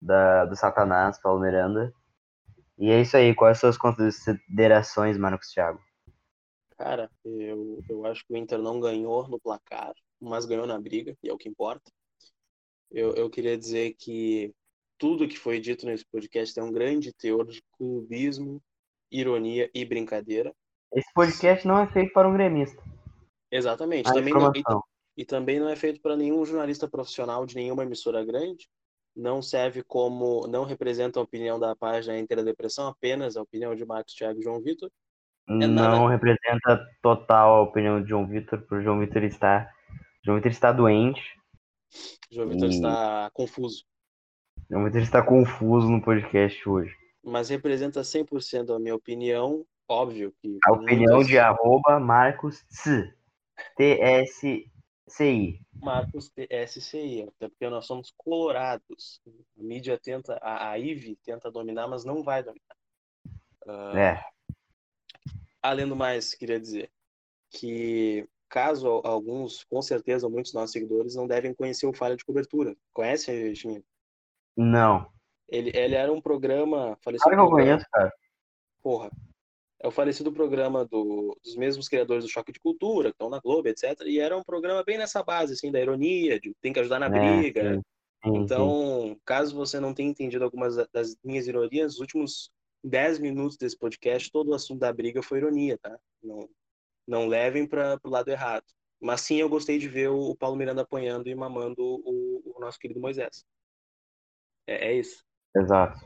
da, 0.00 0.44
do 0.44 0.54
Satanás, 0.54 1.18
Paulo 1.18 1.40
Miranda. 1.40 1.90
E 2.78 2.90
é 2.90 3.00
isso 3.00 3.16
aí. 3.16 3.34
Quais 3.34 3.58
são 3.58 3.70
as 3.70 3.78
considerações, 3.78 5.16
Marcos 5.16 5.48
Thiago? 5.48 5.80
Cara, 6.84 7.10
eu, 7.24 7.82
eu 7.88 8.04
acho 8.04 8.22
que 8.26 8.34
o 8.34 8.36
Inter 8.36 8.58
não 8.58 8.78
ganhou 8.78 9.26
no 9.26 9.40
placar, 9.40 9.94
mas 10.20 10.44
ganhou 10.44 10.66
na 10.66 10.78
briga, 10.78 11.16
e 11.22 11.30
é 11.30 11.32
o 11.32 11.38
que 11.38 11.48
importa. 11.48 11.90
Eu, 12.90 13.14
eu 13.14 13.30
queria 13.30 13.56
dizer 13.56 13.94
que 13.94 14.54
tudo 14.98 15.26
que 15.26 15.38
foi 15.38 15.58
dito 15.58 15.86
nesse 15.86 16.04
podcast 16.04 16.54
tem 16.54 16.62
um 16.62 16.70
grande 16.70 17.10
teor 17.14 17.46
de 17.46 17.62
clubismo, 17.78 18.62
ironia 19.10 19.70
e 19.72 19.82
brincadeira. 19.82 20.54
Esse 20.92 21.10
podcast 21.14 21.66
não 21.66 21.78
é 21.78 21.90
feito 21.90 22.12
para 22.12 22.28
um 22.28 22.34
gremista. 22.34 22.82
Exatamente. 23.50 24.04
Também 24.04 24.34
não, 24.34 24.52
e, 24.54 24.58
informação. 24.58 24.84
e 25.16 25.24
também 25.24 25.58
não 25.58 25.70
é 25.70 25.76
feito 25.76 26.02
para 26.02 26.18
nenhum 26.18 26.44
jornalista 26.44 26.86
profissional 26.86 27.46
de 27.46 27.54
nenhuma 27.54 27.84
emissora 27.84 28.22
grande. 28.22 28.68
Não 29.16 29.40
serve 29.40 29.82
como. 29.82 30.46
Não 30.48 30.64
representa 30.64 31.18
a 31.18 31.22
opinião 31.22 31.58
da 31.58 31.74
página 31.74 32.18
Inter 32.18 32.36
da 32.36 32.42
Depressão, 32.42 32.88
apenas 32.88 33.38
a 33.38 33.42
opinião 33.42 33.74
de 33.74 33.86
Marcos 33.86 34.12
Thiago 34.12 34.38
e 34.38 34.42
João 34.42 34.60
Vitor. 34.60 34.90
É 35.48 35.66
não 35.66 36.06
representa 36.06 36.86
total 37.02 37.56
a 37.56 37.62
opinião 37.62 38.02
de 38.02 38.08
João 38.08 38.26
Vitor, 38.26 38.58
porque 38.60 38.76
o 38.76 38.82
João 38.82 38.98
Vitor 38.98 39.22
está. 39.24 39.70
João 40.24 40.36
Vitor 40.36 40.50
está 40.50 40.72
doente. 40.72 41.22
João 42.30 42.48
Vitor 42.48 42.68
E- 42.68 42.74
está 42.74 43.30
confuso. 43.32 43.84
João 44.70 44.84
Vitor 44.84 45.02
está 45.02 45.22
confuso 45.22 45.88
no 45.90 46.02
podcast 46.02 46.66
hoje. 46.68 46.94
Mas 47.22 47.50
representa 47.50 48.02
100% 48.02 48.74
a 48.74 48.78
minha 48.78 48.94
opinião. 48.94 49.66
Óbvio 49.88 50.32
que. 50.40 50.58
A 50.66 50.72
opinião 50.72 51.22
de 51.22 51.38
arroba 51.38 52.00
Marcos 52.00 52.64
Tsi. 52.70 53.12
T-S-C-I. 53.76 55.60
Marcos 55.80 56.30
TSCI, 56.30 57.22
até 57.28 57.48
porque 57.48 57.68
nós 57.68 57.86
somos 57.86 58.12
colorados. 58.16 59.20
A 59.58 59.62
mídia 59.62 59.98
tenta, 60.02 60.38
a, 60.40 60.70
a 60.70 60.78
IVE 60.78 61.16
tenta 61.22 61.50
dominar, 61.50 61.86
mas 61.86 62.04
não 62.04 62.22
vai 62.22 62.42
dominar. 62.42 62.76
Ah, 63.68 63.92
É. 63.94 64.33
Além 65.64 65.88
do 65.88 65.96
mais, 65.96 66.34
queria 66.34 66.60
dizer 66.60 66.90
que 67.48 68.28
caso 68.50 69.00
alguns, 69.02 69.64
com 69.64 69.80
certeza 69.80 70.28
muitos 70.28 70.52
dos 70.52 70.60
nossos 70.60 70.72
seguidores 70.72 71.14
não 71.14 71.26
devem 71.26 71.54
conhecer 71.54 71.86
o 71.86 71.92
Falha 71.94 72.14
de 72.16 72.22
Cobertura. 72.22 72.76
Conhece, 72.92 73.56
Chiminho? 73.56 73.82
Não. 74.54 75.10
Ele, 75.48 75.72
ele 75.74 75.94
era 75.94 76.12
um 76.12 76.20
programa, 76.20 76.98
falecido 77.02 77.30
Claro 77.30 77.38
que 77.48 77.54
eu 77.54 77.56
conheço, 77.56 77.86
cara. 77.90 78.12
porra, 78.82 79.10
é 79.80 79.88
o 79.88 79.90
falecido 79.90 80.30
programa 80.30 80.84
do- 80.84 81.34
dos 81.42 81.56
mesmos 81.56 81.88
criadores 81.88 82.24
do 82.24 82.30
Choque 82.30 82.52
de 82.52 82.60
Cultura, 82.60 83.08
que 83.08 83.14
estão 83.14 83.30
na 83.30 83.40
Globo, 83.40 83.66
etc. 83.66 84.02
E 84.06 84.20
era 84.20 84.36
um 84.36 84.44
programa 84.44 84.84
bem 84.84 84.98
nessa 84.98 85.22
base, 85.22 85.54
assim, 85.54 85.72
da 85.72 85.80
ironia, 85.80 86.38
de 86.38 86.54
tem 86.60 86.74
que 86.74 86.80
ajudar 86.80 86.98
na 86.98 87.06
É, 87.06 87.10
briga. 87.10 87.74
sim. 87.76 87.82
Sim, 88.22 88.32
sim. 88.34 88.42
Então, 88.42 89.18
caso 89.24 89.54
você 89.56 89.80
não 89.80 89.94
tenha 89.94 90.10
entendido 90.10 90.44
algumas 90.44 90.76
da- 90.76 90.88
das 90.92 91.16
minhas 91.24 91.46
ironias, 91.46 91.94
os 91.94 92.00
últimos 92.00 92.50
10 92.84 93.18
minutos 93.18 93.56
desse 93.56 93.78
podcast, 93.78 94.30
todo 94.30 94.50
o 94.50 94.54
assunto 94.54 94.80
da 94.80 94.92
briga 94.92 95.22
foi 95.22 95.38
ironia, 95.38 95.78
tá? 95.78 95.98
Não, 96.22 96.48
não 97.08 97.26
levem 97.26 97.66
para 97.66 97.98
o 98.04 98.10
lado 98.10 98.28
errado. 98.28 98.64
Mas 99.00 99.22
sim, 99.22 99.36
eu 99.36 99.48
gostei 99.48 99.78
de 99.78 99.88
ver 99.88 100.08
o, 100.08 100.36
Paulo 100.36 100.56
Miranda 100.56 100.82
apanhando 100.82 101.28
e 101.28 101.34
mamando 101.34 101.82
o, 101.82 102.56
o 102.56 102.60
nosso 102.60 102.78
querido 102.78 103.00
Moisés. 103.00 103.44
É, 104.66 104.88
é 104.88 104.98
isso. 104.98 105.24
Exato. 105.56 105.98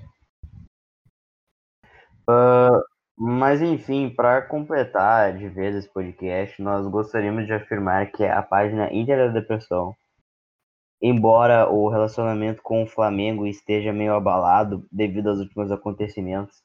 Ah, 2.29 2.81
mas 3.17 3.61
enfim, 3.61 4.11
para 4.11 4.43
completar 4.43 5.37
de 5.37 5.49
vez 5.49 5.75
esse 5.75 5.89
podcast, 5.93 6.61
nós 6.63 6.87
gostaríamos 6.87 7.47
de 7.47 7.53
afirmar 7.53 8.13
que 8.13 8.25
a 8.25 8.43
página 8.43 8.93
Inter 8.93 9.27
da 9.27 9.41
Depressão, 9.41 9.95
embora 11.01 11.69
o 11.69 11.89
relacionamento 11.89 12.63
com 12.63 12.83
o 12.83 12.87
Flamengo 12.87 13.47
esteja 13.47 13.93
meio 13.93 14.15
abalado 14.15 14.87
devido 14.93 15.29
aos 15.31 15.41
últimos 15.41 15.73
acontecimentos, 15.73 16.63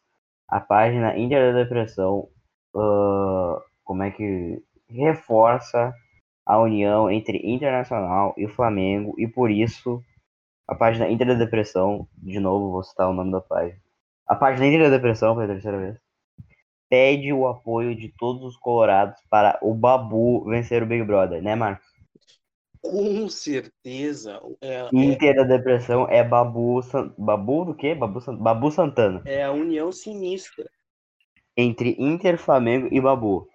a 0.48 0.60
página 0.60 1.18
Inter 1.18 1.54
da 1.54 1.64
Depressão, 1.64 2.28
ah, 2.76 3.62
como 3.84 4.04
é 4.04 4.12
que 4.12 4.62
reforça 4.90 5.94
a 6.46 6.60
união 6.60 7.10
entre 7.10 7.38
Internacional 7.38 8.34
e 8.38 8.48
Flamengo 8.48 9.14
e 9.18 9.28
por 9.28 9.50
isso 9.50 10.02
a 10.68 10.76
página 10.76 11.10
Inter 11.10 11.28
da 11.28 11.34
Depressão, 11.34 12.08
de 12.18 12.40
novo 12.40 12.72
vou 12.72 12.84
citar 12.84 13.10
o 13.10 13.14
nome 13.14 13.32
da 13.32 13.42
página. 13.42 13.80
A 14.28 14.36
página 14.36 14.68
Inter 14.68 14.84
da 14.84 14.96
Depressão, 14.96 15.36
pela 15.36 15.48
terceira 15.48 15.78
vez, 15.78 15.98
pede 16.90 17.34
o 17.34 17.48
apoio 17.48 17.96
de 17.96 18.10
todos 18.18 18.44
os 18.44 18.58
colorados 18.58 19.20
para 19.30 19.58
o 19.62 19.74
Babu 19.74 20.46
vencer 20.46 20.82
o 20.84 20.86
Big 20.86 21.04
Brother, 21.04 21.42
né, 21.42 21.56
Marcos? 21.56 21.93
Com 22.84 23.30
certeza. 23.30 24.42
É, 24.60 24.82
é, 24.82 24.90
Inter 24.92 25.36
da 25.38 25.44
Depressão 25.44 26.06
é 26.10 26.22
Babu. 26.22 26.82
San- 26.84 27.14
Babu 27.18 27.64
do 27.66 27.74
quê? 27.74 27.96
Babu, 27.96 28.20
San- 28.20 28.36
Babu 28.36 28.70
Santana. 28.70 29.24
é 29.26 29.44
a 29.44 29.52
união 29.54 29.90
sinistra. 29.92 30.70
Entre 31.56 31.96
Inter, 31.98 32.38
Flamengo 32.38 32.90
e 32.92 33.00
Babu. 33.00 33.48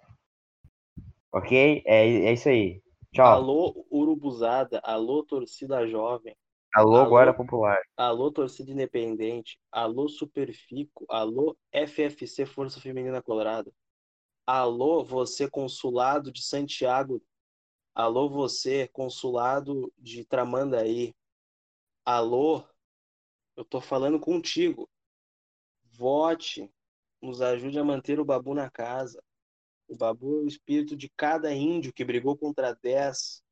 Ok? 1.31 1.83
É, 1.85 2.07
é 2.07 2.33
isso 2.33 2.49
aí. 2.49 2.81
Tchau. 3.13 3.25
Alô, 3.25 3.85
Urubuzada. 3.91 4.79
Alô, 4.83 5.23
torcida 5.23 5.85
jovem. 5.87 6.35
Alô, 6.73 6.95
alô. 6.97 7.09
Guarda 7.09 7.33
Popular. 7.33 7.77
Alô, 7.95 8.31
torcida 8.31 8.71
independente. 8.71 9.59
Alô, 9.71 10.07
Superfico. 10.09 11.05
Alô, 11.07 11.55
FFC 11.71 12.45
Força 12.47 12.79
Feminina 12.79 13.21
Colorado. 13.21 13.71
Alô, 14.45 15.03
você, 15.03 15.47
consulado 15.47 16.31
de 16.31 16.41
Santiago. 16.43 17.21
Alô, 17.93 18.29
você, 18.29 18.87
consulado 18.87 19.91
de 19.97 20.23
Tramandaí. 20.23 21.13
Alô, 22.05 22.63
eu 23.55 23.65
tô 23.65 23.81
falando 23.81 24.19
contigo. 24.19 24.89
Vote, 25.97 26.71
nos 27.21 27.41
ajude 27.41 27.77
a 27.77 27.83
manter 27.83 28.19
o 28.19 28.25
Babu 28.25 28.53
na 28.53 28.69
casa. 28.69 29.21
O 29.87 29.97
Babu 29.97 30.39
é 30.39 30.43
o 30.43 30.47
espírito 30.47 30.95
de 30.95 31.09
cada 31.09 31.53
índio 31.53 31.91
que 31.91 32.05
brigou 32.05 32.37
contra 32.37 32.73
10 32.73 33.43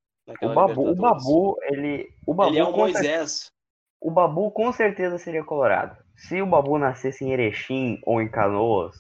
O 0.42 0.54
Babu, 0.54 0.92
o. 0.92 0.96
Babu, 0.96 1.58
ele. 1.64 2.10
O 2.26 2.34
Babu 2.34 2.52
Ele 2.52 2.60
é 2.60 2.64
o 2.64 2.68
contra- 2.68 2.82
Moisés. 2.84 3.52
O 4.00 4.12
Babu 4.12 4.52
com 4.52 4.72
certeza 4.72 5.18
seria 5.18 5.44
colorado. 5.44 6.02
Se 6.16 6.42
o 6.42 6.46
Babu 6.48 6.78
nascesse 6.78 7.26
em 7.26 7.32
Erechim 7.34 8.00
ou 8.06 8.22
em 8.22 8.30
Canoas 8.30 8.96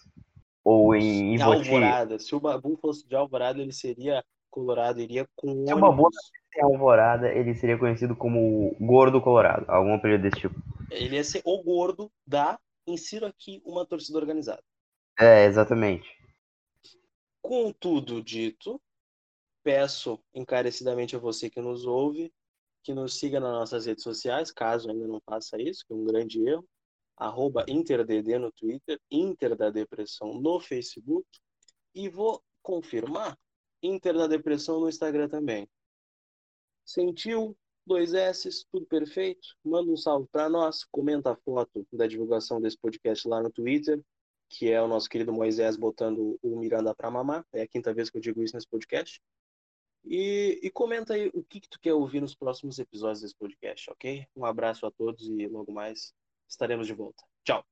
ou 0.63 0.95
em 0.95 1.35
Ivoti... 1.35 1.69
Alvorada. 1.69 2.19
Se 2.19 2.35
o 2.35 2.39
Babu 2.39 2.75
fosse 2.77 3.07
de 3.07 3.15
Alvorada, 3.15 3.61
ele 3.61 3.71
seria 3.71 4.23
colorado, 4.57 5.01
iria 5.01 5.27
com 5.35 5.65
Se 5.65 5.73
o 5.73 5.79
Babu 5.79 6.03
nascesse 6.03 6.31
em 6.57 6.63
Alvorada, 6.63 7.31
ele 7.31 7.53
seria 7.55 7.77
conhecido 7.77 8.15
como 8.15 8.75
Gordo 8.79 9.21
Colorado, 9.21 9.69
algum 9.69 9.93
apelido 9.93 10.23
desse 10.23 10.41
tipo. 10.41 10.55
Ele 10.89 11.15
ia 11.15 11.23
ser 11.23 11.41
o 11.45 11.61
gordo 11.63 12.11
da 12.25 12.59
Insira 12.87 13.27
aqui 13.27 13.61
uma 13.65 13.85
torcida 13.85 14.17
organizada. 14.17 14.63
É, 15.19 15.45
exatamente. 15.45 16.09
Com 17.41 17.71
tudo 17.71 18.23
dito, 18.23 18.81
peço 19.63 20.19
encarecidamente 20.33 21.15
a 21.15 21.19
você 21.19 21.49
que 21.49 21.61
nos 21.61 21.85
ouve 21.85 22.31
que 22.87 22.93
nos 22.93 23.19
siga 23.19 23.37
nas 23.37 23.51
nossas 23.51 23.85
redes 23.85 24.01
sociais, 24.01 24.49
caso 24.49 24.89
ainda 24.89 25.05
não 25.05 25.19
faça 25.19 25.61
isso, 25.61 25.85
que 25.85 25.91
é 25.91 25.95
um 25.95 26.05
grande 26.05 26.41
erro. 26.47 26.65
Arroba 27.17 27.65
InterDD 27.67 28.39
no 28.39 28.49
Twitter, 28.49 28.97
Inter 29.11 29.57
da 29.57 29.69
Depressão 29.69 30.35
no 30.35 30.57
Facebook. 30.61 31.27
E 31.93 32.07
vou 32.07 32.41
confirmar, 32.61 33.37
Inter 33.81 34.15
da 34.15 34.27
Depressão 34.27 34.79
no 34.79 34.89
Instagram 34.89 35.27
também. 35.27 35.69
Sentiu? 36.85 37.57
Dois 37.85 38.13
S, 38.13 38.65
tudo 38.69 38.85
perfeito? 38.85 39.47
Manda 39.63 39.89
um 39.89 39.95
salve 39.95 40.27
para 40.29 40.49
nós, 40.49 40.83
comenta 40.91 41.31
a 41.31 41.35
foto 41.37 41.87
da 41.91 42.05
divulgação 42.05 42.59
desse 42.59 42.77
podcast 42.77 43.25
lá 43.25 43.41
no 43.41 43.49
Twitter, 43.49 44.03
que 44.49 44.69
é 44.69 44.81
o 44.81 44.89
nosso 44.89 45.07
querido 45.07 45.31
Moisés 45.31 45.77
botando 45.77 46.37
o 46.41 46.59
Miranda 46.59 46.93
para 46.93 47.09
mamar. 47.09 47.45
É 47.53 47.61
a 47.61 47.67
quinta 47.67 47.93
vez 47.93 48.09
que 48.09 48.17
eu 48.17 48.21
digo 48.21 48.43
isso 48.43 48.55
nesse 48.55 48.67
podcast. 48.67 49.21
E, 50.03 50.59
e 50.63 50.69
comenta 50.69 51.13
aí 51.13 51.29
o 51.33 51.43
que, 51.43 51.59
que 51.59 51.69
tu 51.69 51.79
quer 51.79 51.93
ouvir 51.93 52.21
nos 52.21 52.35
próximos 52.35 52.79
episódios 52.79 53.21
desse 53.21 53.35
podcast, 53.35 53.89
ok? 53.91 54.25
Um 54.35 54.45
abraço 54.45 54.85
a 54.85 54.91
todos 54.91 55.27
e 55.27 55.47
logo 55.47 55.71
mais 55.71 56.13
estaremos 56.47 56.87
de 56.87 56.93
volta. 56.93 57.23
Tchau. 57.43 57.65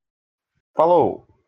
Falou! 0.74 1.45